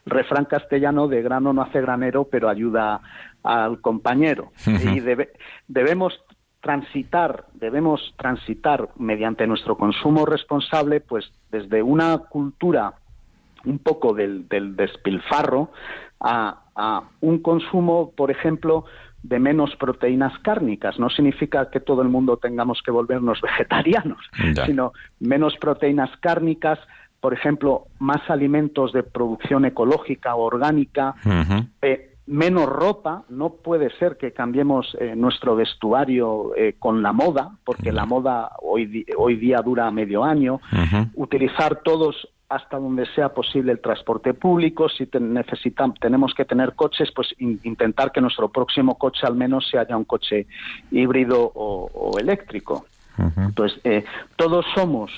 el 0.05 0.11
refrán 0.11 0.45
castellano 0.45 1.07
de 1.07 1.21
grano 1.21 1.53
no 1.53 1.61
hace 1.61 1.81
granero, 1.81 2.25
pero 2.25 2.49
ayuda 2.49 3.01
al 3.43 3.81
compañero. 3.81 4.51
Y 4.65 5.01
debemos 5.67 6.19
transitar, 6.61 7.45
debemos 7.53 8.13
transitar 8.17 8.89
mediante 8.97 9.45
nuestro 9.45 9.77
consumo 9.77 10.25
responsable, 10.25 10.99
pues 11.01 11.31
desde 11.51 11.83
una 11.83 12.17
cultura 12.17 12.93
un 13.65 13.79
poco 13.79 14.13
del, 14.13 14.47
despilfarro 14.75 15.71
a, 16.19 16.63
a 16.75 17.03
un 17.21 17.39
consumo, 17.39 18.11
por 18.15 18.31
ejemplo, 18.31 18.85
de 19.27 19.39
menos 19.39 19.75
proteínas 19.75 20.37
cárnicas. 20.39 20.97
No 20.99 21.09
significa 21.09 21.69
que 21.69 21.79
todo 21.79 22.01
el 22.01 22.07
mundo 22.07 22.37
tengamos 22.37 22.81
que 22.81 22.91
volvernos 22.91 23.41
vegetarianos, 23.49 24.19
sino 24.65 24.93
menos 25.19 25.55
proteínas 25.57 26.09
cárnicas, 26.21 26.79
por 27.19 27.33
ejemplo, 27.33 27.87
más 27.99 28.29
alimentos 28.29 28.93
de 28.93 29.03
producción 29.03 29.65
ecológica, 29.65 30.35
orgánica, 30.35 31.15
eh, 31.81 32.13
menos 32.25 32.67
ropa. 32.67 33.23
No 33.29 33.49
puede 33.49 33.89
ser 33.97 34.17
que 34.17 34.31
cambiemos 34.31 34.95
eh, 34.99 35.13
nuestro 35.15 35.55
vestuario 35.55 36.55
eh, 36.55 36.75
con 36.79 37.01
la 37.01 37.11
moda, 37.11 37.57
porque 37.65 37.91
la 37.91 38.05
moda 38.05 38.51
hoy, 38.61 39.05
hoy 39.17 39.35
día 39.35 39.57
dura 39.57 39.91
medio 39.91 40.23
año. 40.23 40.61
Utilizar 41.15 41.81
todos 41.83 42.29
hasta 42.49 42.77
donde 42.77 43.05
sea 43.13 43.29
posible 43.33 43.71
el 43.71 43.81
transporte 43.81 44.33
público. 44.33 44.87
Si 44.89 45.07
necesitamos, 45.19 45.99
tenemos 45.99 46.33
que 46.33 46.45
tener 46.45 46.73
coches, 46.75 47.11
pues 47.13 47.33
intentar 47.39 48.11
que 48.11 48.21
nuestro 48.21 48.49
próximo 48.49 48.97
coche 48.97 49.25
al 49.25 49.35
menos 49.35 49.67
sea 49.69 49.85
ya 49.87 49.97
un 49.97 50.05
coche 50.05 50.47
híbrido 50.91 51.51
o, 51.53 52.17
eléctrico. 52.19 52.85
Entonces, 53.17 53.79
eh, 53.83 54.05
todos 54.35 54.63
somos 54.75 55.11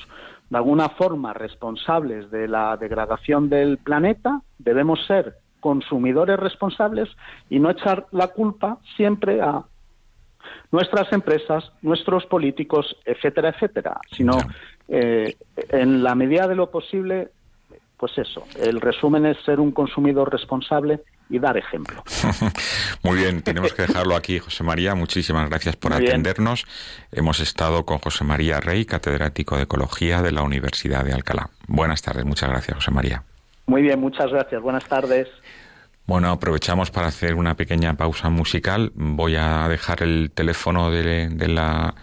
de 0.49 0.57
alguna 0.57 0.89
forma 0.89 1.33
responsables 1.33 2.31
de 2.31 2.47
la 2.47 2.75
degradación 2.77 3.49
del 3.49 3.77
planeta, 3.77 4.41
debemos 4.57 5.05
ser 5.05 5.35
consumidores 5.59 6.39
responsables 6.39 7.09
y 7.49 7.59
no 7.59 7.69
echar 7.69 8.07
la 8.11 8.29
culpa 8.29 8.79
siempre 8.95 9.41
a 9.41 9.63
nuestras 10.71 11.11
empresas, 11.11 11.71
nuestros 11.81 12.25
políticos, 12.25 12.95
etcétera, 13.05 13.49
etcétera, 13.49 13.99
sino 14.11 14.37
eh, 14.89 15.35
en 15.69 16.03
la 16.03 16.15
medida 16.15 16.47
de 16.47 16.55
lo 16.55 16.71
posible, 16.71 17.29
pues 17.97 18.17
eso, 18.17 18.45
el 18.59 18.81
resumen 18.81 19.25
es 19.25 19.37
ser 19.43 19.59
un 19.59 19.71
consumidor 19.71 20.31
responsable 20.31 21.01
y 21.29 21.37
dar 21.37 21.57
ejemplo. 21.57 22.03
Muy 23.03 23.17
bien, 23.17 23.43
tenemos 23.43 23.73
que 23.73 23.83
dejarlo 23.83 24.15
aquí, 24.15 24.39
José 24.39 24.63
María. 24.63 24.95
Muchísimas 24.95 25.47
gracias 25.49 25.75
por 25.75 25.93
atendernos. 25.93 26.65
Hemos 27.11 27.39
estado 27.39 27.85
con 27.85 27.99
José 27.99 28.23
María 28.23 28.59
Rey, 28.59 28.85
catedrático 28.85 29.57
de 29.57 29.63
Ecología 29.63 30.21
de 30.21 30.31
la 30.31 30.41
Universidad 30.41 31.05
de 31.05 31.13
Alcalá. 31.13 31.49
Buenas 31.67 32.01
tardes, 32.01 32.25
muchas 32.25 32.49
gracias, 32.49 32.75
José 32.77 32.91
María. 32.91 33.23
Muy 33.67 33.83
bien, 33.83 33.99
muchas 33.99 34.31
gracias. 34.31 34.59
Buenas 34.61 34.85
tardes. 34.85 35.27
Bueno, 36.09 36.31
aprovechamos 36.31 36.89
para 36.89 37.05
hacer 37.05 37.35
una 37.35 37.55
pequeña 37.55 37.93
pausa 37.93 38.29
musical. 38.29 38.91
Voy 38.95 39.35
a 39.35 39.67
dejar 39.69 40.01
el 40.01 40.31
teléfono 40.33 40.89
de, 40.89 41.29
la 41.47 41.93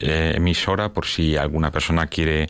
eh, 0.00 0.32
emisora 0.34 0.92
por 0.92 1.06
si 1.06 1.36
alguna 1.36 1.70
persona 1.70 2.08
quiere 2.08 2.48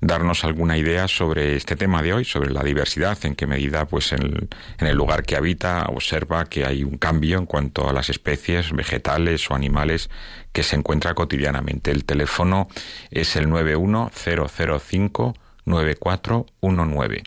darnos 0.00 0.44
alguna 0.44 0.78
idea 0.78 1.08
sobre 1.08 1.56
este 1.56 1.74
tema 1.74 2.02
de 2.02 2.12
hoy, 2.12 2.24
sobre 2.24 2.52
la 2.52 2.62
diversidad, 2.62 3.18
en 3.24 3.34
qué 3.34 3.48
medida, 3.48 3.86
pues 3.86 4.12
en, 4.12 4.48
en, 4.78 4.86
el 4.86 4.96
lugar 4.96 5.24
que 5.24 5.34
habita, 5.34 5.86
observa 5.86 6.44
que 6.44 6.64
hay 6.64 6.84
un 6.84 6.98
cambio 6.98 7.38
en 7.38 7.46
cuanto 7.46 7.88
a 7.88 7.92
las 7.92 8.08
especies 8.08 8.70
vegetales 8.70 9.50
o 9.50 9.56
animales 9.56 10.08
que 10.52 10.62
se 10.62 10.76
encuentra 10.76 11.14
cotidianamente. 11.14 11.90
El 11.90 12.04
teléfono 12.04 12.68
es 13.10 13.34
el 13.34 13.48
91005 13.50 15.34
9419. 15.66 17.22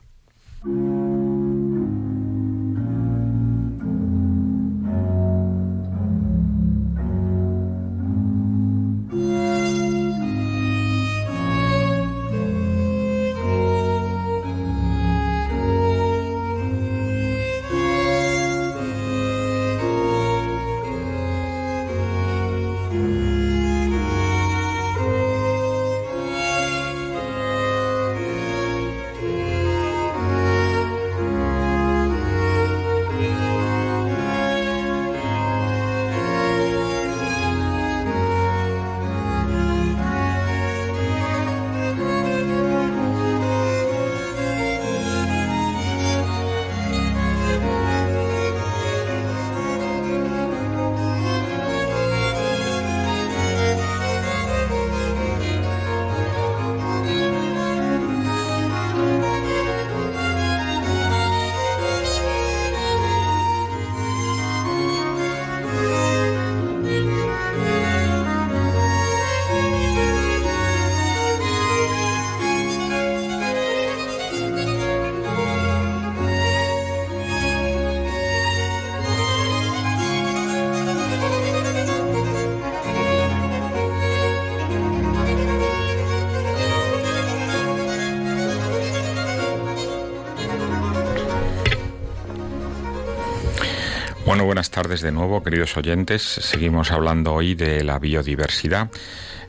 Buenas 94.48 94.72
tardes 94.72 95.02
de 95.02 95.12
nuevo, 95.12 95.44
queridos 95.44 95.76
oyentes. 95.76 96.22
Seguimos 96.22 96.94
hablando 96.94 97.34
hoy 97.34 97.54
de 97.54 97.84
la 97.84 98.00
biodiversidad 98.00 98.90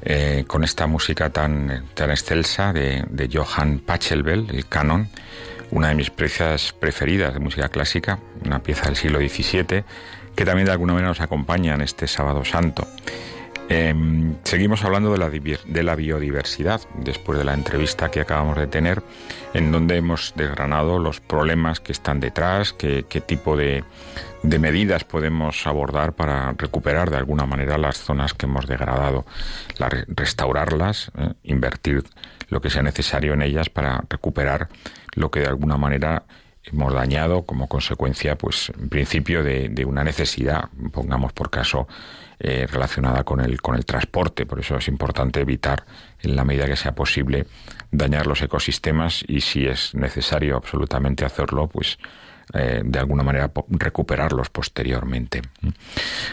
eh, 0.03 0.43
con 0.49 0.65
esta 0.65 0.89
música 0.89 1.31
tan, 1.31 1.85
tan 1.95 2.11
excelsa 2.11 2.73
de, 2.73 3.05
de 3.09 3.29
Johann 3.33 3.79
Pachelbel, 3.79 4.49
el 4.51 4.67
canon, 4.67 5.09
una 5.71 5.91
de 5.91 5.95
mis 5.95 6.11
piezas 6.11 6.73
preferidas 6.73 7.33
de 7.33 7.39
música 7.39 7.69
clásica, 7.69 8.19
una 8.45 8.61
pieza 8.61 8.87
del 8.87 8.97
siglo 8.97 9.21
XVII, 9.21 9.85
que 10.35 10.45
también 10.45 10.67
de 10.67 10.73
alguna 10.73 10.95
manera 10.95 11.11
nos 11.11 11.21
acompaña 11.21 11.77
en 11.77 11.83
este 11.83 12.09
sábado 12.09 12.45
santo. 12.45 12.85
Em, 13.71 14.35
seguimos 14.45 14.83
hablando 14.83 15.13
de 15.13 15.19
la, 15.19 15.29
de 15.29 15.83
la, 15.83 15.95
biodiversidad 15.95 16.81
después 16.95 17.39
de 17.39 17.45
la 17.45 17.53
entrevista 17.53 18.11
que 18.11 18.23
acabamos 18.23 18.57
de 18.57 18.67
tener, 18.67 19.03
en 19.53 19.71
donde 19.71 19.97
hemos 19.97 20.33
desgranado 20.37 20.99
los 20.99 21.21
problemas 21.21 21.79
que 21.79 21.93
están 21.93 22.19
detrás, 22.19 22.73
qué, 22.73 23.03
tipo 23.03 23.59
de, 23.59 23.85
medidas 24.43 25.05
podemos 25.05 25.67
abordar 25.67 26.15
para 26.15 26.53
recuperar 26.53 27.11
de 27.11 27.19
alguna 27.19 27.45
manera 27.45 27.77
las 27.77 27.99
zonas 27.99 28.33
que 28.33 28.47
hemos 28.47 28.67
degradado, 28.67 29.27
restaurarlas, 30.09 31.13
eh, 31.19 31.35
invertir 31.43 32.05
lo 32.49 32.63
que 32.63 32.71
sea 32.71 32.83
necesario 32.83 33.35
en 33.35 33.43
ellas 33.43 33.69
para 33.69 34.03
recuperar 34.09 34.69
lo 35.15 35.31
que 35.31 35.41
de 35.41 35.47
alguna 35.49 35.77
manera 35.77 36.23
hemos 36.65 36.95
dañado 36.95 37.43
como 37.43 37.69
consecuencia, 37.69 38.37
pues 38.37 38.73
en 38.79 38.89
principio 38.89 39.43
de, 39.43 39.69
de 39.69 39.85
una 39.85 40.05
necesidad, 40.05 40.71
pongamos 40.91 41.35
por 41.35 41.51
caso, 41.51 41.87
eh, 42.41 42.69
relacionada 42.71 43.25
con 43.25 43.41
el, 43.41 43.61
con 43.61 43.75
el 43.75 43.85
transporte. 43.85 44.47
Por 44.47 44.61
eso 44.61 44.77
es 44.77 44.87
importante 44.87 45.41
evitar, 45.41 45.85
en 46.21 46.37
la 46.37 46.45
medida 46.45 46.67
que 46.67 46.77
sea 46.77 46.95
posible, 46.95 47.47
dañar 47.91 48.29
los 48.29 48.41
ecosistemas 48.43 49.25
y 49.27 49.41
si 49.41 49.67
es 49.67 49.93
necesario 49.97 50.57
absolutamente 50.57 51.25
hacerlo, 51.25 51.67
pues 51.67 51.99
eh, 52.55 52.83
de 52.85 52.99
alguna 53.01 53.25
manera 53.25 53.51
recuperarlos 53.71 54.51
posteriormente. 54.51 55.43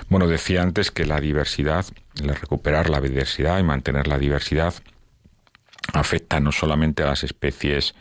Bueno, 0.07 0.27
decía 0.27 0.61
antes 0.61 0.91
que 0.91 1.05
la 1.05 1.19
diversidad, 1.19 1.87
recuperar 2.13 2.87
la 2.87 3.01
diversidad 3.01 3.57
y 3.57 3.63
mantener 3.63 4.05
la 4.07 4.19
diversidad 4.19 4.75
afecta 5.91 6.39
no 6.39 6.51
solamente 6.51 7.01
a 7.01 7.07
las 7.07 7.23
especies 7.23 7.95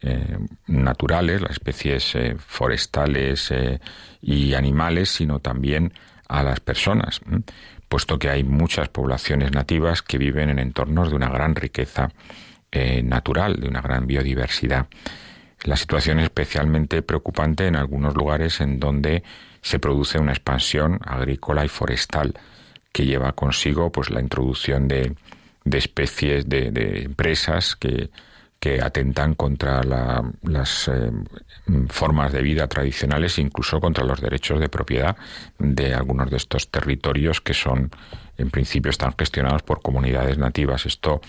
eh, 0.00 0.38
naturales, 0.66 1.40
las 1.40 1.52
especies 1.52 2.16
forestales 2.44 3.54
y 4.20 4.54
animales, 4.54 5.10
sino 5.10 5.38
también 5.38 5.92
a 6.28 6.42
las 6.42 6.60
personas, 6.60 7.20
puesto 7.88 8.18
que 8.18 8.30
hay 8.30 8.44
muchas 8.44 8.88
poblaciones 8.88 9.52
nativas 9.52 10.02
que 10.02 10.18
viven 10.18 10.50
en 10.50 10.58
entornos 10.58 11.10
de 11.10 11.16
una 11.16 11.28
gran 11.28 11.54
riqueza 11.54 12.10
eh, 12.72 13.02
natural, 13.02 13.60
de 13.60 13.68
una 13.68 13.80
gran 13.80 14.06
biodiversidad. 14.06 14.86
La 15.64 15.76
situación 15.76 16.18
es 16.18 16.24
especialmente 16.24 17.02
preocupante 17.02 17.66
en 17.66 17.76
algunos 17.76 18.14
lugares 18.14 18.60
en 18.60 18.80
donde 18.80 19.22
se 19.62 19.78
produce 19.78 20.18
una 20.18 20.32
expansión 20.32 21.00
agrícola 21.04 21.64
y 21.64 21.68
forestal 21.68 22.34
que 22.92 23.06
lleva 23.06 23.32
consigo 23.32 23.90
pues 23.90 24.10
la 24.10 24.20
introducción 24.20 24.88
de, 24.88 25.14
de 25.64 25.78
especies 25.78 26.48
de 26.48 27.02
empresas 27.04 27.76
que 27.76 28.10
que 28.64 28.80
atentan 28.80 29.34
contra 29.34 29.82
las 29.82 30.88
eh, 30.88 31.10
formas 31.88 32.32
de 32.32 32.40
vida 32.40 32.66
tradicionales, 32.66 33.38
incluso 33.38 33.78
contra 33.78 34.04
los 34.04 34.22
derechos 34.22 34.58
de 34.58 34.70
propiedad 34.70 35.18
de 35.58 35.92
algunos 35.92 36.30
de 36.30 36.38
estos 36.38 36.70
territorios 36.70 37.42
que 37.42 37.52
son, 37.52 37.90
en 38.38 38.48
principio, 38.48 38.88
están 38.88 39.12
gestionados 39.18 39.62
por 39.64 39.82
comunidades 39.82 40.38
nativas. 40.38 40.86
Esto 40.86 41.20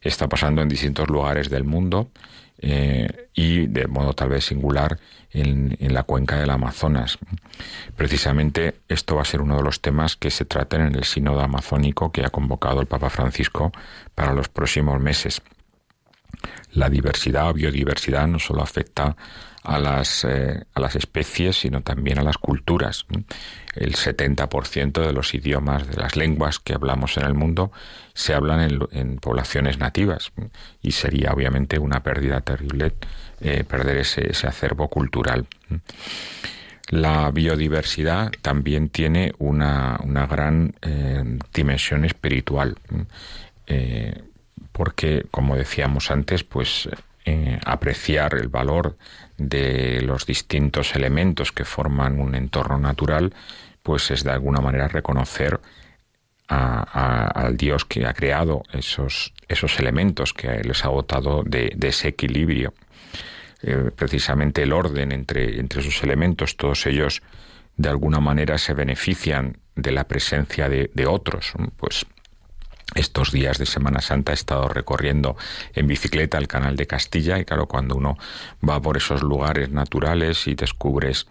está 0.00 0.28
pasando 0.30 0.62
en 0.62 0.70
distintos 0.70 1.08
lugares 1.08 1.50
del 1.50 1.64
mundo 1.64 2.08
eh, 2.56 3.28
y 3.34 3.66
de 3.66 3.86
modo 3.86 4.14
tal 4.14 4.30
vez 4.30 4.46
singular 4.46 4.98
en, 5.30 5.76
en, 5.80 5.92
la 5.92 6.04
cuenca 6.04 6.36
del 6.36 6.48
Amazonas. 6.48 7.18
Precisamente 7.96 8.76
esto 8.88 9.16
va 9.16 9.22
a 9.22 9.26
ser 9.26 9.42
uno 9.42 9.58
de 9.58 9.62
los 9.62 9.82
temas 9.82 10.16
que 10.16 10.30
se 10.30 10.46
traten 10.46 10.80
en 10.80 10.94
el 10.94 11.04
sínodo 11.04 11.42
amazónico 11.42 12.12
que 12.12 12.24
ha 12.24 12.30
convocado 12.30 12.80
el 12.80 12.86
Papa 12.86 13.10
Francisco 13.10 13.72
para 14.14 14.32
los 14.32 14.48
próximos 14.48 14.98
meses 15.02 15.42
la 16.72 16.88
diversidad 16.88 17.50
o 17.50 17.54
biodiversidad 17.54 18.26
no 18.26 18.38
solo 18.38 18.62
afecta 18.62 19.16
a 19.62 19.78
las, 19.78 20.24
eh, 20.24 20.64
a 20.74 20.80
las 20.80 20.96
especies, 20.96 21.60
sino 21.60 21.82
también 21.82 22.18
a 22.18 22.22
las 22.22 22.38
culturas. 22.38 23.06
El 23.74 23.94
70% 23.94 25.06
de 25.06 25.12
los 25.12 25.34
idiomas, 25.34 25.86
de 25.86 25.96
las 25.96 26.16
lenguas 26.16 26.58
que 26.58 26.74
hablamos 26.74 27.16
en 27.16 27.24
el 27.24 27.34
mundo, 27.34 27.70
se 28.14 28.34
hablan 28.34 28.88
en, 28.90 29.18
poblaciones 29.18 29.78
nativas 29.78 30.32
y 30.82 30.92
sería 30.92 31.32
obviamente 31.32 31.78
una 31.78 32.02
pérdida 32.02 32.40
terrible 32.40 32.94
eh, 33.40 33.64
perder 33.64 33.98
ese, 33.98 34.30
acervo 34.46 34.88
cultural. 34.88 35.46
La 36.88 37.30
biodiversidad 37.30 38.32
también 38.40 38.88
tiene 38.88 39.34
una, 39.38 40.00
una 40.02 40.26
gran 40.26 40.74
eh, 40.80 41.38
dimensión 41.52 42.06
espiritual 42.06 42.76
porque, 44.78 45.26
como 45.32 45.56
decíamos 45.56 46.12
antes, 46.12 46.44
pues 46.44 46.88
eh, 47.24 47.58
apreciar 47.66 48.34
el 48.34 48.46
valor 48.46 48.96
de 49.36 50.00
los 50.02 50.24
distintos 50.24 50.94
elementos 50.94 51.50
que 51.50 51.64
forman 51.64 52.20
un 52.20 52.36
entorno 52.36 52.78
natural, 52.78 53.34
pues 53.82 54.12
es 54.12 54.22
de 54.22 54.30
alguna 54.30 54.60
manera 54.60 54.86
reconocer 54.86 55.60
al 56.46 57.56
Dios 57.56 57.84
que 57.84 58.06
ha 58.06 58.14
creado 58.14 58.62
esos, 58.72 59.34
esos 59.48 59.78
elementos, 59.80 60.32
que 60.32 60.62
les 60.62 60.84
ha 60.84 60.88
dotado 60.88 61.42
de, 61.44 61.76
ese 61.82 62.08
equilibrio. 62.08 62.72
Eh, 63.62 63.90
precisamente 63.94 64.62
el 64.62 64.72
orden 64.72 65.10
entre, 65.10 65.58
entre 65.58 65.80
esos 65.80 66.04
elementos, 66.04 66.56
todos 66.56 66.86
ellos 66.86 67.20
de 67.76 67.88
alguna 67.88 68.20
manera 68.20 68.56
se 68.58 68.74
benefician 68.74 69.58
de 69.74 69.90
la 69.90 70.04
presencia 70.04 70.68
de, 70.68 70.88
de 70.94 71.06
otros. 71.06 71.52
Pues 71.76 72.06
estos 72.94 73.32
días 73.32 73.58
de 73.58 73.66
Semana 73.66 74.00
Santa 74.00 74.32
he 74.32 74.34
estado 74.34 74.68
recorriendo 74.68 75.36
en 75.74 75.86
bicicleta 75.86 76.38
el 76.38 76.48
canal 76.48 76.76
de 76.76 76.86
Castilla 76.86 77.38
y 77.38 77.44
claro, 77.44 77.66
cuando 77.66 77.96
uno 77.96 78.16
va 78.66 78.80
por 78.80 78.96
esos 78.96 79.22
lugares 79.22 79.70
naturales 79.70 80.46
y 80.46 80.54
descubres 80.54 81.26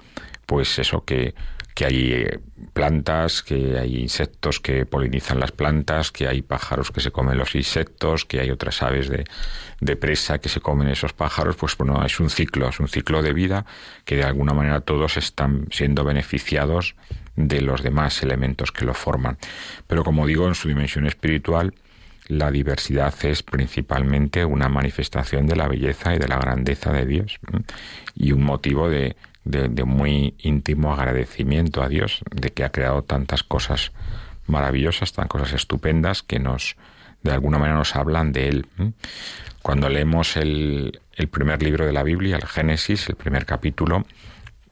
pues 0.46 0.80
eso 0.80 1.04
que, 1.04 1.36
que 1.78 1.86
hay 1.86 2.12
eh, 2.12 2.40
plantas, 2.74 3.44
que 3.44 3.78
hay 3.78 3.98
insectos 3.98 4.60
que 4.60 4.88
polinizan 4.88 5.40
las 5.40 5.52
plantas, 5.52 6.12
que 6.12 6.28
hay 6.28 6.42
pájaros 6.42 6.90
que 6.90 7.02
se 7.02 7.12
comen 7.12 7.38
los 7.38 7.54
insectos, 7.54 8.26
que 8.26 8.40
hay 8.40 8.50
otras 8.50 8.82
aves 8.82 9.10
de, 9.10 9.26
de 9.80 9.96
presa 9.96 10.40
que 10.40 10.50
se 10.50 10.60
comen 10.60 10.88
esos 10.88 11.14
pájaros, 11.14 11.56
pues 11.56 11.78
bueno, 11.78 12.04
es 12.04 12.20
un 12.20 12.32
ciclo, 12.32 12.70
es 12.70 12.80
un 12.80 12.88
ciclo 12.88 13.22
de 13.22 13.32
vida 13.32 13.68
que 14.06 14.16
de 14.16 14.24
alguna 14.24 14.56
manera 14.56 14.82
todos 14.82 15.18
están 15.18 15.68
siendo 15.70 16.04
beneficiados 16.04 16.96
de 17.36 17.62
los 17.62 17.84
demás 17.84 18.24
elementos 18.24 18.72
que 18.72 18.84
lo 18.84 18.96
forman. 18.96 19.38
Pero 19.86 20.04
como 20.04 20.26
digo, 20.26 20.48
en 20.48 20.56
su 20.56 20.70
dimensión 20.70 21.06
espiritual, 21.06 21.76
la 22.28 22.50
diversidad 22.50 23.14
es 23.24 23.44
principalmente 23.44 24.44
una 24.46 24.68
manifestación 24.68 25.46
de 25.46 25.56
la 25.56 25.68
belleza 25.68 26.16
y 26.16 26.18
de 26.18 26.28
la 26.28 26.40
grandeza 26.40 26.92
de 26.92 27.06
Dios 27.06 27.40
y 28.16 28.32
un 28.32 28.44
motivo 28.44 28.90
de, 28.90 29.16
de, 29.50 29.84
muy 29.84 30.36
íntimo 30.40 30.94
agradecimiento 30.94 31.82
a 31.82 31.90
Dios 31.90 32.22
de 32.32 32.52
que 32.52 32.64
ha 32.64 32.72
creado 32.72 33.04
tantas 33.04 33.44
cosas 33.44 33.92
maravillosas, 34.46 35.14
tantas 35.14 35.30
cosas 35.30 35.54
estupendas 35.54 36.24
que 36.24 36.40
nos 36.40 36.76
de 37.24 37.32
alguna 37.32 37.58
manera 37.58 37.78
nos 37.78 37.96
hablan 37.96 38.32
de 38.32 38.48
Él. 38.48 38.68
Cuando 39.62 39.90
leemos 39.90 40.38
el, 40.38 41.02
el 41.14 41.28
primer 41.28 41.62
libro 41.62 41.86
de 41.86 41.92
la 41.92 42.04
Biblia, 42.04 42.38
el 42.38 42.46
Génesis, 42.46 43.10
el 43.10 43.16
primer 43.16 43.46
capítulo, 43.46 44.06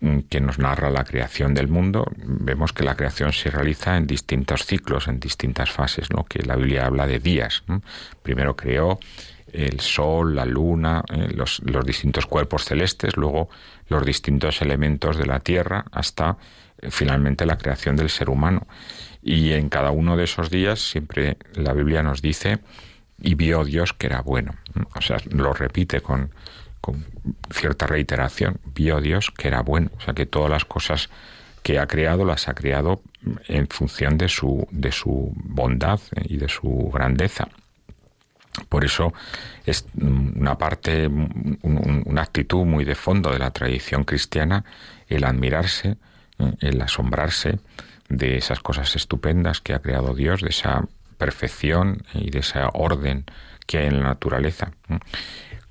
Mm, 0.01 0.19
que 0.29 0.41
nos 0.41 0.59
narra 0.59 0.89
la 0.89 1.05
creación 1.05 1.53
del 1.53 1.69
mundo, 1.69 2.05
vemos 2.17 2.73
que 2.73 2.83
la 2.83 2.95
creación 2.95 3.31
se 3.31 3.49
realiza 3.49 3.95
en 3.95 4.05
distintos 4.05 4.65
ciclos, 4.65 5.07
en 5.07 5.19
distintas 5.19 5.71
fases, 5.71 6.11
¿no? 6.11 6.25
que 6.25 6.43
la 6.43 6.57
Biblia 6.57 6.85
habla 6.85 7.07
de 7.07 7.19
días. 7.19 7.63
Primero 8.21 8.55
creó 8.55 8.99
el 9.55 9.79
sol, 9.79 10.35
la 10.35 10.45
luna, 10.45 11.03
eh, 11.11 11.29
los, 11.33 11.61
los, 11.63 11.85
distintos 11.85 12.25
cuerpos 12.25 12.65
celestes, 12.65 13.15
luego 13.15 13.49
los 13.87 14.05
distintos 14.05 14.61
elementos 14.61 15.17
de 15.17 15.25
la 15.25 15.39
tierra, 15.39 15.85
hasta 15.91 16.37
eh, 16.81 16.89
finalmente 16.91 17.45
la 17.45 17.57
creación 17.57 17.95
del 17.95 18.09
ser 18.09 18.29
humano. 18.29 18.67
Y 19.21 19.53
en 19.53 19.69
cada 19.69 19.91
uno 19.91 20.17
de 20.17 20.25
esos 20.25 20.49
días 20.49 20.79
siempre 20.79 21.37
la 21.53 21.73
Biblia 21.73 22.03
nos 22.03 22.21
dice, 22.21 22.59
y 23.19 23.35
vio 23.35 23.63
Dios 23.63 23.93
que 23.93 24.07
era 24.07 24.21
bueno. 24.21 24.55
O 24.95 25.01
sea, 25.01 25.17
lo 25.31 25.53
repite 25.53 26.01
con, 26.01 26.31
con 26.81 27.05
cierta 27.51 27.87
reiteración, 27.87 28.59
vio 28.73 29.01
Dios 29.01 29.31
que 29.31 29.47
era 29.47 29.61
bueno, 29.61 29.89
o 29.97 30.01
sea 30.01 30.13
que 30.13 30.25
todas 30.25 30.51
las 30.51 30.65
cosas 30.65 31.09
que 31.63 31.79
ha 31.79 31.87
creado 31.87 32.25
las 32.25 32.47
ha 32.47 32.53
creado 32.53 33.01
en 33.47 33.67
función 33.67 34.19
de 34.19 34.29
su, 34.29 34.67
de 34.69 34.91
su 34.91 35.33
bondad 35.35 35.99
y 36.25 36.37
de 36.37 36.47
su 36.47 36.91
grandeza. 36.93 37.47
Por 38.69 38.85
eso 38.85 39.13
es 39.65 39.85
una 39.99 40.57
parte, 40.57 41.07
una 41.07 42.21
actitud 42.21 42.65
muy 42.65 42.85
de 42.85 42.95
fondo 42.95 43.31
de 43.31 43.39
la 43.39 43.51
tradición 43.51 44.03
cristiana 44.03 44.63
el 45.07 45.23
admirarse, 45.23 45.97
el 46.59 46.81
asombrarse 46.81 47.59
de 48.09 48.37
esas 48.37 48.59
cosas 48.59 48.95
estupendas 48.95 49.61
que 49.61 49.73
ha 49.73 49.79
creado 49.79 50.13
Dios, 50.13 50.41
de 50.41 50.49
esa 50.49 50.85
perfección 51.17 52.03
y 52.13 52.29
de 52.29 52.39
esa 52.39 52.69
orden 52.73 53.25
que 53.65 53.79
hay 53.79 53.87
en 53.87 53.99
la 53.99 54.09
naturaleza. 54.09 54.71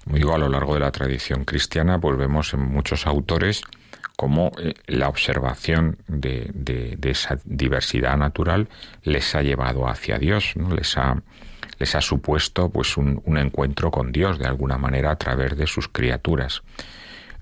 Como 0.05 0.17
digo, 0.17 0.35
a 0.35 0.39
lo 0.39 0.49
largo 0.49 0.75
de 0.75 0.81
la 0.81 0.91
tradición 0.91 1.45
cristiana, 1.45 1.99
pues 1.99 2.19
vemos 2.19 2.53
en 2.55 2.61
muchos 2.61 3.07
autores 3.07 3.63
cómo 4.17 4.53
eh, 4.59 4.75
la 4.87 5.09
observación 5.09 5.99
de, 6.07 6.99
esa 7.03 7.39
diversidad 7.45 8.17
natural 8.17 8.69
les 9.03 9.35
ha 9.35 9.43
llevado 9.43 9.89
hacia 9.89 10.19
Dios, 10.19 10.53
¿no? 10.57 10.75
les, 10.75 10.97
ha, 10.97 11.23
les 11.85 11.95
ha 11.95 12.01
supuesto 12.01 12.71
pues 12.71 12.97
un, 12.97 13.21
encuentro 13.37 13.91
con 13.91 14.11
Dios 14.11 14.39
de 14.39 14.47
alguna 14.47 14.79
manera 14.79 15.11
a 15.11 15.17
través 15.17 15.55
de 15.55 15.67
sus 15.67 15.87
criaturas. 15.87 16.63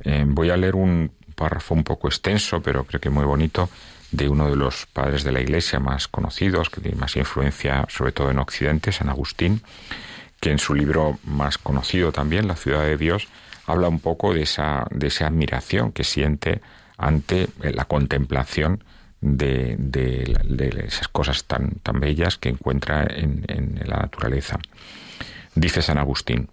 Eh, 0.02 0.24
voy 0.26 0.50
a 0.50 0.56
leer 0.56 0.74
un 0.74 1.12
párrafo 1.36 1.74
un 1.74 1.84
poco 1.84 2.08
extenso, 2.08 2.60
pero 2.60 2.82
creo 2.82 3.00
que 3.00 3.08
muy 3.08 3.24
bonito, 3.24 3.68
de 4.10 4.28
uno 4.28 4.50
de 4.50 4.56
los 4.56 4.86
padres 4.86 5.22
de 5.22 5.30
la 5.30 5.40
Iglesia 5.40 5.78
más 5.78 6.08
conocidos, 6.08 6.70
que 6.70 6.80
tiene 6.80 6.98
más 6.98 7.14
influencia 7.14 7.86
sobre 7.88 8.10
todo 8.10 8.32
en 8.32 8.40
Occidente, 8.40 8.90
San 8.90 9.10
Agustín, 9.10 9.62
que 10.40 10.50
en 10.50 10.58
su 10.58 10.74
libro 10.74 11.20
más 11.22 11.56
conocido 11.56 12.10
también, 12.10 12.48
La 12.48 12.56
ciudad 12.56 12.82
de 12.82 12.96
Dios, 12.96 13.28
habla 13.68 13.86
un 13.86 14.00
poco 14.00 14.34
de 14.34 14.42
esa, 14.42 14.88
de 14.90 15.06
esa 15.06 15.28
admiración 15.28 15.92
que 15.92 16.02
siente 16.02 16.62
ante 16.98 17.46
la 17.60 17.84
contemplación 17.84 18.82
de, 19.22 20.84
esas 20.84 21.08
cosas 21.08 21.44
tan, 21.44 21.76
tan 21.82 22.00
bellas 22.00 22.36
que 22.36 22.50
encuentra 22.50 23.06
en, 23.08 23.44
en 23.48 23.80
la 23.86 23.96
naturaleza. 23.96 24.58
Dice 25.54 25.80
San 25.80 25.96
Agustín, 25.98 26.50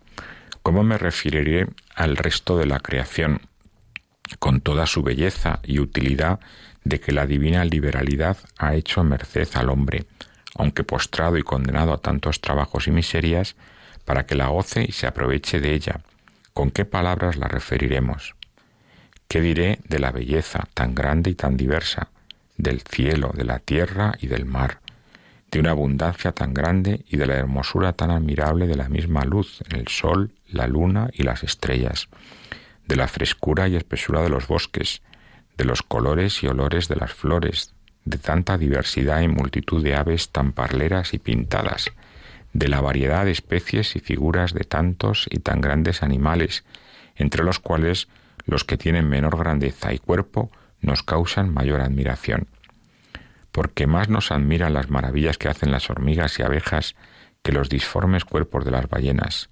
¿cómo 0.64 0.84
me 0.84 0.98
referiré 0.98 1.68
al 1.96 2.16
resto 2.16 2.58
de 2.58 2.68
la 2.68 2.80
creación, 2.80 3.42
con 4.38 4.62
toda 4.62 4.86
su 4.86 5.02
belleza 5.02 5.60
y 5.64 5.80
utilidad 5.80 6.40
de 6.84 7.00
que 7.00 7.12
la 7.12 7.26
divina 7.26 7.66
liberalidad 7.66 8.38
ha 8.58 8.76
hecho 8.76 9.04
merced 9.04 9.50
al 9.56 9.70
hombre, 9.70 10.06
aunque 10.56 10.84
postrado 10.84 11.38
y 11.38 11.44
condenado 11.44 11.94
a 11.94 12.02
tantos 12.02 12.40
trabajos 12.40 12.88
y 12.88 12.92
miserias, 12.92 13.56
para 14.06 14.26
que 14.26 14.36
la 14.36 14.48
goce 14.48 14.86
y 14.88 14.92
se 14.92 15.08
aproveche 15.08 15.60
de 15.60 15.74
ella. 15.74 16.02
¿Con 16.54 16.72
qué 16.72 16.86
palabras 16.86 17.38
la 17.38 17.48
referiremos? 17.48 18.36
¿Qué 19.28 19.42
diré 19.42 19.80
de 19.88 20.00
la 20.00 20.12
belleza 20.12 20.68
tan 20.74 20.96
grande 20.96 21.30
y 21.30 21.36
tan 21.36 21.58
diversa, 21.58 22.10
del 22.60 22.82
cielo, 22.82 23.32
de 23.34 23.46
la 23.46 23.60
tierra 23.60 24.14
y 24.20 24.28
del 24.28 24.46
mar, 24.46 24.82
de 25.50 25.60
una 25.60 25.72
abundancia 25.72 26.34
tan 26.34 26.54
grande 26.54 27.06
y 27.10 27.18
de 27.18 27.26
la 27.26 27.36
hermosura 27.36 27.94
tan 27.94 28.12
admirable 28.12 28.68
de 28.68 28.76
la 28.76 28.90
misma 28.90 29.24
luz 29.24 29.64
en 29.70 29.80
el 29.80 29.88
sol, 29.88 30.32
la 30.48 30.68
luna 30.68 31.10
y 31.14 31.24
las 31.24 31.44
estrellas, 31.44 32.10
de 32.86 32.96
la 32.98 33.08
frescura 33.08 33.68
y 33.68 33.76
espesura 33.76 34.22
de 34.22 34.30
los 34.30 34.48
bosques, 34.48 35.02
de 35.58 35.64
los 35.64 35.82
colores 35.82 36.44
y 36.44 36.48
olores 36.48 36.90
de 36.90 36.98
las 36.98 37.14
flores, 37.14 37.74
de 38.04 38.18
tanta 38.18 38.58
diversidad 38.58 39.22
y 39.22 39.30
multitud 39.30 39.82
de 39.82 39.96
aves 39.96 40.30
tan 40.30 40.52
parleras 40.52 41.14
y 41.14 41.20
pintadas, 41.20 41.92
de 42.52 42.68
la 42.68 42.82
variedad 42.82 43.24
de 43.24 43.32
especies 43.32 43.96
y 43.96 44.00
figuras 44.00 44.54
de 44.54 44.66
tantos 44.66 45.28
y 45.30 45.40
tan 45.40 45.62
grandes 45.62 46.04
animales, 46.04 46.66
entre 47.16 47.44
los 47.44 47.60
cuales 47.60 48.10
los 48.46 48.66
que 48.66 48.78
tienen 48.78 49.08
menor 49.08 49.38
grandeza 49.38 49.94
y 49.94 50.00
cuerpo 50.00 50.52
nos 50.82 51.04
causan 51.04 51.54
mayor 51.54 51.82
admiración. 51.82 52.48
Porque 53.52 53.88
más 53.88 54.10
nos 54.10 54.32
admiran 54.32 54.74
las 54.74 54.90
maravillas 54.90 55.38
que 55.38 55.50
hacen 55.50 55.72
las 55.72 55.90
hormigas 55.90 56.40
y 56.40 56.44
abejas 56.44 56.96
que 57.44 57.52
los 57.52 57.70
disformes 57.70 58.26
cuerpos 58.26 58.66
de 58.66 58.72
las 58.72 58.88
ballenas. 58.90 59.50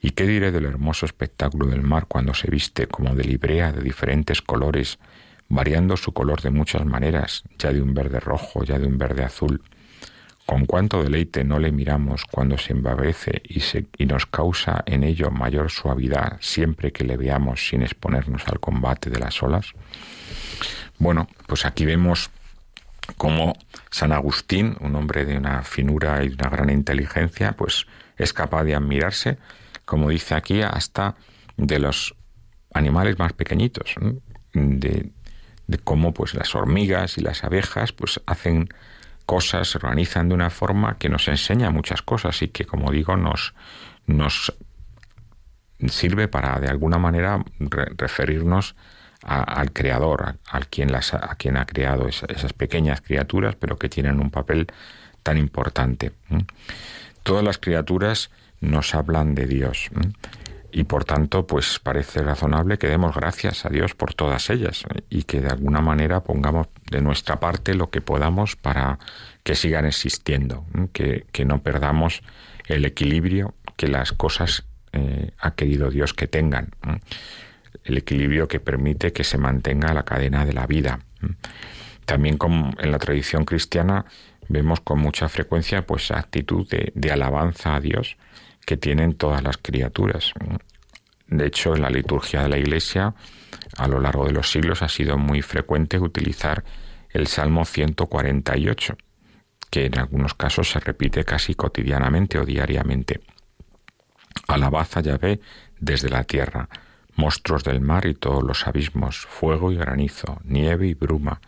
¿Y 0.00 0.10
qué 0.10 0.26
diré 0.26 0.50
del 0.50 0.64
hermoso 0.64 1.06
espectáculo 1.06 1.66
del 1.66 1.82
mar 1.82 2.06
cuando 2.08 2.34
se 2.34 2.50
viste 2.50 2.86
como 2.86 3.14
de 3.14 3.24
librea 3.24 3.72
de 3.72 3.82
diferentes 3.82 4.42
colores 4.42 4.98
variando 5.48 5.96
su 5.96 6.12
color 6.12 6.40
de 6.40 6.50
muchas 6.50 6.84
maneras, 6.84 7.44
ya 7.58 7.72
de 7.72 7.82
un 7.82 7.94
verde 7.94 8.20
rojo, 8.20 8.64
ya 8.64 8.78
de 8.78 8.86
un 8.86 8.98
verde 8.98 9.22
azul. 9.22 9.62
Con 10.46 10.66
cuánto 10.66 11.02
deleite 11.02 11.44
no 11.44 11.58
le 11.58 11.72
miramos 11.72 12.24
cuando 12.24 12.58
se 12.58 12.72
embavece 12.72 13.42
y, 13.44 13.60
se, 13.60 13.86
y 13.96 14.06
nos 14.06 14.26
causa 14.26 14.82
en 14.86 15.04
ello 15.04 15.30
mayor 15.30 15.70
suavidad 15.70 16.38
siempre 16.40 16.92
que 16.92 17.04
le 17.04 17.16
veamos 17.16 17.68
sin 17.68 17.82
exponernos 17.82 18.46
al 18.48 18.58
combate 18.58 19.08
de 19.08 19.20
las 19.20 19.42
olas. 19.42 19.72
Bueno, 20.98 21.28
pues 21.46 21.64
aquí 21.64 21.84
vemos 21.84 22.30
cómo 23.16 23.54
San 23.90 24.12
Agustín, 24.12 24.76
un 24.80 24.94
hombre 24.96 25.24
de 25.24 25.36
una 25.36 25.62
finura 25.62 26.22
y 26.24 26.28
de 26.28 26.34
una 26.34 26.50
gran 26.50 26.70
inteligencia, 26.70 27.52
pues 27.52 27.86
es 28.16 28.32
capaz 28.32 28.64
de 28.64 28.74
admirarse, 28.74 29.38
como 29.84 30.10
dice 30.10 30.34
aquí, 30.34 30.62
hasta 30.62 31.16
de 31.56 31.78
los 31.78 32.14
animales 32.74 33.18
más 33.18 33.32
pequeñitos, 33.32 33.94
de, 34.52 35.10
de 35.66 35.78
cómo 35.78 36.12
pues 36.12 36.34
las 36.34 36.54
hormigas 36.54 37.18
y 37.18 37.20
las 37.20 37.44
abejas 37.44 37.92
pues 37.92 38.20
hacen 38.26 38.68
cosas, 39.22 39.68
se 39.68 39.78
organizan 39.78 40.28
de 40.28 40.34
una 40.34 40.50
forma 40.50 40.98
que 40.98 41.08
nos 41.08 41.28
enseña 41.28 41.70
muchas 41.70 42.02
cosas 42.02 42.42
y 42.42 42.48
que 42.48 42.64
como 42.64 42.90
digo 42.90 43.16
nos, 43.16 43.54
nos 44.06 44.52
sirve 45.88 46.28
para 46.28 46.58
de 46.60 46.68
alguna 46.68 46.98
manera 46.98 47.44
referirnos 47.96 48.74
al 49.22 49.72
creador, 49.72 50.36
al 50.48 50.66
quien 50.66 50.90
las, 50.90 51.14
a 51.14 51.34
quien 51.36 51.56
ha 51.56 51.64
creado 51.64 52.08
esas 52.08 52.52
pequeñas 52.52 53.00
criaturas, 53.02 53.54
pero 53.54 53.78
que 53.78 53.88
tienen 53.88 54.18
un 54.18 54.30
papel 54.30 54.66
tan 55.22 55.38
importante. 55.38 56.12
Todas 57.22 57.44
las 57.44 57.58
criaturas 57.58 58.30
nos 58.60 58.94
hablan 58.96 59.34
de 59.36 59.46
Dios 59.46 59.90
y 60.72 60.84
por 60.84 61.04
tanto 61.04 61.46
pues 61.46 61.78
parece 61.78 62.22
razonable 62.22 62.78
que 62.78 62.88
demos 62.88 63.14
gracias 63.14 63.66
a 63.66 63.68
Dios 63.68 63.94
por 63.94 64.14
todas 64.14 64.48
ellas 64.50 64.84
y 65.10 65.24
que 65.24 65.40
de 65.40 65.48
alguna 65.48 65.80
manera 65.80 66.24
pongamos 66.24 66.68
de 66.90 67.02
nuestra 67.02 67.38
parte 67.38 67.74
lo 67.74 67.90
que 67.90 68.00
podamos 68.00 68.56
para 68.56 68.98
que 69.44 69.54
sigan 69.54 69.84
existiendo, 69.84 70.64
que, 70.92 71.26
no 71.44 71.62
perdamos 71.62 72.22
el 72.66 72.84
equilibrio 72.84 73.54
que 73.76 73.88
las 73.88 74.12
cosas 74.12 74.64
eh, 74.92 75.32
ha 75.38 75.52
querido 75.52 75.90
Dios 75.90 76.14
que 76.14 76.26
tengan, 76.26 76.70
el 77.84 77.98
equilibrio 77.98 78.48
que 78.48 78.60
permite 78.60 79.12
que 79.12 79.24
se 79.24 79.38
mantenga 79.38 79.92
la 79.92 80.04
cadena 80.04 80.46
de 80.46 80.52
la 80.52 80.66
vida. 80.66 81.00
También 82.06 82.38
como 82.38 82.72
en 82.78 82.92
la 82.92 82.98
tradición 82.98 83.44
cristiana 83.44 84.06
vemos 84.48 84.80
con 84.80 85.00
mucha 85.00 85.28
frecuencia 85.28 85.84
pues 85.86 86.10
actitud 86.10 86.66
de 86.68 87.10
alabanza 87.10 87.74
a 87.74 87.80
Dios, 87.80 88.16
que 88.64 88.76
tienen 88.76 89.14
todas 89.14 89.42
las 89.42 89.58
criaturas. 89.58 90.32
De 91.26 91.46
hecho, 91.46 91.74
en 91.74 91.82
la 91.82 91.90
liturgia 91.90 92.42
de 92.42 92.48
la 92.48 92.58
Iglesia, 92.58 93.14
a 93.76 93.88
lo 93.88 94.00
largo 94.00 94.26
de 94.26 94.32
los 94.32 94.50
siglos, 94.50 94.82
ha 94.82 94.88
sido 94.88 95.16
muy 95.18 95.42
frecuente 95.42 95.98
utilizar 95.98 96.64
el 97.10 97.26
Salmo 97.26 97.64
148, 97.64 98.96
que 99.70 99.86
en 99.86 99.98
algunos 99.98 100.34
casos 100.34 100.70
se 100.70 100.80
repite 100.80 101.24
casi 101.24 101.54
cotidianamente 101.54 102.38
o 102.38 102.44
diariamente. 102.44 103.20
Alabad 104.48 104.88
a 104.94 105.00
Yahvé 105.00 105.40
desde 105.80 106.08
la 106.08 106.24
tierra, 106.24 106.68
monstruos 107.16 107.64
del 107.64 107.80
mar 107.80 108.06
y 108.06 108.14
todos 108.14 108.42
los 108.42 108.66
abismos, 108.66 109.16
fuego 109.16 109.72
y 109.72 109.76
granizo, 109.76 110.40
nieve 110.44 110.86
y 110.86 110.94
bruma, 110.94 111.40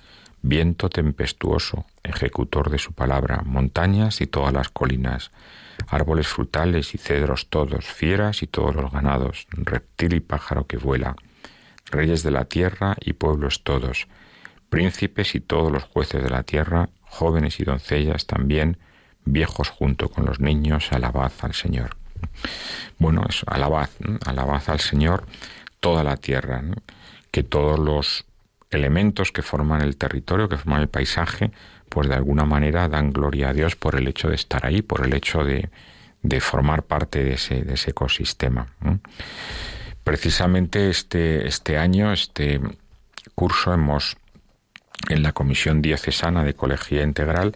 viento 0.45 0.91
tempestuoso, 0.91 1.87
ejecutor 2.03 2.69
de 2.69 2.79
su 2.79 2.93
palabra, 2.93 3.41
montañas 3.47 4.21
y 4.21 4.27
todas 4.27 4.53
las 4.53 4.69
colinas, 4.69 5.31
árboles 5.89 6.29
frutales 6.29 6.95
y 6.95 6.99
cedros 6.99 7.49
todos, 7.49 7.87
fieras 7.87 8.43
y 8.43 8.47
todos 8.47 8.75
los 8.75 8.93
ganados, 8.93 9.47
reptil 9.53 10.13
y 10.13 10.21
pájaro 10.21 10.67
que 10.67 10.77
vuela, 10.77 11.17
reyes 11.91 12.23
de 12.23 12.31
la 12.31 12.45
tierra 12.45 12.95
y 13.01 13.15
pueblos 13.15 13.65
todos, 13.65 14.07
príncipes 14.69 15.35
y 15.35 15.41
todos 15.41 15.73
los 15.73 15.85
jueces 15.85 16.23
de 16.23 16.29
la 16.29 16.43
tierra, 16.43 16.91
jóvenes 17.01 17.59
y 17.59 17.65
doncellas 17.65 18.27
también, 18.27 18.77
viejos 19.25 19.71
junto 19.71 20.11
con 20.11 20.27
los 20.27 20.41
niños, 20.41 20.93
alabad 20.93 21.33
al 21.41 21.55
Señor. 21.55 21.97
Bueno, 22.99 23.25
eso, 23.27 23.47
alabad, 23.49 23.89
alabad 24.27 24.63
al 24.67 24.81
Señor 24.81 25.25
toda 25.81 26.05
la 26.05 26.19
tierra, 26.19 26.63
que 27.31 27.43
todos 27.43 27.79
los 27.79 28.27
elementos 28.75 29.33
que 29.33 29.43
forman 29.43 29.81
el 29.81 29.97
territorio, 29.97 30.49
que 30.49 30.57
forman 30.57 30.83
el 30.83 30.89
paisaje, 30.89 31.51
pues 31.89 32.09
de 32.09 32.15
alguna 32.15 32.45
manera 32.45 32.89
dan 32.89 33.13
gloria 33.13 33.51
a 33.51 33.53
Dios 33.53 33.77
por 33.77 33.97
el 33.97 34.09
hecho 34.09 34.29
de 34.29 34.35
estar 34.35 34.67
ahí, 34.67 34.83
por 34.83 35.05
el 35.05 35.15
hecho 35.15 35.45
de, 35.45 35.71
formar 36.41 36.83
parte 36.83 37.23
de 37.23 37.35
ese, 37.35 37.63
de 37.63 37.75
ese 37.75 37.91
ecosistema. 37.91 38.67
Precisamente 40.03 40.91
este, 40.91 41.47
este 41.47 41.79
año, 41.79 42.13
este 42.13 42.61
curso, 43.35 43.73
hemos 43.73 44.17
en 45.09 45.23
la 45.23 45.33
Comisión 45.33 45.83
Diocesana 45.83 46.45
de 46.45 46.55
Colegía 46.55 47.03
Integral 47.03 47.55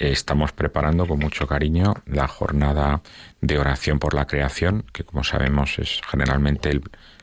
eh, 0.00 0.12
estamos 0.12 0.52
preparando 0.52 1.06
con 1.06 1.18
mucho 1.18 1.46
cariño 1.46 1.94
la 2.06 2.26
jornada 2.26 3.02
de 3.40 3.58
oración 3.58 3.98
por 3.98 4.14
la 4.14 4.26
creación, 4.26 4.84
que 4.92 5.04
como 5.04 5.24
sabemos 5.24 5.78
es 5.78 6.00
generalmente 6.10 6.80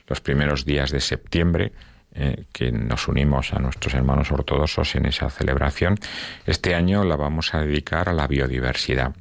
los 0.07 0.21
primeros 0.21 0.63
días 0.63 0.91
de 0.91 0.99
septiembre, 0.99 1.73
eh, 2.17 2.45
que 2.51 2.71
nos 2.71 3.07
unimos 3.07 3.53
a 3.53 3.59
nuestros 3.59 3.93
hermanos 3.93 4.31
ortodoxos 4.31 4.95
en 4.95 5.05
esa 5.05 5.29
celebración, 5.29 5.99
este 6.45 6.75
año 6.75 7.03
la 7.03 7.15
vamos 7.15 7.53
a 7.53 7.61
dedicar 7.61 8.09
a 8.09 8.13
la 8.13 8.27
biodiversidad. 8.27 9.13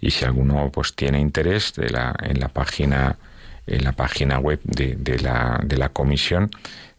Y 0.00 0.10
si 0.10 0.24
alguno 0.24 0.70
pues 0.72 0.94
tiene 0.94 1.20
interés 1.20 1.74
en 1.78 2.40
la 2.40 2.48
página 2.48 3.16
en 3.66 3.84
la 3.84 3.92
página 3.92 4.38
web 4.38 4.58
de, 4.64 4.96
de, 4.96 5.18
la, 5.20 5.60
de 5.62 5.76
la 5.76 5.90
comisión 5.90 6.50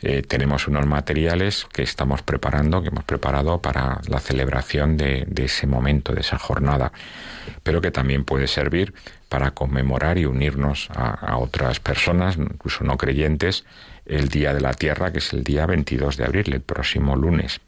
eh, 0.03 0.23
tenemos 0.23 0.67
unos 0.67 0.87
materiales 0.87 1.67
que 1.71 1.83
estamos 1.83 2.23
preparando, 2.23 2.81
que 2.81 2.87
hemos 2.87 3.03
preparado 3.03 3.61
para 3.61 4.01
la 4.07 4.19
celebración 4.19 4.97
de, 4.97 5.25
de, 5.27 5.45
ese 5.45 5.67
momento, 5.67 6.13
de 6.13 6.21
esa 6.21 6.39
jornada, 6.39 6.91
pero 7.61 7.81
que 7.81 7.91
también 7.91 8.25
puede 8.25 8.47
servir 8.47 8.95
para 9.29 9.51
conmemorar 9.51 10.17
y 10.17 10.25
unirnos 10.25 10.89
a, 10.89 11.11
a 11.11 11.37
otras 11.37 11.79
personas, 11.79 12.35
incluso 12.35 12.83
no 12.83 12.97
creyentes, 12.97 13.63
el 14.05 14.29
Día 14.29 14.53
de 14.53 14.61
la 14.61 14.73
Tierra, 14.73 15.11
que 15.11 15.19
es 15.19 15.33
el 15.33 15.43
día 15.43 15.65
22 15.65 16.17
de 16.17 16.25
abril, 16.25 16.53
el 16.53 16.61
próximo 16.61 17.15
lunes. 17.15 17.61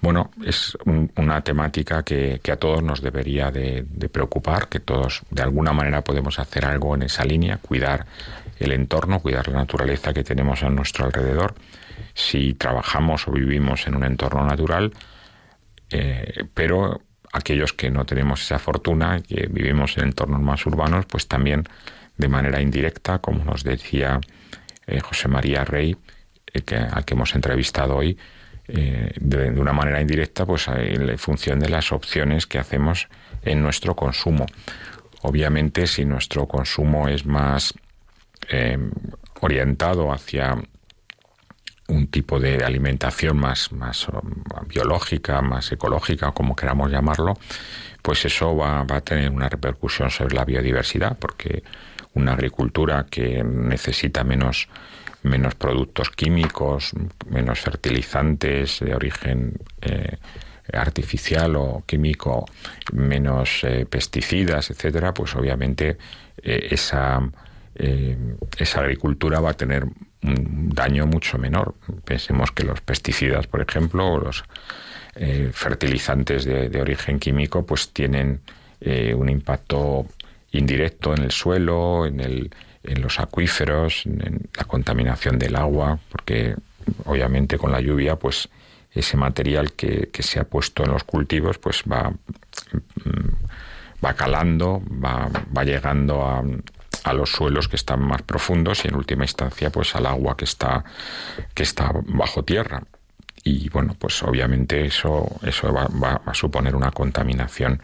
Bueno, 0.00 0.30
es 0.44 0.78
un, 0.84 1.10
una 1.16 1.42
temática 1.42 2.04
que, 2.04 2.40
que, 2.42 2.52
a 2.52 2.56
todos 2.56 2.82
nos 2.82 3.02
debería 3.02 3.50
de, 3.50 3.84
preocupar, 4.12 4.68
que 4.68 4.78
todos 4.78 5.22
de 5.30 5.42
alguna 5.42 5.72
manera 5.72 6.02
podemos 6.04 6.38
hacer 6.38 6.64
algo 6.64 6.94
en 6.94 7.02
esa 7.02 7.24
línea, 7.24 7.56
cuidar 7.56 8.06
el 8.60 8.72
entorno, 8.72 9.20
cuidar 9.20 9.48
la 9.48 9.58
naturaleza 9.58 10.12
que 10.12 10.22
tenemos 10.22 10.62
a 10.62 10.70
nuestro 10.70 11.06
alrededor. 11.06 11.54
Si 12.14 12.54
trabajamos 12.54 13.26
o 13.26 13.32
vivimos 13.32 13.86
en 13.88 13.96
un 13.96 14.04
entorno 14.04 14.44
natural, 14.44 14.92
eh, 15.90 16.44
pero 16.54 17.00
aquellos 17.32 17.72
que 17.72 17.90
no 17.90 18.06
tenemos 18.06 18.42
esa 18.42 18.60
fortuna, 18.60 19.20
que 19.20 19.48
vivimos 19.50 19.96
en 19.98 20.04
entornos 20.04 20.40
más 20.40 20.64
urbanos, 20.64 21.06
pues 21.06 21.26
también 21.26 21.64
de 22.16 22.28
manera 22.28 22.60
indirecta, 22.60 23.18
como 23.18 23.44
nos 23.44 23.64
decía 23.64 24.20
eh, 24.88 25.00
José 25.00 25.28
María 25.28 25.64
Rey, 25.64 25.96
eh, 26.52 26.62
que, 26.62 26.76
al 26.76 27.04
que 27.04 27.14
hemos 27.14 27.34
entrevistado 27.34 27.96
hoy, 27.96 28.16
eh, 28.66 29.12
de, 29.20 29.50
una 29.50 29.72
manera 29.74 30.00
indirecta, 30.00 30.46
pues 30.46 30.66
en 30.68 31.18
función 31.18 31.60
de 31.60 31.68
las 31.68 31.92
opciones 31.92 32.46
que 32.46 32.58
hacemos 32.58 33.08
en 33.42 33.62
nuestro 33.62 33.94
consumo. 33.94 34.46
Obviamente, 35.22 35.86
si 35.86 36.04
nuestro 36.04 36.46
consumo 36.46 37.08
es 37.08 37.26
más 37.26 37.74
orientado 39.40 40.10
hacia 40.10 40.54
un 41.88 42.06
tipo 42.06 42.40
de 42.40 42.64
alimentación 42.64 43.38
más, 43.38 43.72
más 43.72 44.06
biológica, 44.66 45.42
más 45.42 45.70
ecológica, 45.72 46.32
como 46.32 46.56
queramos 46.56 46.90
llamarlo, 46.90 47.34
pues 48.00 48.24
eso 48.24 48.56
va 48.56 48.86
a 48.88 49.00
tener 49.00 49.30
una 49.30 49.48
repercusión 49.48 50.10
sobre 50.10 50.34
la 50.34 50.44
biodiversidad, 50.44 51.18
porque 51.18 51.62
una 52.18 52.32
agricultura 52.32 53.06
que 53.08 53.42
necesita 53.44 54.24
menos 54.24 54.68
menos 55.22 55.54
productos 55.54 56.10
químicos, 56.10 56.92
menos 57.28 57.60
fertilizantes 57.60 58.80
de 58.80 58.94
origen 58.94 59.58
eh, 59.80 60.16
artificial 60.72 61.56
o 61.56 61.82
químico, 61.86 62.46
menos 62.92 63.64
eh, 63.64 63.86
pesticidas, 63.86 64.70
etcétera, 64.70 65.14
pues 65.14 65.34
obviamente 65.34 65.96
eh, 66.42 66.68
esa, 66.70 67.20
esa 67.74 68.80
agricultura 68.80 69.40
va 69.40 69.50
a 69.50 69.54
tener 69.54 69.84
un 69.84 70.70
daño 70.70 71.06
mucho 71.06 71.38
menor. 71.38 71.74
Pensemos 72.04 72.50
que 72.50 72.64
los 72.64 72.80
pesticidas, 72.80 73.46
por 73.46 73.60
ejemplo, 73.60 74.06
o 74.06 74.18
los 74.18 74.44
fertilizantes 75.52 76.44
de, 76.44 76.68
de, 76.68 76.80
origen 76.80 77.18
químico, 77.18 77.64
pues 77.64 77.92
tienen 77.92 78.40
un 78.80 79.28
impacto 79.28 80.06
indirecto 80.52 81.14
en 81.14 81.22
el 81.22 81.30
suelo, 81.30 82.06
en 82.06 82.20
el 82.20 82.50
en 82.82 83.02
los 83.02 83.18
acuíferos, 83.18 84.06
en 84.06 84.48
la 84.56 84.64
contaminación 84.64 85.38
del 85.38 85.56
agua, 85.56 85.98
porque 86.10 86.54
obviamente 87.04 87.58
con 87.58 87.72
la 87.72 87.80
lluvia, 87.80 88.16
pues 88.16 88.48
ese 88.92 89.16
material 89.16 89.72
que, 89.72 90.10
se 90.20 90.40
ha 90.40 90.44
puesto 90.44 90.84
en 90.84 90.92
los 90.92 91.04
cultivos, 91.04 91.58
pues 91.58 91.82
va, 91.90 92.10
mm, 92.10 94.04
va 94.04 94.14
calando, 94.14 94.82
va, 95.04 95.28
va 95.56 95.64
llegando 95.64 96.24
a, 96.24 96.42
a 97.04 97.12
los 97.12 97.30
suelos 97.30 97.68
que 97.68 97.76
están 97.76 98.00
más 98.00 98.22
profundos 98.22 98.84
y 98.84 98.88
en 98.88 98.96
última 98.96 99.24
instancia 99.24 99.70
pues 99.70 99.94
al 99.94 100.06
agua 100.06 100.36
que 100.36 100.44
está 100.44 100.84
que 101.54 101.62
está 101.62 101.92
bajo 102.06 102.44
tierra. 102.44 102.82
Y 103.44 103.68
bueno 103.68 103.94
pues 103.98 104.22
obviamente 104.22 104.86
eso 104.86 105.26
eso 105.42 105.72
va, 105.72 105.86
va 105.86 106.20
a 106.24 106.34
suponer 106.34 106.74
una 106.74 106.90
contaminación 106.90 107.80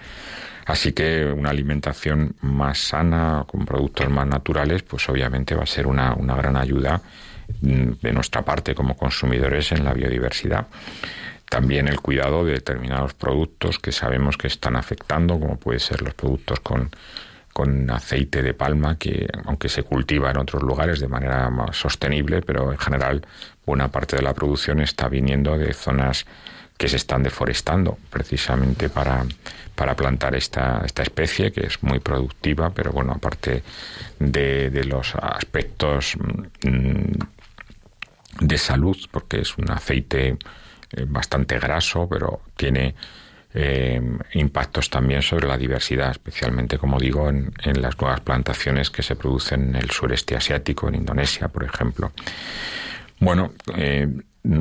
Así 0.66 0.92
que 0.92 1.26
una 1.26 1.50
alimentación 1.50 2.36
más 2.40 2.78
sana, 2.78 3.44
con 3.46 3.66
productos 3.66 4.08
más 4.08 4.26
naturales, 4.26 4.82
pues 4.82 5.08
obviamente 5.08 5.54
va 5.54 5.64
a 5.64 5.66
ser 5.66 5.86
una, 5.86 6.14
una 6.14 6.34
gran 6.36 6.56
ayuda 6.56 7.02
mm, 7.60 7.92
de 8.00 8.12
nuestra 8.12 8.42
parte 8.42 8.74
como 8.74 8.96
consumidores 8.96 9.72
en 9.72 9.84
la 9.84 9.92
biodiversidad. 9.92 10.66
También 11.48 11.86
el 11.88 12.00
cuidado 12.00 12.44
de 12.44 12.54
determinados 12.54 13.12
productos 13.14 13.78
que 13.78 13.92
sabemos 13.92 14.38
que 14.38 14.46
están 14.46 14.76
afectando, 14.76 15.38
como 15.38 15.58
pueden 15.58 15.80
ser 15.80 16.00
los 16.00 16.14
productos 16.14 16.60
con, 16.60 16.90
con 17.52 17.90
aceite 17.90 18.42
de 18.42 18.54
palma, 18.54 18.98
que 18.98 19.28
aunque 19.44 19.68
se 19.68 19.82
cultiva 19.82 20.30
en 20.30 20.38
otros 20.38 20.62
lugares 20.62 20.98
de 20.98 21.08
manera 21.08 21.50
más 21.50 21.76
sostenible, 21.76 22.40
pero 22.40 22.72
en 22.72 22.78
general 22.78 23.24
buena 23.66 23.88
parte 23.88 24.16
de 24.16 24.22
la 24.22 24.34
producción 24.34 24.80
está 24.80 25.08
viniendo 25.08 25.56
de 25.56 25.72
zonas 25.74 26.24
que 26.76 26.88
se 26.88 26.96
están 26.96 27.22
deforestando 27.22 27.98
precisamente 28.10 28.88
para, 28.88 29.24
para 29.74 29.94
plantar 29.94 30.34
esta, 30.34 30.82
esta 30.84 31.02
especie 31.02 31.52
que 31.52 31.66
es 31.66 31.82
muy 31.82 32.00
productiva, 32.00 32.70
pero 32.70 32.92
bueno, 32.92 33.12
aparte 33.12 33.62
de, 34.18 34.84
los 34.84 35.14
aspectos 35.14 36.16
mmm, 36.62 37.12
de 38.40 38.58
salud, 38.58 38.96
porque 39.10 39.40
es 39.40 39.56
un 39.56 39.70
aceite 39.70 40.36
eh, 40.90 41.04
bastante 41.06 41.58
graso, 41.58 42.08
pero 42.08 42.40
tiene 42.56 42.94
eh, 43.56 44.00
impactos 44.32 44.90
también 44.90 45.22
sobre 45.22 45.46
la 45.46 45.56
diversidad, 45.56 46.10
especialmente, 46.10 46.76
como 46.76 46.98
digo, 46.98 47.28
en, 47.28 47.52
en, 47.62 47.80
las 47.80 47.96
nuevas 48.00 48.20
plantaciones 48.20 48.90
que 48.90 49.04
se 49.04 49.14
producen 49.14 49.68
en 49.68 49.76
el 49.76 49.90
sureste 49.92 50.34
asiático, 50.34 50.88
en 50.88 50.96
Indonesia, 50.96 51.46
por 51.46 51.62
ejemplo. 51.62 52.12
Bueno, 53.20 53.52
eh, 53.76 54.08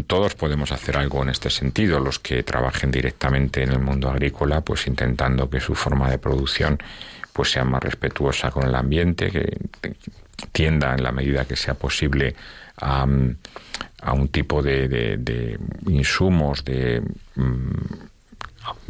todos 0.07 0.35
podemos 0.35 0.71
hacer 0.71 0.97
algo 0.97 1.21
en 1.23 1.29
este 1.29 1.49
sentido, 1.49 1.99
los 1.99 2.19
que 2.19 2.43
trabajen 2.43 2.91
directamente 2.91 3.63
en 3.63 3.71
el 3.71 3.79
mundo 3.79 4.09
agrícola, 4.09 4.61
pues 4.61 4.87
intentando 4.87 5.49
que 5.49 5.59
su 5.59 5.75
forma 5.75 6.09
de 6.09 6.17
producción 6.17 6.79
pues 7.33 7.51
sea 7.51 7.65
más 7.65 7.83
respetuosa 7.83 8.51
con 8.51 8.63
el 8.63 8.75
ambiente, 8.75 9.31
que 9.31 9.57
tienda 10.51 10.93
en 10.93 11.03
la 11.03 11.11
medida 11.11 11.45
que 11.45 11.55
sea 11.55 11.73
posible 11.73 12.35
a, 12.77 13.03
un 13.03 14.27
tipo 14.29 14.61
de, 14.61 15.59
insumos, 15.87 16.63
de 16.63 17.01
um, 17.35 17.71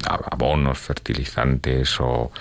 abonos, 0.05 0.77
fertilizantes 0.77 1.97
o, 1.99 2.31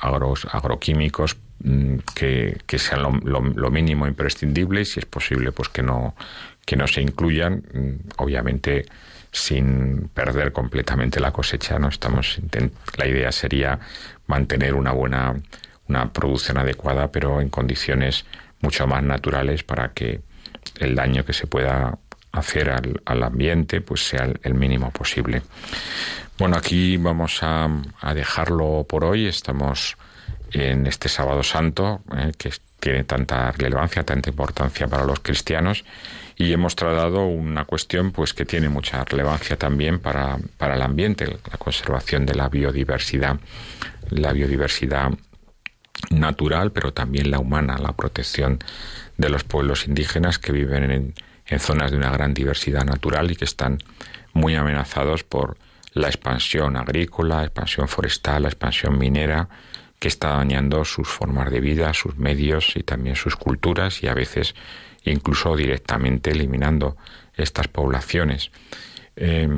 agros, 0.00 0.46
agroquímicos 0.50 1.36
mm, 1.64 1.96
que, 2.14 2.78
sean 2.78 3.02
lo, 3.02 3.10
lo, 3.10 3.40
lo, 3.40 3.70
mínimo 3.70 4.06
imprescindible 4.06 4.82
y 4.82 4.84
si 4.84 5.00
es 5.00 5.06
posible 5.06 5.50
pues 5.52 5.68
que 5.68 5.82
no 5.82 6.14
que 6.66 6.76
no 6.76 6.86
se 6.86 7.00
incluyan, 7.00 7.62
mm, 7.72 7.94
obviamente 8.18 8.84
sin 9.32 10.08
perder 10.12 10.52
completamente 10.52 11.20
la 11.20 11.30
cosecha, 11.30 11.78
no 11.78 11.88
estamos 11.88 12.38
la 12.96 13.06
idea 13.06 13.32
sería 13.32 13.78
mantener 14.26 14.74
una 14.74 14.92
buena 14.92 15.34
una 15.88 16.12
producción 16.12 16.58
adecuada, 16.58 17.12
pero 17.12 17.40
en 17.40 17.48
condiciones 17.48 18.24
mucho 18.60 18.86
más 18.86 19.02
naturales 19.02 19.62
para 19.62 19.92
que 19.92 20.20
el 20.80 20.94
daño 20.94 21.24
que 21.24 21.32
se 21.32 21.46
pueda 21.46 21.98
hacer 22.32 22.70
al, 22.70 23.00
al 23.04 23.22
ambiente 23.22 23.80
pues 23.80 24.06
sea 24.06 24.28
el, 24.42 24.54
mínimo 24.54 24.90
posible. 24.90 25.42
Bueno, 26.38 26.56
aquí 26.56 26.96
vamos 26.96 27.42
a, 27.42 27.68
a, 28.00 28.14
dejarlo 28.14 28.84
por 28.88 29.04
hoy. 29.04 29.26
Estamos 29.26 29.96
en 30.52 30.86
este 30.86 31.08
sábado 31.08 31.42
santo, 31.42 32.02
eh, 32.16 32.32
que 32.36 32.50
tiene 32.80 33.04
tanta 33.04 33.52
relevancia, 33.52 34.04
tanta 34.04 34.28
importancia 34.28 34.86
para 34.86 35.04
los 35.04 35.20
cristianos 35.20 35.84
y 36.36 36.52
hemos 36.52 36.76
tratado 36.76 37.26
una 37.26 37.64
cuestión 37.64 38.12
pues 38.12 38.34
que 38.34 38.44
tiene 38.44 38.68
mucha 38.68 39.04
relevancia 39.04 39.56
también 39.56 39.98
para, 39.98 40.38
para 40.58 40.74
el 40.74 40.82
ambiente, 40.82 41.26
la 41.26 41.58
conservación 41.58 42.26
de 42.26 42.34
la 42.34 42.48
biodiversidad, 42.48 43.38
la 44.10 44.32
biodiversidad 44.32 45.12
natural, 46.10 46.72
pero 46.72 46.92
también 46.92 47.30
la 47.30 47.38
humana, 47.38 47.78
la 47.78 47.92
protección 47.92 48.58
de 49.16 49.30
los 49.30 49.44
pueblos 49.44 49.86
indígenas 49.86 50.38
que 50.38 50.52
viven 50.52 50.90
en, 50.90 51.14
en 51.46 51.58
zonas 51.58 51.90
de 51.90 51.96
una 51.96 52.10
gran 52.10 52.34
diversidad 52.34 52.84
natural 52.84 53.30
y 53.30 53.36
que 53.36 53.46
están 53.46 53.78
muy 54.34 54.54
amenazados 54.54 55.24
por 55.24 55.56
la 55.94 56.08
expansión 56.08 56.76
agrícola, 56.76 57.36
la 57.36 57.44
expansión 57.44 57.88
forestal, 57.88 58.42
la 58.42 58.48
expansión 58.48 58.98
minera, 58.98 59.48
que 59.98 60.08
está 60.08 60.36
dañando 60.36 60.84
sus 60.84 61.08
formas 61.08 61.50
de 61.50 61.60
vida, 61.60 61.94
sus 61.94 62.18
medios 62.18 62.76
y 62.76 62.82
también 62.82 63.16
sus 63.16 63.36
culturas 63.36 64.02
y 64.02 64.08
a 64.08 64.12
veces 64.12 64.54
incluso 65.10 65.56
directamente 65.56 66.30
eliminando 66.30 66.96
estas 67.34 67.68
poblaciones. 67.68 68.50
Eh, 69.16 69.48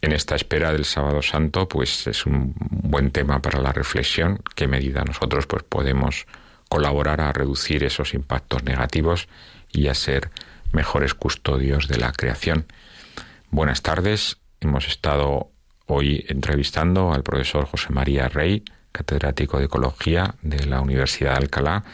en 0.00 0.12
esta 0.12 0.36
espera 0.36 0.72
del 0.72 0.84
sábado 0.84 1.22
santo, 1.22 1.68
pues 1.68 2.06
es 2.06 2.24
un 2.24 2.54
buen 2.56 3.10
tema 3.10 3.42
para 3.42 3.60
la 3.60 3.72
reflexión, 3.72 4.40
qué 4.54 4.68
medida 4.68 5.02
nosotros 5.04 5.46
pues 5.46 5.64
podemos 5.64 6.26
colaborar 6.68 7.20
a 7.20 7.32
reducir 7.32 7.82
esos 7.82 8.14
impactos 8.14 8.62
negativos 8.62 9.28
y 9.72 9.88
a 9.88 9.94
ser 9.94 10.30
mejores 10.72 11.14
custodios 11.14 11.88
de 11.88 11.98
la 11.98 12.12
creación. 12.12 12.66
Buenas 13.50 13.82
tardes, 13.82 14.36
hemos 14.60 14.86
estado 14.86 15.50
hoy 15.86 16.24
entrevistando 16.28 17.12
al 17.12 17.22
profesor 17.22 17.64
José 17.64 17.88
María 17.90 18.28
Rey, 18.28 18.62
catedrático 18.92 19.58
de 19.58 19.64
Ecología 19.64 20.34
de 20.42 20.66
la 20.66 20.80
Universidad 20.80 21.32
de 21.32 21.38
Alcalá, 21.38 21.84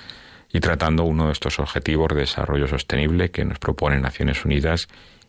y 0.55 0.61
tratando 0.61 1.03
uno 1.03 1.27
de 1.27 1.33
estos 1.33 1.59
objetivos 1.59 2.09
de 2.11 2.21
desarrollo 2.21 2.69
sostenible 2.69 3.33
que 3.33 3.45
nos 3.45 3.59
proponen 3.59 4.03
Naciones 4.03 4.45
Unidas 4.45 4.87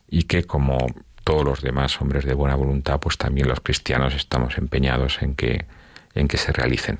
y 0.08 0.24
que 0.24 0.44
como 0.44 0.78
todos 1.24 1.44
los 1.44 1.62
demás 1.62 2.00
hombres 2.00 2.26
de 2.26 2.36
buena 2.36 2.54
voluntad, 2.54 3.00
pues 3.00 3.18
también 3.18 3.48
los 3.48 3.60
cristianos 3.60 4.14
estamos 4.14 4.60
empeñados 4.60 5.24
en 5.24 5.34
que, 5.34 5.66
en 6.14 6.28
que 6.28 6.38
se 6.38 6.52
realicen. 6.54 7.00